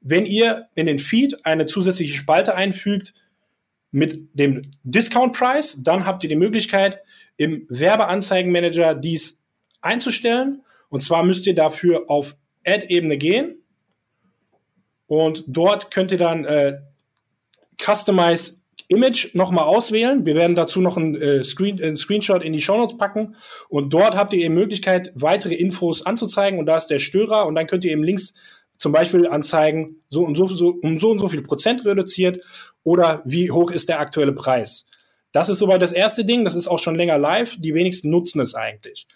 Wenn 0.01 0.27
ihr 0.27 0.68
in 0.75 0.87
den 0.87 0.99
Feed 0.99 1.45
eine 1.45 1.66
zusätzliche 1.66 2.14
Spalte 2.14 2.55
einfügt 2.55 3.14
mit 3.91 4.29
dem 4.35 4.73
Discount 4.83 5.37
Price, 5.37 5.79
dann 5.81 6.07
habt 6.07 6.25
ihr 6.25 6.29
die 6.29 6.37
Möglichkeit, 6.37 7.01
im 7.37 7.66
Werbeanzeigenmanager 7.68 8.95
dies 8.95 9.41
einzustellen. 9.81 10.62
Und 10.89 11.03
zwar 11.03 11.23
müsst 11.25 11.47
ihr 11.47 11.55
dafür 11.55 12.05
auf 12.09 12.37
Ad-Ebene 12.64 13.16
gehen 13.16 13.62
und 15.07 15.45
dort 15.47 15.91
könnt 15.91 16.11
ihr 16.11 16.16
dann 16.16 16.47
äh, 16.47 16.81
Customize 17.79 18.57
Image 18.89 19.35
nochmal 19.35 19.64
auswählen. 19.64 20.24
Wir 20.26 20.35
werden 20.35 20.57
dazu 20.57 20.80
noch 20.80 20.97
einen, 20.97 21.14
äh, 21.14 21.45
Screen, 21.45 21.83
einen 21.83 21.97
Screenshot 21.97 22.43
in 22.43 22.53
die 22.53 22.61
Show 22.61 22.76
Notes 22.76 22.97
packen 22.97 23.37
und 23.68 23.93
dort 23.93 24.14
habt 24.14 24.33
ihr 24.33 24.45
eben 24.45 24.55
Möglichkeit, 24.55 25.12
weitere 25.14 25.55
Infos 25.55 26.05
anzuzeigen 26.05 26.59
und 26.59 26.66
da 26.66 26.76
ist 26.76 26.89
der 26.89 26.99
Störer 26.99 27.47
und 27.47 27.55
dann 27.55 27.66
könnt 27.66 27.85
ihr 27.85 27.93
eben 27.93 28.05
links 28.05 28.35
zum 28.78 28.93
Beispiel 28.93 29.28
anzeigen, 29.28 29.97
so 30.09 30.22
und 30.24 30.37
so, 30.37 30.47
so 30.49 30.76
um 30.83 30.99
so 30.99 31.11
und 31.11 31.20
so 31.20 31.28
viel 31.28 31.43
Prozent 31.43 31.85
reduziert 31.85 32.43
oder 32.83 33.22
wie 33.24 33.51
hoch 33.51 33.70
ist 33.70 33.89
der 33.89 34.01
aktuelle 34.01 34.33
Preis. 34.33 34.87
Das 35.30 35.49
ist 35.49 35.61
soweit 35.61 35.80
das 35.80 35.93
erste 35.93 36.24
Ding, 36.24 36.45
das 36.45 36.55
ist 36.55 36.68
auch 36.68 36.80
schon 36.80 36.97
länger 36.97 37.16
live, 37.16 37.57
die 37.59 37.74
wenigsten 37.74 38.11
nutzen 38.11 38.41
es 38.41 38.55
eigentlich. 38.55 39.07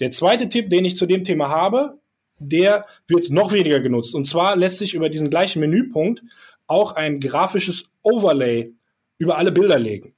Der 0.00 0.10
zweite 0.10 0.48
Tipp, 0.48 0.70
den 0.70 0.84
ich 0.84 0.96
zu 0.96 1.06
dem 1.06 1.24
Thema 1.24 1.48
habe, 1.50 1.98
der 2.38 2.86
wird 3.06 3.30
noch 3.30 3.52
weniger 3.52 3.80
genutzt. 3.80 4.14
Und 4.14 4.26
zwar 4.26 4.56
lässt 4.56 4.78
sich 4.78 4.94
über 4.94 5.10
diesen 5.10 5.28
gleichen 5.28 5.60
Menüpunkt 5.60 6.22
auch 6.66 6.92
ein 6.92 7.20
grafisches 7.20 7.84
Overlay 8.02 8.72
über 9.20 9.38
alle 9.38 9.52
Bilder 9.52 9.78
legen. 9.78 10.14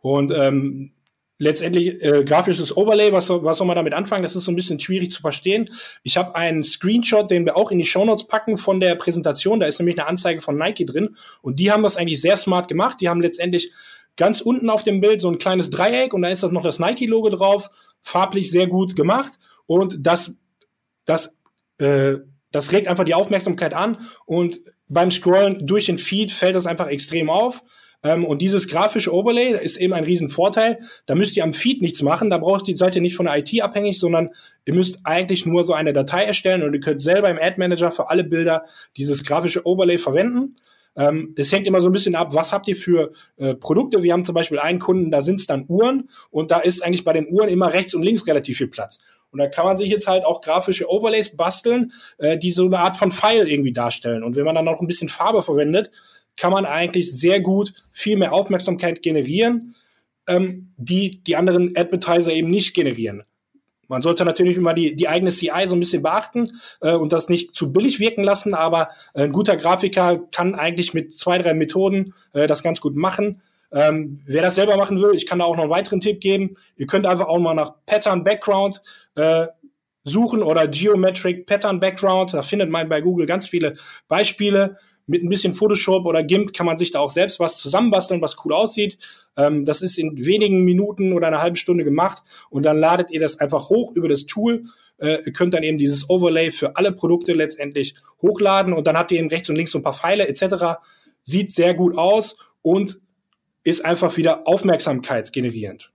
Und 0.00 0.32
ähm, 0.32 0.92
letztendlich 1.38 2.02
äh, 2.02 2.24
grafisches 2.24 2.76
Overlay, 2.76 3.12
was, 3.12 3.28
was 3.28 3.58
soll 3.58 3.66
man 3.66 3.76
damit 3.76 3.92
anfangen? 3.92 4.22
Das 4.22 4.34
ist 4.34 4.44
so 4.44 4.52
ein 4.52 4.56
bisschen 4.56 4.80
schwierig 4.80 5.10
zu 5.10 5.20
verstehen. 5.20 5.70
Ich 6.02 6.16
habe 6.16 6.34
einen 6.34 6.64
Screenshot, 6.64 7.30
den 7.30 7.44
wir 7.44 7.56
auch 7.56 7.70
in 7.70 7.78
die 7.78 7.84
Shownotes 7.84 8.26
packen 8.26 8.58
von 8.58 8.80
der 8.80 8.94
Präsentation. 8.94 9.60
Da 9.60 9.66
ist 9.66 9.78
nämlich 9.78 9.98
eine 9.98 10.08
Anzeige 10.08 10.40
von 10.40 10.56
Nike 10.56 10.86
drin. 10.86 11.16
Und 11.42 11.60
die 11.60 11.70
haben 11.70 11.82
das 11.82 11.96
eigentlich 11.96 12.20
sehr 12.20 12.36
smart 12.36 12.68
gemacht. 12.68 13.00
Die 13.00 13.08
haben 13.08 13.20
letztendlich 13.20 13.72
ganz 14.16 14.40
unten 14.40 14.70
auf 14.70 14.82
dem 14.82 15.00
Bild 15.00 15.20
so 15.20 15.28
ein 15.30 15.38
kleines 15.38 15.68
Dreieck 15.68 16.14
und 16.14 16.22
da 16.22 16.28
ist 16.28 16.42
auch 16.42 16.50
noch 16.50 16.62
das 16.62 16.78
Nike-Logo 16.78 17.28
drauf. 17.28 17.68
Farblich 18.02 18.50
sehr 18.50 18.66
gut 18.66 18.96
gemacht. 18.96 19.32
Und 19.66 19.98
das, 20.06 20.34
das, 21.04 21.36
äh, 21.76 22.14
das 22.50 22.72
regt 22.72 22.88
einfach 22.88 23.04
die 23.04 23.14
Aufmerksamkeit 23.14 23.74
an. 23.74 24.08
Und 24.24 24.60
beim 24.88 25.10
Scrollen 25.10 25.66
durch 25.66 25.86
den 25.86 25.98
Feed 25.98 26.32
fällt 26.32 26.54
das 26.54 26.66
einfach 26.66 26.86
extrem 26.86 27.28
auf. 27.28 27.62
Ähm, 28.02 28.24
und 28.24 28.42
dieses 28.42 28.68
grafische 28.68 29.12
Overlay 29.12 29.52
ist 29.52 29.76
eben 29.76 29.92
ein 29.92 30.04
Riesenvorteil. 30.04 30.80
Da 31.06 31.14
müsst 31.14 31.36
ihr 31.36 31.44
am 31.44 31.52
Feed 31.52 31.82
nichts 31.82 32.02
machen. 32.02 32.30
Da 32.30 32.38
braucht 32.38 32.68
ihr, 32.68 32.76
seid 32.76 32.94
ihr 32.94 33.02
nicht 33.02 33.16
von 33.16 33.26
der 33.26 33.36
IT 33.36 33.60
abhängig, 33.62 33.98
sondern 33.98 34.30
ihr 34.64 34.74
müsst 34.74 35.00
eigentlich 35.04 35.46
nur 35.46 35.64
so 35.64 35.72
eine 35.72 35.92
Datei 35.92 36.24
erstellen 36.24 36.62
und 36.62 36.74
ihr 36.74 36.80
könnt 36.80 37.02
selber 37.02 37.30
im 37.30 37.38
Ad 37.40 37.58
Manager 37.58 37.92
für 37.92 38.10
alle 38.10 38.24
Bilder 38.24 38.64
dieses 38.96 39.24
grafische 39.24 39.66
Overlay 39.66 39.98
verwenden. 39.98 40.56
Ähm, 40.96 41.34
es 41.36 41.52
hängt 41.52 41.66
immer 41.66 41.82
so 41.82 41.88
ein 41.88 41.92
bisschen 41.92 42.14
ab, 42.14 42.34
was 42.34 42.52
habt 42.52 42.68
ihr 42.68 42.76
für 42.76 43.12
äh, 43.36 43.54
Produkte. 43.54 44.02
Wir 44.02 44.12
haben 44.12 44.24
zum 44.24 44.34
Beispiel 44.34 44.58
einen 44.58 44.78
Kunden, 44.78 45.10
da 45.10 45.20
sind 45.22 45.40
es 45.40 45.46
dann 45.46 45.66
Uhren 45.68 46.08
und 46.30 46.50
da 46.50 46.58
ist 46.60 46.82
eigentlich 46.82 47.04
bei 47.04 47.12
den 47.12 47.28
Uhren 47.30 47.48
immer 47.48 47.72
rechts 47.72 47.94
und 47.94 48.02
links 48.02 48.26
relativ 48.26 48.58
viel 48.58 48.68
Platz. 48.68 49.00
Und 49.30 49.40
da 49.40 49.48
kann 49.48 49.66
man 49.66 49.76
sich 49.76 49.90
jetzt 49.90 50.08
halt 50.08 50.24
auch 50.24 50.40
grafische 50.40 50.90
Overlays 50.90 51.36
basteln, 51.36 51.92
äh, 52.16 52.38
die 52.38 52.52
so 52.52 52.64
eine 52.64 52.78
Art 52.78 52.96
von 52.96 53.12
Pfeil 53.12 53.46
irgendwie 53.46 53.72
darstellen. 53.72 54.22
Und 54.22 54.36
wenn 54.36 54.46
man 54.46 54.54
dann 54.54 54.64
noch 54.64 54.80
ein 54.80 54.86
bisschen 54.86 55.10
Farbe 55.10 55.42
verwendet, 55.42 55.90
kann 56.36 56.52
man 56.52 56.66
eigentlich 56.66 57.12
sehr 57.12 57.40
gut 57.40 57.72
viel 57.92 58.16
mehr 58.16 58.32
Aufmerksamkeit 58.32 59.02
generieren, 59.02 59.74
ähm, 60.26 60.72
die 60.76 61.22
die 61.24 61.36
anderen 61.36 61.76
Advertiser 61.76 62.32
eben 62.32 62.50
nicht 62.50 62.74
generieren. 62.74 63.24
Man 63.88 64.02
sollte 64.02 64.24
natürlich 64.24 64.56
immer 64.56 64.74
die, 64.74 64.96
die 64.96 65.08
eigene 65.08 65.30
CI 65.30 65.66
so 65.66 65.76
ein 65.76 65.80
bisschen 65.80 66.02
beachten 66.02 66.52
äh, 66.80 66.94
und 66.94 67.12
das 67.12 67.28
nicht 67.28 67.54
zu 67.54 67.72
billig 67.72 68.00
wirken 68.00 68.24
lassen, 68.24 68.54
aber 68.54 68.90
ein 69.14 69.32
guter 69.32 69.56
Grafiker 69.56 70.20
kann 70.32 70.54
eigentlich 70.54 70.94
mit 70.94 71.16
zwei, 71.16 71.38
drei 71.38 71.54
Methoden 71.54 72.14
äh, 72.32 72.46
das 72.46 72.62
ganz 72.62 72.80
gut 72.80 72.96
machen. 72.96 73.42
Ähm, 73.72 74.20
wer 74.24 74.42
das 74.42 74.54
selber 74.54 74.76
machen 74.76 75.00
will, 75.00 75.14
ich 75.14 75.26
kann 75.26 75.38
da 75.38 75.44
auch 75.44 75.56
noch 75.56 75.64
einen 75.64 75.70
weiteren 75.70 76.00
Tipp 76.00 76.20
geben. 76.20 76.56
Ihr 76.76 76.86
könnt 76.86 77.06
einfach 77.06 77.26
auch 77.26 77.38
mal 77.38 77.54
nach 77.54 77.74
Pattern 77.86 78.24
Background 78.24 78.80
äh, 79.16 79.46
suchen 80.04 80.42
oder 80.42 80.68
Geometric 80.68 81.46
Pattern 81.46 81.80
Background. 81.80 82.32
Da 82.32 82.42
findet 82.42 82.70
man 82.70 82.88
bei 82.88 83.00
Google 83.00 83.26
ganz 83.26 83.48
viele 83.48 83.76
Beispiele 84.08 84.78
mit 85.06 85.22
ein 85.22 85.28
bisschen 85.28 85.54
Photoshop 85.54 86.04
oder 86.04 86.22
GIMP 86.22 86.52
kann 86.52 86.66
man 86.66 86.78
sich 86.78 86.90
da 86.90 87.00
auch 87.00 87.10
selbst 87.10 87.38
was 87.38 87.58
zusammenbasteln, 87.58 88.20
was 88.20 88.36
cool 88.44 88.52
aussieht. 88.52 88.98
Ähm, 89.36 89.64
das 89.64 89.82
ist 89.82 89.98
in 89.98 90.24
wenigen 90.24 90.64
Minuten 90.64 91.12
oder 91.12 91.28
einer 91.28 91.42
halben 91.42 91.56
Stunde 91.56 91.84
gemacht 91.84 92.22
und 92.50 92.64
dann 92.64 92.78
ladet 92.78 93.10
ihr 93.10 93.20
das 93.20 93.38
einfach 93.38 93.68
hoch 93.68 93.94
über 93.94 94.08
das 94.08 94.26
Tool. 94.26 94.64
Äh, 94.98 95.24
ihr 95.24 95.32
könnt 95.32 95.54
dann 95.54 95.62
eben 95.62 95.78
dieses 95.78 96.10
Overlay 96.10 96.50
für 96.50 96.76
alle 96.76 96.92
Produkte 96.92 97.32
letztendlich 97.32 97.94
hochladen 98.20 98.72
und 98.72 98.86
dann 98.86 98.96
habt 98.96 99.12
ihr 99.12 99.18
eben 99.18 99.28
rechts 99.28 99.48
und 99.48 99.56
links 99.56 99.70
so 99.70 99.78
ein 99.78 99.84
paar 99.84 99.94
Pfeile 99.94 100.26
etc. 100.28 100.80
Sieht 101.22 101.52
sehr 101.52 101.74
gut 101.74 101.96
aus 101.96 102.36
und 102.62 103.00
ist 103.62 103.84
einfach 103.84 104.16
wieder 104.16 104.46
aufmerksamkeitsgenerierend. 104.46 105.90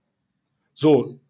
So, 0.74 1.20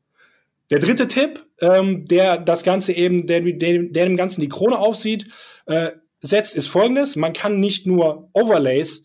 der 0.71 0.79
dritte 0.79 1.09
Tipp, 1.09 1.45
ähm, 1.61 2.07
der 2.07 2.39
das 2.39 2.63
Ganze 2.63 2.93
eben, 2.93 3.27
der, 3.27 3.41
der, 3.41 3.83
der 3.83 4.05
dem 4.07 4.17
Ganzen 4.17 4.41
die 4.41 4.49
Krone 4.49 4.79
aufsieht, 4.79 5.27
äh, 5.67 5.93
setzt, 6.23 6.57
ist 6.57 6.69
folgendes. 6.69 7.17
Man 7.17 7.33
kann 7.33 7.61
nicht 7.61 7.87
nur 7.87 8.29
Overlays 8.33 9.03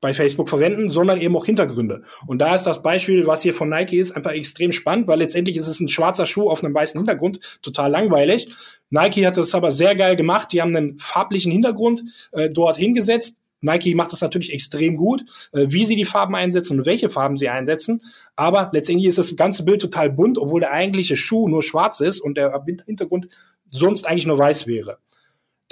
bei 0.00 0.14
Facebook 0.14 0.48
verwenden, 0.48 0.90
sondern 0.90 1.20
eben 1.20 1.36
auch 1.36 1.46
Hintergründe. 1.46 2.02
Und 2.26 2.40
da 2.40 2.56
ist 2.56 2.64
das 2.64 2.82
Beispiel, 2.82 3.26
was 3.26 3.42
hier 3.42 3.54
von 3.54 3.68
Nike 3.68 3.98
ist, 3.98 4.12
einfach 4.12 4.32
extrem 4.32 4.72
spannend, 4.72 5.06
weil 5.06 5.20
letztendlich 5.20 5.56
ist 5.56 5.68
es 5.68 5.78
ein 5.78 5.88
schwarzer 5.88 6.26
Schuh 6.26 6.50
auf 6.50 6.62
einem 6.62 6.74
weißen 6.74 6.98
Hintergrund, 6.98 7.38
total 7.62 7.90
langweilig. 7.90 8.48
Nike 8.90 9.24
hat 9.24 9.36
das 9.36 9.54
aber 9.54 9.70
sehr 9.70 9.94
geil 9.94 10.16
gemacht. 10.16 10.52
Die 10.52 10.60
haben 10.60 10.74
einen 10.74 10.98
farblichen 10.98 11.52
Hintergrund 11.52 12.02
äh, 12.32 12.50
dort 12.50 12.76
hingesetzt. 12.76 13.38
Nike 13.60 13.94
macht 13.94 14.12
das 14.12 14.20
natürlich 14.20 14.52
extrem 14.52 14.96
gut, 14.96 15.22
äh, 15.52 15.66
wie 15.68 15.84
sie 15.84 15.94
die 15.94 16.04
Farben 16.04 16.34
einsetzen 16.34 16.80
und 16.80 16.86
welche 16.86 17.08
Farben 17.08 17.36
sie 17.36 17.48
einsetzen. 17.48 18.02
Aber 18.34 18.70
letztendlich 18.72 19.08
ist 19.08 19.18
das 19.18 19.36
ganze 19.36 19.64
Bild 19.64 19.80
total 19.80 20.10
bunt, 20.10 20.36
obwohl 20.36 20.60
der 20.60 20.72
eigentliche 20.72 21.16
Schuh 21.16 21.48
nur 21.48 21.62
schwarz 21.62 22.00
ist 22.00 22.20
und 22.20 22.36
der 22.36 22.60
Hintergrund 22.86 23.28
sonst 23.70 24.08
eigentlich 24.08 24.26
nur 24.26 24.38
weiß 24.38 24.66
wäre. 24.66 24.98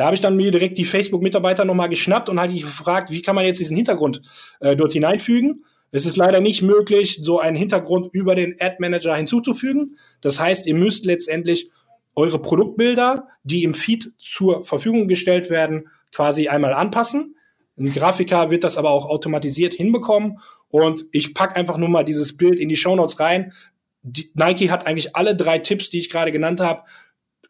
Da 0.00 0.06
habe 0.06 0.14
ich 0.14 0.22
dann 0.22 0.34
mir 0.34 0.50
direkt 0.50 0.78
die 0.78 0.86
Facebook-Mitarbeiter 0.86 1.66
nochmal 1.66 1.90
geschnappt 1.90 2.30
und 2.30 2.40
halt 2.40 2.58
gefragt, 2.58 3.10
wie 3.10 3.20
kann 3.20 3.34
man 3.34 3.44
jetzt 3.44 3.58
diesen 3.58 3.76
Hintergrund 3.76 4.22
äh, 4.60 4.74
dort 4.74 4.94
hineinfügen. 4.94 5.66
Es 5.92 6.06
ist 6.06 6.16
leider 6.16 6.40
nicht 6.40 6.62
möglich, 6.62 7.20
so 7.20 7.38
einen 7.38 7.54
Hintergrund 7.54 8.08
über 8.14 8.34
den 8.34 8.56
Ad 8.58 8.76
Manager 8.78 9.14
hinzuzufügen. 9.14 9.98
Das 10.22 10.40
heißt, 10.40 10.66
ihr 10.66 10.74
müsst 10.74 11.04
letztendlich 11.04 11.68
eure 12.14 12.40
Produktbilder, 12.40 13.28
die 13.42 13.62
im 13.62 13.74
Feed 13.74 14.14
zur 14.16 14.64
Verfügung 14.64 15.06
gestellt 15.06 15.50
werden, 15.50 15.90
quasi 16.12 16.48
einmal 16.48 16.72
anpassen. 16.72 17.36
Ein 17.78 17.92
Grafiker 17.92 18.48
wird 18.48 18.64
das 18.64 18.78
aber 18.78 18.92
auch 18.92 19.04
automatisiert 19.04 19.74
hinbekommen 19.74 20.38
und 20.70 21.04
ich 21.12 21.34
pack 21.34 21.58
einfach 21.58 21.76
nur 21.76 21.90
mal 21.90 22.06
dieses 22.06 22.38
Bild 22.38 22.58
in 22.58 22.70
die 22.70 22.76
Show 22.76 22.96
Notes 22.96 23.20
rein. 23.20 23.52
Die, 24.00 24.30
Nike 24.32 24.70
hat 24.70 24.86
eigentlich 24.86 25.14
alle 25.14 25.36
drei 25.36 25.58
Tipps, 25.58 25.90
die 25.90 25.98
ich 25.98 26.08
gerade 26.08 26.32
genannt 26.32 26.62
habe, 26.62 26.84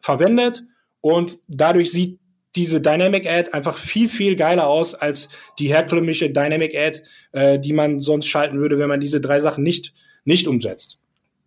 verwendet 0.01 0.65
und 0.99 1.39
dadurch 1.47 1.91
sieht 1.91 2.19
diese 2.55 2.81
Dynamic 2.81 3.27
Ad 3.27 3.51
einfach 3.53 3.77
viel, 3.77 4.09
viel 4.09 4.35
geiler 4.35 4.67
aus 4.67 4.93
als 4.93 5.29
die 5.59 5.67
herkömmliche 5.67 6.29
Dynamic 6.29 6.75
Ad, 6.75 7.01
äh, 7.31 7.59
die 7.59 7.73
man 7.73 8.01
sonst 8.01 8.27
schalten 8.27 8.59
würde, 8.59 8.77
wenn 8.77 8.89
man 8.89 8.99
diese 8.99 9.21
drei 9.21 9.39
Sachen 9.39 9.63
nicht, 9.63 9.93
nicht 10.25 10.47
umsetzt. 10.47 10.97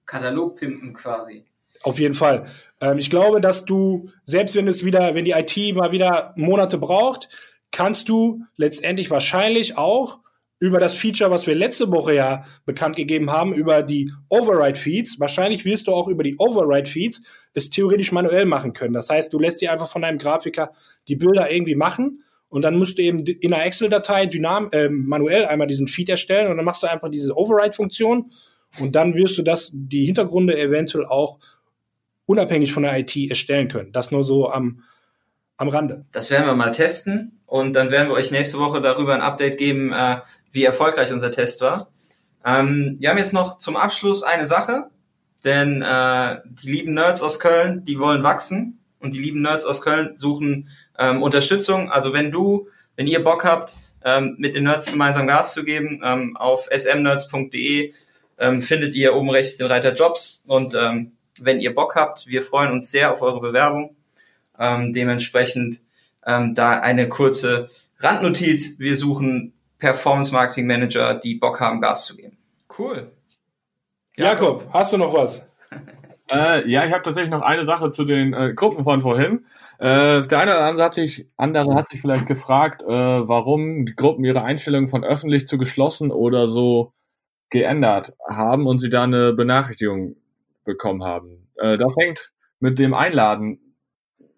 Katalog 0.07 0.57
pimpen 0.57 0.95
quasi. 0.95 1.45
Auf 1.83 1.99
jeden 1.99 2.15
Fall. 2.15 2.47
Ähm, 2.81 2.99
ich 2.99 3.11
glaube, 3.11 3.41
dass 3.41 3.65
du, 3.65 4.11
selbst 4.25 4.57
wenn 4.57 4.69
es 4.69 4.85
wieder, 4.85 5.15
wenn 5.15 5.25
die 5.25 5.33
IT 5.33 5.75
mal 5.75 5.93
wieder 5.93 6.33
Monate 6.37 6.79
braucht, 6.79 7.29
kannst 7.71 8.09
du 8.09 8.43
letztendlich 8.57 9.11
wahrscheinlich 9.11 9.77
auch 9.77 10.21
über 10.65 10.81
das 10.81 10.95
Feature, 10.95 11.31
was 11.31 11.47
wir 11.47 11.55
letzte 11.55 11.91
Woche 11.91 12.15
ja 12.15 12.45
bekannt 12.65 12.97
gegeben 12.97 13.31
haben, 13.31 13.53
über 13.53 13.83
die 13.83 14.11
Override 14.31 14.79
Feeds. 14.79 15.21
Wahrscheinlich 15.21 15.67
wirst 15.67 15.89
du 15.89 15.93
auch 15.93 16.09
über 16.09 16.23
die 16.23 16.37
Override 16.39 16.89
Feeds 16.89 17.21
es 17.53 17.69
theoretisch 17.69 18.13
manuell 18.13 18.47
machen 18.47 18.73
können. 18.73 18.95
Das 18.95 19.11
heißt, 19.11 19.31
du 19.31 19.39
lässt 19.39 19.61
dir 19.61 19.73
einfach 19.73 19.91
von 19.91 20.01
deinem 20.01 20.17
Grafiker 20.17 20.73
die 21.07 21.17
Bilder 21.17 21.51
irgendwie 21.51 21.75
machen 21.75 22.25
und 22.49 22.63
dann 22.63 22.79
musst 22.79 22.97
du 22.97 23.03
eben 23.03 23.27
in 23.27 23.53
einer 23.53 23.67
Excel-Datei 23.67 24.23
äh, 24.25 24.89
manuell 24.89 25.45
einmal 25.45 25.67
diesen 25.67 25.87
Feed 25.87 26.09
erstellen 26.09 26.51
und 26.51 26.57
dann 26.57 26.65
machst 26.65 26.83
du 26.83 26.87
einfach 26.87 27.11
diese 27.11 27.37
Override-Funktion 27.37 28.33
und 28.81 28.97
dann 28.97 29.15
wirst 29.15 29.37
du 29.37 29.43
das, 29.43 29.71
die 29.75 30.07
Hintergründe 30.07 30.59
eventuell 30.59 31.05
auch 31.05 31.41
unabhängig 32.25 32.73
von 32.73 32.85
der 32.85 32.99
IT 32.99 33.15
erstellen 33.29 33.69
können. 33.69 33.93
Das 33.93 34.13
nur 34.13 34.25
so 34.25 34.49
am, 34.49 34.83
am 35.59 35.69
Rande. 35.69 36.07
Das 36.13 36.31
werden 36.31 36.47
wir 36.47 36.55
mal 36.55 36.73
testen 36.73 37.43
und 37.45 37.75
dann 37.75 37.91
werden 37.93 38.09
wir 38.09 38.15
euch 38.15 38.31
nächste 38.31 38.59
Woche 38.59 38.81
darüber 38.81 39.15
ein 39.15 39.21
Update 39.21 39.59
geben, 39.59 39.93
äh, 39.93 40.17
wie 40.55 40.65
erfolgreich 40.65 41.13
unser 41.13 41.33
Test 41.33 41.61
war. 41.61 41.91
Ähm, 42.45 42.97
wir 43.01 43.11
haben 43.11 43.19
jetzt 43.19 43.35
noch 43.35 43.59
zum 43.59 43.77
Abschluss 43.77 44.23
eine 44.23 44.47
Sache, 44.47 44.87
denn 45.43 45.83
äh, 45.83 46.39
die 46.47 46.71
lieben 46.71 46.95
Nerds 46.95 47.23
aus 47.23 47.41
Köln, 47.41 47.85
die 47.85 47.99
wollen 47.99 48.23
wachsen 48.23 48.79
und 49.01 49.15
die 49.15 49.21
lieben 49.21 49.43
Nerds 49.43 49.67
aus 49.67 49.83
Köln 49.83 50.17
suchen 50.17 50.71
ähm, 50.99 51.23
Unterstützung. 51.23 51.91
Also 51.91 52.13
wenn 52.13 52.31
du, 52.31 52.69
wenn 52.97 53.09
ihr 53.09 53.23
Bock 53.23 53.45
habt, 53.45 53.75
ähm, 54.05 54.37
mit 54.39 54.55
den 54.55 54.65
Nerds 54.65 54.91
gemeinsam 54.91 55.27
Gas 55.27 55.55
zu 55.55 55.65
geben, 55.65 56.01
ähm, 56.05 56.37
auf 56.37 56.69
smnerds.de 56.71 57.93
ähm, 58.39 58.63
findet 58.63 58.95
ihr 58.95 59.15
oben 59.15 59.31
rechts 59.31 59.57
den 59.57 59.67
Reiter 59.67 59.95
Jobs 59.95 60.41
und 60.47 60.75
ähm, 60.75 61.13
wenn 61.39 61.61
ihr 61.61 61.75
Bock 61.75 61.97
habt, 61.97 62.29
wir 62.29 62.45
freuen 62.45 62.71
uns 62.71 62.93
sehr 62.93 63.13
auf 63.13 63.23
eure 63.23 63.41
Bewerbung. 63.41 63.97
Ähm, 64.57 64.93
dementsprechend 64.93 65.81
ähm, 66.25 66.55
da 66.55 66.79
eine 66.79 67.09
kurze 67.09 67.71
Randnotiz. 67.99 68.79
Wir 68.79 68.97
suchen 68.97 69.53
Performance 69.85 70.33
Marketing 70.33 70.67
Manager, 70.67 71.21
die 71.23 71.35
Bock 71.35 71.61
haben, 71.61 71.83
Gas 71.83 72.07
zu 72.07 72.17
geben. 72.17 72.39
Cool. 72.79 73.13
Jakob, 74.17 74.67
hast 74.73 74.95
du 74.95 74.97
noch 74.97 75.13
was? 75.13 75.47
Äh, 76.31 76.67
ja, 76.71 76.87
ich 76.87 76.93
habe 76.95 77.03
tatsächlich 77.03 77.31
noch 77.31 77.43
eine 77.43 77.67
Sache 77.67 77.91
zu 77.91 78.07
den 78.07 78.33
äh, 78.33 78.55
Gruppen 78.55 78.83
von 78.85 79.03
vorhin. 79.03 79.45
Äh, 79.79 80.23
der 80.23 80.39
eine 80.39 80.53
oder 80.53 80.65
andere 80.65 80.87
hat 80.87 80.95
sich, 80.95 81.29
andere 81.37 81.75
hat 81.75 81.89
sich 81.89 82.01
vielleicht 82.01 82.27
gefragt, 82.27 82.81
äh, 82.81 82.87
warum 82.87 83.85
die 83.85 83.95
Gruppen 83.95 84.25
ihre 84.25 84.43
Einstellung 84.43 84.89
von 84.89 85.05
öffentlich 85.05 85.47
zu 85.47 85.59
geschlossen 85.59 86.11
oder 86.11 86.49
so 86.49 86.95
geändert 87.51 88.15
haben 88.27 88.67
und 88.67 88.79
sie 88.79 88.89
da 88.89 89.03
eine 89.03 89.35
Benachrichtigung 89.35 90.17
bekommen 90.65 91.05
haben. 91.05 91.47
Äh, 91.57 91.77
das 91.77 91.95
hängt 91.99 92.33
mit 92.59 92.79
dem 92.79 92.95
Einladen 92.95 93.77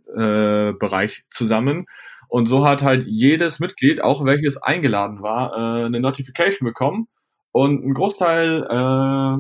äh, 0.09 0.73
Bereich 0.73 1.25
zusammen. 1.31 1.87
Und 2.29 2.49
so 2.49 2.67
hat 2.67 2.83
halt 2.83 3.07
jedes 3.07 3.61
Mitglied, 3.61 4.03
auch 4.03 4.25
welches 4.25 4.57
eingeladen 4.57 5.23
war, 5.23 5.53
äh, 5.53 5.87
eine 5.87 6.01
Notification 6.01 6.67
bekommen. 6.67 7.07
Und 7.53 7.85
ein 7.85 7.95
Großteil 7.95 8.65
äh, 8.65 9.37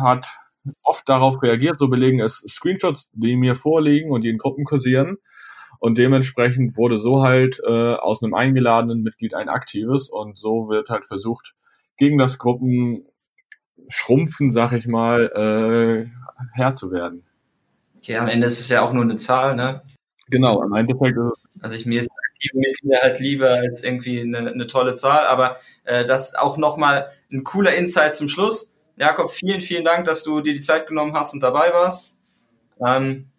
hat 0.00 0.38
oft 0.82 1.08
darauf 1.08 1.42
reagiert. 1.42 1.78
So 1.78 1.88
belegen 1.88 2.20
es 2.20 2.42
Screenshots, 2.48 3.10
die 3.12 3.36
mir 3.36 3.54
vorliegen 3.54 4.10
und 4.10 4.24
die 4.24 4.30
in 4.30 4.38
Gruppen 4.38 4.64
kursieren. 4.64 5.18
Und 5.80 5.98
dementsprechend 5.98 6.76
wurde 6.76 6.98
so 6.98 7.22
halt 7.22 7.60
äh, 7.66 7.94
aus 7.94 8.22
einem 8.22 8.34
eingeladenen 8.34 9.02
Mitglied 9.02 9.34
ein 9.34 9.48
aktives. 9.48 10.08
Und 10.08 10.38
so 10.38 10.68
wird 10.68 10.88
halt 10.88 11.04
versucht, 11.04 11.54
gegen 11.98 12.16
das 12.16 12.38
Gruppenschrumpfen, 12.38 14.50
sag 14.50 14.72
ich 14.72 14.86
mal, 14.86 15.30
äh, 15.34 16.06
Herr 16.54 16.74
zu 16.74 16.90
werden. 16.90 17.24
Okay, 17.98 18.16
am 18.16 18.28
Ende 18.28 18.46
ist 18.46 18.60
es 18.60 18.68
ja 18.68 18.82
auch 18.82 18.92
nur 18.92 19.02
eine 19.02 19.16
Zahl, 19.16 19.56
ne? 19.56 19.82
Genau, 20.28 20.62
im 20.62 20.74
Endeffekt 20.74 21.18
ist 21.18 21.43
Also 21.64 21.76
ich 21.76 21.86
mir 21.86 22.00
ist 22.00 22.10
aktive 22.10 22.58
Mitglieder 22.58 22.98
halt 23.00 23.20
lieber 23.20 23.48
als 23.48 23.82
irgendwie 23.82 24.20
eine, 24.20 24.50
eine 24.50 24.66
tolle 24.66 24.96
Zahl, 24.96 25.26
aber 25.26 25.56
äh, 25.84 26.04
das 26.04 26.34
auch 26.34 26.58
nochmal 26.58 27.08
ein 27.32 27.42
cooler 27.42 27.74
Insight 27.74 28.16
zum 28.16 28.28
Schluss. 28.28 28.70
Jakob, 28.98 29.30
vielen, 29.30 29.62
vielen 29.62 29.82
Dank, 29.82 30.04
dass 30.04 30.24
du 30.24 30.42
dir 30.42 30.52
die 30.52 30.60
Zeit 30.60 30.86
genommen 30.86 31.14
hast 31.14 31.32
und 31.32 31.40
dabei 31.42 31.72
warst. 31.72 32.14
Ähm, 32.86 33.30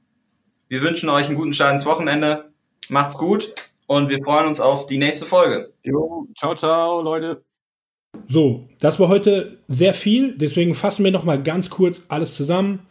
wir 0.69 0.81
wünschen 0.81 1.07
euch 1.09 1.27
einen 1.27 1.37
guten 1.37 1.53
Start 1.53 1.73
ins 1.73 1.85
Wochenende. 1.85 2.49
Macht's 2.89 3.15
gut 3.15 3.53
und 3.85 4.09
wir 4.09 4.23
freuen 4.23 4.47
uns 4.47 4.59
auf 4.59 4.87
die 4.87 4.97
nächste 4.97 5.27
Folge. 5.27 5.71
Jo, 5.83 6.27
ciao, 6.35 6.55
ciao, 6.55 7.03
Leute. 7.03 7.43
So, 8.27 8.67
das 8.79 8.99
war 8.99 9.07
heute 9.07 9.59
sehr 9.67 9.93
viel, 9.93 10.35
deswegen 10.35 10.73
fassen 10.73 11.05
wir 11.05 11.11
nochmal 11.11 11.43
ganz 11.43 11.69
kurz 11.69 12.01
alles 12.07 12.33
zusammen. 12.33 12.87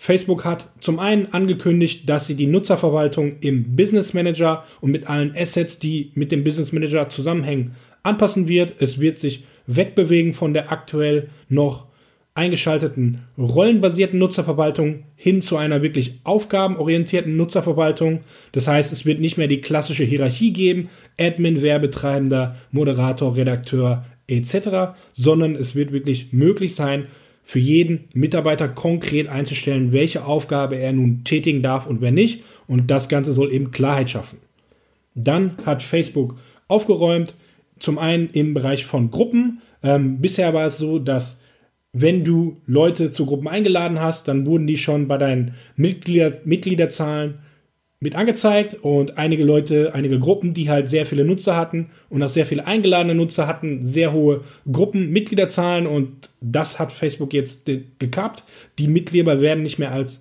Facebook 0.00 0.44
hat 0.44 0.70
zum 0.80 1.00
einen 1.00 1.32
angekündigt, 1.32 2.08
dass 2.08 2.28
sie 2.28 2.36
die 2.36 2.46
Nutzerverwaltung 2.46 3.40
im 3.40 3.74
Business 3.74 4.14
Manager 4.14 4.64
und 4.80 4.92
mit 4.92 5.10
allen 5.10 5.34
Assets, 5.36 5.80
die 5.80 6.12
mit 6.14 6.30
dem 6.30 6.44
Business 6.44 6.72
Manager 6.72 7.08
zusammenhängen, 7.08 7.74
anpassen 8.04 8.46
wird. 8.46 8.80
Es 8.80 9.00
wird 9.00 9.18
sich 9.18 9.44
wegbewegen 9.66 10.34
von 10.34 10.54
der 10.54 10.70
aktuell 10.70 11.30
noch 11.48 11.88
eingeschalteten 12.34 13.24
rollenbasierten 13.36 14.20
Nutzerverwaltung 14.20 15.02
hin 15.16 15.42
zu 15.42 15.56
einer 15.56 15.82
wirklich 15.82 16.20
aufgabenorientierten 16.22 17.36
Nutzerverwaltung. 17.36 18.20
Das 18.52 18.68
heißt, 18.68 18.92
es 18.92 19.04
wird 19.04 19.18
nicht 19.18 19.36
mehr 19.36 19.48
die 19.48 19.60
klassische 19.60 20.04
Hierarchie 20.04 20.52
geben, 20.52 20.90
Admin, 21.18 21.60
Werbetreibender, 21.60 22.54
Moderator, 22.70 23.36
Redakteur 23.36 24.04
etc., 24.28 24.94
sondern 25.12 25.56
es 25.56 25.74
wird 25.74 25.90
wirklich 25.90 26.32
möglich 26.32 26.76
sein, 26.76 27.08
für 27.48 27.60
jeden 27.60 28.04
Mitarbeiter 28.12 28.68
konkret 28.68 29.26
einzustellen, 29.26 29.90
welche 29.90 30.26
Aufgabe 30.26 30.76
er 30.76 30.92
nun 30.92 31.24
tätigen 31.24 31.62
darf 31.62 31.86
und 31.86 32.02
wer 32.02 32.10
nicht. 32.12 32.44
Und 32.66 32.90
das 32.90 33.08
Ganze 33.08 33.32
soll 33.32 33.50
eben 33.50 33.70
Klarheit 33.70 34.10
schaffen. 34.10 34.36
Dann 35.14 35.54
hat 35.64 35.82
Facebook 35.82 36.36
aufgeräumt, 36.68 37.32
zum 37.78 37.98
einen 37.98 38.28
im 38.34 38.52
Bereich 38.52 38.84
von 38.84 39.10
Gruppen. 39.10 39.62
Ähm, 39.82 40.20
bisher 40.20 40.52
war 40.52 40.66
es 40.66 40.76
so, 40.76 40.98
dass 40.98 41.38
wenn 41.94 42.22
du 42.22 42.58
Leute 42.66 43.12
zu 43.12 43.24
Gruppen 43.24 43.48
eingeladen 43.48 43.98
hast, 43.98 44.28
dann 44.28 44.44
wurden 44.44 44.66
die 44.66 44.76
schon 44.76 45.08
bei 45.08 45.16
deinen 45.16 45.54
Mitglieder, 45.74 46.34
Mitgliederzahlen 46.44 47.38
mit 48.00 48.14
angezeigt 48.14 48.74
und 48.82 49.18
einige 49.18 49.44
Leute, 49.44 49.92
einige 49.94 50.20
Gruppen, 50.20 50.54
die 50.54 50.70
halt 50.70 50.88
sehr 50.88 51.04
viele 51.04 51.24
Nutzer 51.24 51.56
hatten 51.56 51.90
und 52.08 52.22
auch 52.22 52.28
sehr 52.28 52.46
viele 52.46 52.66
eingeladene 52.66 53.14
Nutzer 53.14 53.48
hatten, 53.48 53.84
sehr 53.84 54.12
hohe 54.12 54.44
Gruppenmitgliederzahlen 54.70 55.86
und 55.86 56.30
das 56.40 56.78
hat 56.78 56.92
Facebook 56.92 57.34
jetzt 57.34 57.68
gekappt. 57.98 58.44
Die 58.78 58.86
Mitglieder 58.86 59.40
werden 59.40 59.64
nicht 59.64 59.78
mehr 59.78 59.92
als 59.92 60.20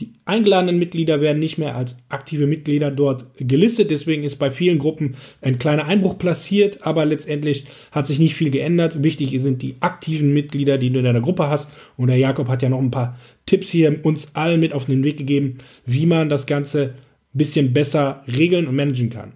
die 0.00 0.12
eingeladenen 0.26 0.78
Mitglieder 0.78 1.20
werden 1.20 1.40
nicht 1.40 1.58
mehr 1.58 1.74
als 1.74 1.98
aktive 2.08 2.46
Mitglieder 2.46 2.92
dort 2.92 3.26
gelistet. 3.36 3.90
Deswegen 3.90 4.22
ist 4.22 4.36
bei 4.36 4.52
vielen 4.52 4.78
Gruppen 4.78 5.16
ein 5.42 5.58
kleiner 5.58 5.86
Einbruch 5.86 6.18
passiert, 6.18 6.86
aber 6.86 7.04
letztendlich 7.04 7.64
hat 7.90 8.06
sich 8.06 8.20
nicht 8.20 8.36
viel 8.36 8.50
geändert. 8.50 9.02
Wichtig 9.02 9.34
sind 9.40 9.60
die 9.60 9.74
aktiven 9.80 10.32
Mitglieder, 10.32 10.78
die 10.78 10.90
du 10.90 11.00
in 11.00 11.04
deiner 11.04 11.20
Gruppe 11.20 11.48
hast. 11.48 11.68
Und 11.96 12.08
der 12.08 12.16
Jakob 12.16 12.48
hat 12.48 12.62
ja 12.62 12.68
noch 12.68 12.78
ein 12.78 12.92
paar 12.92 13.18
Tipps 13.44 13.70
hier 13.70 13.98
uns 14.04 14.36
allen 14.36 14.60
mit 14.60 14.72
auf 14.72 14.84
den 14.84 15.02
Weg 15.02 15.16
gegeben, 15.16 15.58
wie 15.84 16.06
man 16.06 16.28
das 16.28 16.46
Ganze 16.46 16.94
bisschen 17.32 17.72
besser 17.72 18.24
regeln 18.26 18.66
und 18.66 18.76
managen 18.76 19.10
kann. 19.10 19.32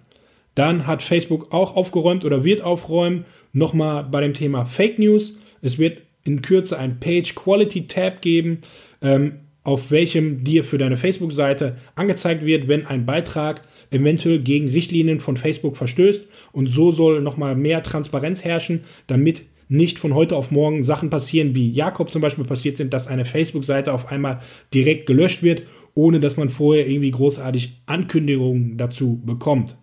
Dann 0.55 0.85
hat 0.85 1.03
Facebook 1.03 1.51
auch 1.51 1.75
aufgeräumt 1.75 2.25
oder 2.25 2.43
wird 2.43 2.61
aufräumen, 2.61 3.25
nochmal 3.53 4.03
bei 4.03 4.21
dem 4.21 4.33
Thema 4.33 4.65
Fake 4.65 4.99
News. 4.99 5.35
Es 5.61 5.77
wird 5.77 6.01
in 6.23 6.41
Kürze 6.41 6.77
ein 6.77 6.99
Page 6.99 7.35
Quality 7.35 7.87
Tab 7.87 8.21
geben, 8.21 8.59
ähm, 9.01 9.39
auf 9.63 9.91
welchem 9.91 10.43
dir 10.43 10.63
für 10.63 10.77
deine 10.77 10.97
Facebook-Seite 10.97 11.77
angezeigt 11.95 12.45
wird, 12.45 12.67
wenn 12.67 12.85
ein 12.85 13.05
Beitrag 13.05 13.61
eventuell 13.91 14.39
gegen 14.39 14.67
Richtlinien 14.67 15.21
von 15.21 15.37
Facebook 15.37 15.77
verstößt. 15.77 16.25
Und 16.51 16.67
so 16.67 16.91
soll 16.91 17.21
nochmal 17.21 17.55
mehr 17.55 17.81
Transparenz 17.81 18.43
herrschen, 18.43 18.83
damit 19.07 19.43
nicht 19.69 19.99
von 19.99 20.13
heute 20.13 20.35
auf 20.35 20.51
morgen 20.51 20.83
Sachen 20.83 21.09
passieren, 21.09 21.55
wie 21.55 21.71
Jakob 21.71 22.11
zum 22.11 22.21
Beispiel 22.21 22.43
passiert 22.43 22.77
sind, 22.77 22.93
dass 22.93 23.07
eine 23.07 23.25
Facebook-Seite 23.25 23.93
auf 23.93 24.11
einmal 24.11 24.39
direkt 24.73 25.05
gelöscht 25.05 25.43
wird 25.43 25.63
ohne 25.95 26.19
dass 26.19 26.37
man 26.37 26.49
vorher 26.49 26.87
irgendwie 26.87 27.11
großartig 27.11 27.81
Ankündigungen 27.85 28.77
dazu 28.77 29.21
bekommt. 29.23 29.75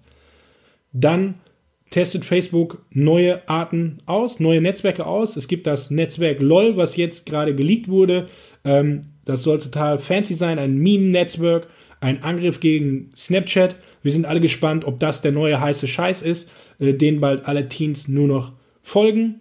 Dann 0.92 1.34
testet 1.90 2.24
Facebook 2.24 2.84
neue 2.90 3.48
Arten 3.48 3.98
aus, 4.06 4.40
neue 4.40 4.60
Netzwerke 4.60 5.06
aus. 5.06 5.36
Es 5.36 5.48
gibt 5.48 5.66
das 5.66 5.90
Netzwerk 5.90 6.40
LOL, 6.40 6.76
was 6.76 6.96
jetzt 6.96 7.26
gerade 7.26 7.54
geleakt 7.54 7.88
wurde. 7.88 8.28
Ähm, 8.64 9.02
das 9.24 9.42
soll 9.42 9.60
total 9.60 9.98
fancy 9.98 10.34
sein, 10.34 10.58
ein 10.58 10.78
Meme-Netzwerk, 10.78 11.68
ein 12.00 12.22
Angriff 12.22 12.60
gegen 12.60 13.10
Snapchat. 13.16 13.76
Wir 14.02 14.12
sind 14.12 14.24
alle 14.24 14.40
gespannt, 14.40 14.84
ob 14.84 14.98
das 14.98 15.20
der 15.20 15.32
neue 15.32 15.60
heiße 15.60 15.86
Scheiß 15.86 16.22
ist, 16.22 16.48
äh, 16.78 16.94
den 16.94 17.20
bald 17.20 17.46
alle 17.46 17.68
Teens 17.68 18.08
nur 18.08 18.26
noch 18.26 18.52
folgen. 18.82 19.40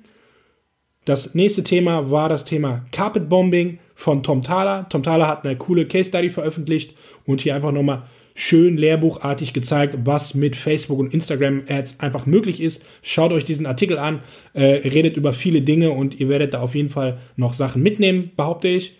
Das 1.06 1.34
nächste 1.34 1.64
Thema 1.64 2.12
war 2.12 2.30
das 2.30 2.46
Thema 2.46 2.86
Carpet 2.92 3.30
Bombing 3.30 3.80
von 4.00 4.24
Tom 4.24 4.44
Thaler. 4.44 4.88
Tom 4.88 5.04
Thaler 5.04 5.28
hat 5.28 5.46
eine 5.46 5.58
coole 5.58 5.86
Case 5.86 6.08
Study 6.08 6.30
veröffentlicht 6.30 6.96
und 7.26 7.42
hier 7.42 7.54
einfach 7.54 7.74
nochmal 7.74 8.04
schön 8.34 8.78
lehrbuchartig 8.78 9.52
gezeigt, 9.52 9.98
was 10.06 10.34
mit 10.36 10.56
Facebook 10.56 11.00
und 11.00 11.14
Instagram 11.14 11.64
Ads 11.68 12.00
einfach 12.00 12.26
möglich 12.26 12.62
ist. 12.62 12.82
Schaut 13.02 13.34
euch 13.34 13.44
diesen 13.44 13.66
Artikel 13.66 13.98
an, 13.98 14.20
äh, 14.54 14.64
redet 14.64 15.18
über 15.18 15.34
viele 15.34 15.62
Dinge 15.62 15.92
und 15.92 16.18
ihr 16.18 16.30
werdet 16.30 16.54
da 16.54 16.62
auf 16.62 16.76
jeden 16.76 16.90
Fall 16.90 17.18
noch 17.36 17.54
Sachen 17.54 17.84
mitnehmen, 17.84 18.32
behaupte 18.38 18.70
ich. 18.70 18.98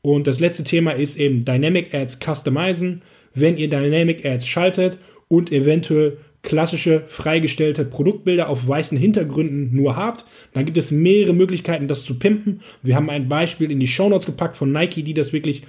Und 0.00 0.28
das 0.28 0.38
letzte 0.38 0.62
Thema 0.62 0.92
ist 0.92 1.16
eben 1.16 1.44
Dynamic 1.44 1.92
Ads 1.92 2.20
Customizen. 2.20 3.02
Wenn 3.34 3.56
ihr 3.56 3.68
Dynamic 3.68 4.24
Ads 4.24 4.46
schaltet 4.46 4.98
und 5.26 5.50
eventuell 5.50 6.18
klassische 6.46 7.02
freigestellte 7.08 7.84
Produktbilder 7.84 8.48
auf 8.48 8.66
weißen 8.66 8.96
Hintergründen 8.96 9.74
nur 9.74 9.96
habt, 9.96 10.24
dann 10.54 10.64
gibt 10.64 10.78
es 10.78 10.90
mehrere 10.90 11.34
Möglichkeiten, 11.34 11.88
das 11.88 12.04
zu 12.04 12.18
pimpen. 12.18 12.62
Wir 12.82 12.94
haben 12.94 13.10
ein 13.10 13.28
Beispiel 13.28 13.70
in 13.70 13.80
die 13.80 13.88
Shownotes 13.88 14.26
gepackt 14.26 14.56
von 14.56 14.72
Nike, 14.72 15.02
die 15.02 15.12
das 15.12 15.34
wirklich 15.34 15.64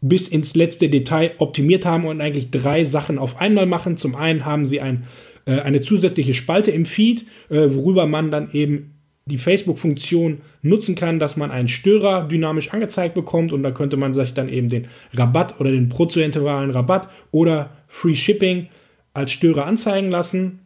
bis 0.00 0.26
ins 0.26 0.56
letzte 0.56 0.88
Detail 0.88 1.32
optimiert 1.38 1.84
haben 1.84 2.06
und 2.06 2.20
eigentlich 2.20 2.50
drei 2.50 2.84
Sachen 2.84 3.18
auf 3.18 3.40
einmal 3.40 3.66
machen. 3.66 3.98
Zum 3.98 4.16
einen 4.16 4.44
haben 4.46 4.64
sie 4.64 4.80
ein, 4.80 5.04
äh, 5.44 5.60
eine 5.60 5.82
zusätzliche 5.82 6.34
Spalte 6.34 6.70
im 6.70 6.86
Feed, 6.86 7.26
äh, 7.50 7.68
worüber 7.68 8.06
man 8.06 8.30
dann 8.30 8.50
eben 8.52 8.94
die 9.26 9.38
Facebook-Funktion 9.38 10.38
nutzen 10.62 10.94
kann, 10.94 11.18
dass 11.18 11.36
man 11.36 11.50
einen 11.50 11.68
Störer 11.68 12.26
dynamisch 12.26 12.72
angezeigt 12.72 13.14
bekommt 13.14 13.52
und 13.52 13.62
da 13.62 13.72
könnte 13.72 13.98
man 13.98 14.14
sich 14.14 14.32
dann 14.32 14.48
eben 14.48 14.70
den 14.70 14.86
Rabatt 15.12 15.60
oder 15.60 15.70
den 15.70 15.90
prozentualen 15.90 16.70
Rabatt 16.70 17.08
oder 17.30 17.70
Free 17.88 18.14
Shipping 18.14 18.68
als 19.18 19.32
Störer 19.32 19.66
anzeigen 19.66 20.10
lassen. 20.10 20.60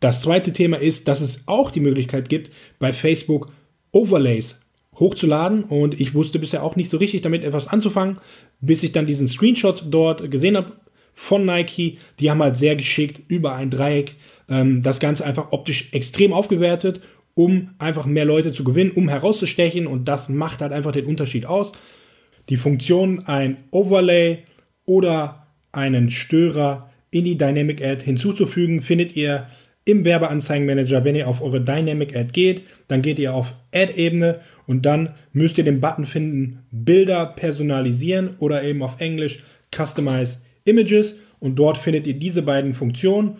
Das 0.00 0.22
zweite 0.22 0.52
Thema 0.52 0.78
ist, 0.78 1.06
dass 1.08 1.20
es 1.20 1.42
auch 1.46 1.70
die 1.70 1.80
Möglichkeit 1.80 2.28
gibt, 2.28 2.50
bei 2.78 2.92
Facebook 2.92 3.48
Overlays 3.92 4.58
hochzuladen 4.94 5.64
und 5.64 6.00
ich 6.00 6.14
wusste 6.14 6.38
bisher 6.38 6.62
auch 6.62 6.76
nicht 6.76 6.90
so 6.90 6.96
richtig 6.96 7.22
damit 7.22 7.44
etwas 7.44 7.68
anzufangen, 7.68 8.18
bis 8.60 8.82
ich 8.82 8.92
dann 8.92 9.06
diesen 9.06 9.28
Screenshot 9.28 9.84
dort 9.90 10.30
gesehen 10.30 10.56
habe 10.56 10.72
von 11.14 11.44
Nike. 11.44 11.98
Die 12.18 12.30
haben 12.30 12.42
halt 12.42 12.56
sehr 12.56 12.76
geschickt 12.76 13.20
über 13.28 13.54
ein 13.54 13.70
Dreieck 13.70 14.16
ähm, 14.48 14.82
das 14.82 15.00
Ganze 15.00 15.24
einfach 15.24 15.52
optisch 15.52 15.92
extrem 15.92 16.32
aufgewertet, 16.32 17.00
um 17.34 17.70
einfach 17.78 18.06
mehr 18.06 18.24
Leute 18.24 18.52
zu 18.52 18.64
gewinnen, 18.64 18.92
um 18.92 19.08
herauszustechen 19.08 19.86
und 19.86 20.06
das 20.06 20.28
macht 20.30 20.62
halt 20.62 20.72
einfach 20.72 20.92
den 20.92 21.06
Unterschied 21.06 21.44
aus. 21.46 21.72
Die 22.48 22.56
Funktion, 22.56 23.26
ein 23.26 23.58
Overlay 23.70 24.38
oder 24.86 25.46
einen 25.72 26.10
Störer 26.10 26.90
in 27.16 27.24
die 27.24 27.38
Dynamic 27.38 27.82
Ad 27.82 28.04
hinzuzufügen, 28.04 28.82
findet 28.82 29.16
ihr 29.16 29.46
im 29.86 30.04
Werbeanzeigenmanager, 30.04 31.04
wenn 31.04 31.14
ihr 31.14 31.28
auf 31.28 31.40
eure 31.40 31.60
Dynamic 31.60 32.14
Ad 32.14 32.30
geht, 32.32 32.62
dann 32.88 33.02
geht 33.02 33.18
ihr 33.18 33.32
auf 33.32 33.54
Ad-Ebene 33.72 34.40
und 34.66 34.84
dann 34.84 35.14
müsst 35.32 35.58
ihr 35.58 35.64
den 35.64 35.80
Button 35.80 36.06
finden, 36.06 36.66
Bilder 36.72 37.24
personalisieren 37.24 38.30
oder 38.40 38.64
eben 38.64 38.82
auf 38.82 39.00
Englisch 39.00 39.44
Customize 39.74 40.38
Images 40.64 41.14
und 41.38 41.56
dort 41.56 41.78
findet 41.78 42.06
ihr 42.06 42.14
diese 42.14 42.42
beiden 42.42 42.74
Funktionen. 42.74 43.36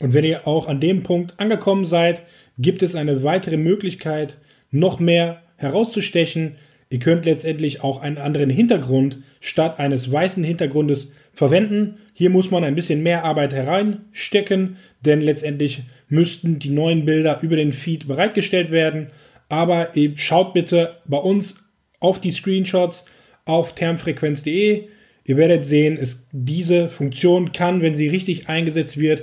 Und 0.00 0.14
wenn 0.14 0.24
ihr 0.24 0.46
auch 0.46 0.68
an 0.68 0.80
dem 0.80 1.02
Punkt 1.02 1.38
angekommen 1.38 1.84
seid, 1.84 2.22
gibt 2.58 2.82
es 2.82 2.94
eine 2.94 3.22
weitere 3.22 3.58
Möglichkeit, 3.58 4.38
noch 4.70 4.98
mehr 4.98 5.42
herauszustechen. 5.56 6.56
Ihr 6.90 6.98
könnt 6.98 7.26
letztendlich 7.26 7.82
auch 7.82 8.00
einen 8.00 8.16
anderen 8.16 8.48
Hintergrund 8.48 9.18
statt 9.40 9.78
eines 9.78 10.10
weißen 10.10 10.42
Hintergrundes 10.42 11.08
verwenden. 11.34 11.98
Hier 12.18 12.30
muss 12.30 12.50
man 12.50 12.64
ein 12.64 12.74
bisschen 12.74 13.04
mehr 13.04 13.22
Arbeit 13.22 13.52
hereinstecken, 13.52 14.76
denn 15.04 15.20
letztendlich 15.20 15.84
müssten 16.08 16.58
die 16.58 16.70
neuen 16.70 17.04
Bilder 17.04 17.38
über 17.42 17.54
den 17.54 17.72
Feed 17.72 18.08
bereitgestellt 18.08 18.72
werden. 18.72 19.12
Aber 19.48 19.92
schaut 20.16 20.52
bitte 20.52 20.96
bei 21.04 21.18
uns 21.18 21.62
auf 22.00 22.20
die 22.20 22.32
Screenshots 22.32 23.04
auf 23.44 23.72
termfrequenz.de. 23.72 24.88
Ihr 25.26 25.36
werdet 25.36 25.64
sehen, 25.64 25.96
es, 25.96 26.26
diese 26.32 26.88
Funktion 26.88 27.52
kann, 27.52 27.82
wenn 27.82 27.94
sie 27.94 28.08
richtig 28.08 28.48
eingesetzt 28.48 28.98
wird, 28.98 29.22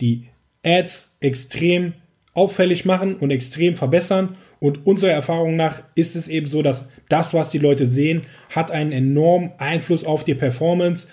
die 0.00 0.26
Ads 0.64 1.16
extrem 1.20 1.92
auffällig 2.34 2.84
machen 2.84 3.14
und 3.14 3.30
extrem 3.30 3.76
verbessern. 3.76 4.36
Und 4.58 4.84
unserer 4.84 5.12
Erfahrung 5.12 5.54
nach 5.54 5.84
ist 5.94 6.16
es 6.16 6.26
eben 6.26 6.48
so, 6.48 6.60
dass 6.62 6.88
das, 7.08 7.34
was 7.34 7.50
die 7.50 7.58
Leute 7.58 7.86
sehen, 7.86 8.22
hat 8.50 8.72
einen 8.72 8.90
enormen 8.90 9.52
Einfluss 9.58 10.02
auf 10.02 10.24
die 10.24 10.34
Performance. 10.34 11.06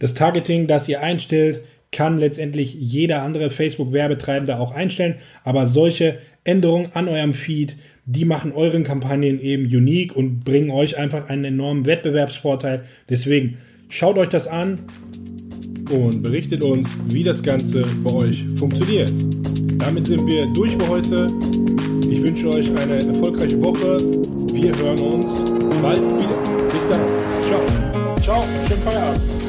Das 0.00 0.14
Targeting, 0.14 0.66
das 0.66 0.88
ihr 0.88 1.00
einstellt, 1.00 1.60
kann 1.92 2.18
letztendlich 2.18 2.74
jeder 2.74 3.22
andere 3.22 3.50
Facebook-Werbetreibende 3.50 4.58
auch 4.58 4.72
einstellen. 4.72 5.16
Aber 5.44 5.66
solche 5.66 6.18
Änderungen 6.42 6.90
an 6.94 7.08
eurem 7.08 7.34
Feed, 7.34 7.76
die 8.06 8.24
machen 8.24 8.52
euren 8.52 8.82
Kampagnen 8.82 9.40
eben 9.40 9.64
unique 9.64 10.16
und 10.16 10.40
bringen 10.44 10.70
euch 10.70 10.98
einfach 10.98 11.28
einen 11.28 11.44
enormen 11.44 11.86
Wettbewerbsvorteil. 11.86 12.84
Deswegen 13.08 13.58
schaut 13.88 14.18
euch 14.18 14.30
das 14.30 14.46
an 14.46 14.80
und 15.90 16.22
berichtet 16.22 16.64
uns, 16.64 16.88
wie 17.08 17.22
das 17.22 17.42
Ganze 17.42 17.82
bei 18.02 18.12
euch 18.12 18.44
funktioniert. 18.56 19.12
Damit 19.78 20.06
sind 20.06 20.26
wir 20.26 20.46
durch 20.54 20.72
für 20.72 20.88
heute. 20.88 21.26
Ich 22.08 22.22
wünsche 22.22 22.48
euch 22.48 22.70
eine 22.78 23.04
erfolgreiche 23.04 23.60
Woche. 23.60 23.98
Wir 24.52 24.76
hören 24.78 24.98
uns 24.98 25.26
bald 25.82 26.00
wieder. 26.00 26.42
Bis 26.68 26.88
dann. 26.88 27.06
Ciao. 27.42 28.16
Ciao. 28.20 28.42
Schönen 28.66 28.80
Feierabend. 28.82 29.39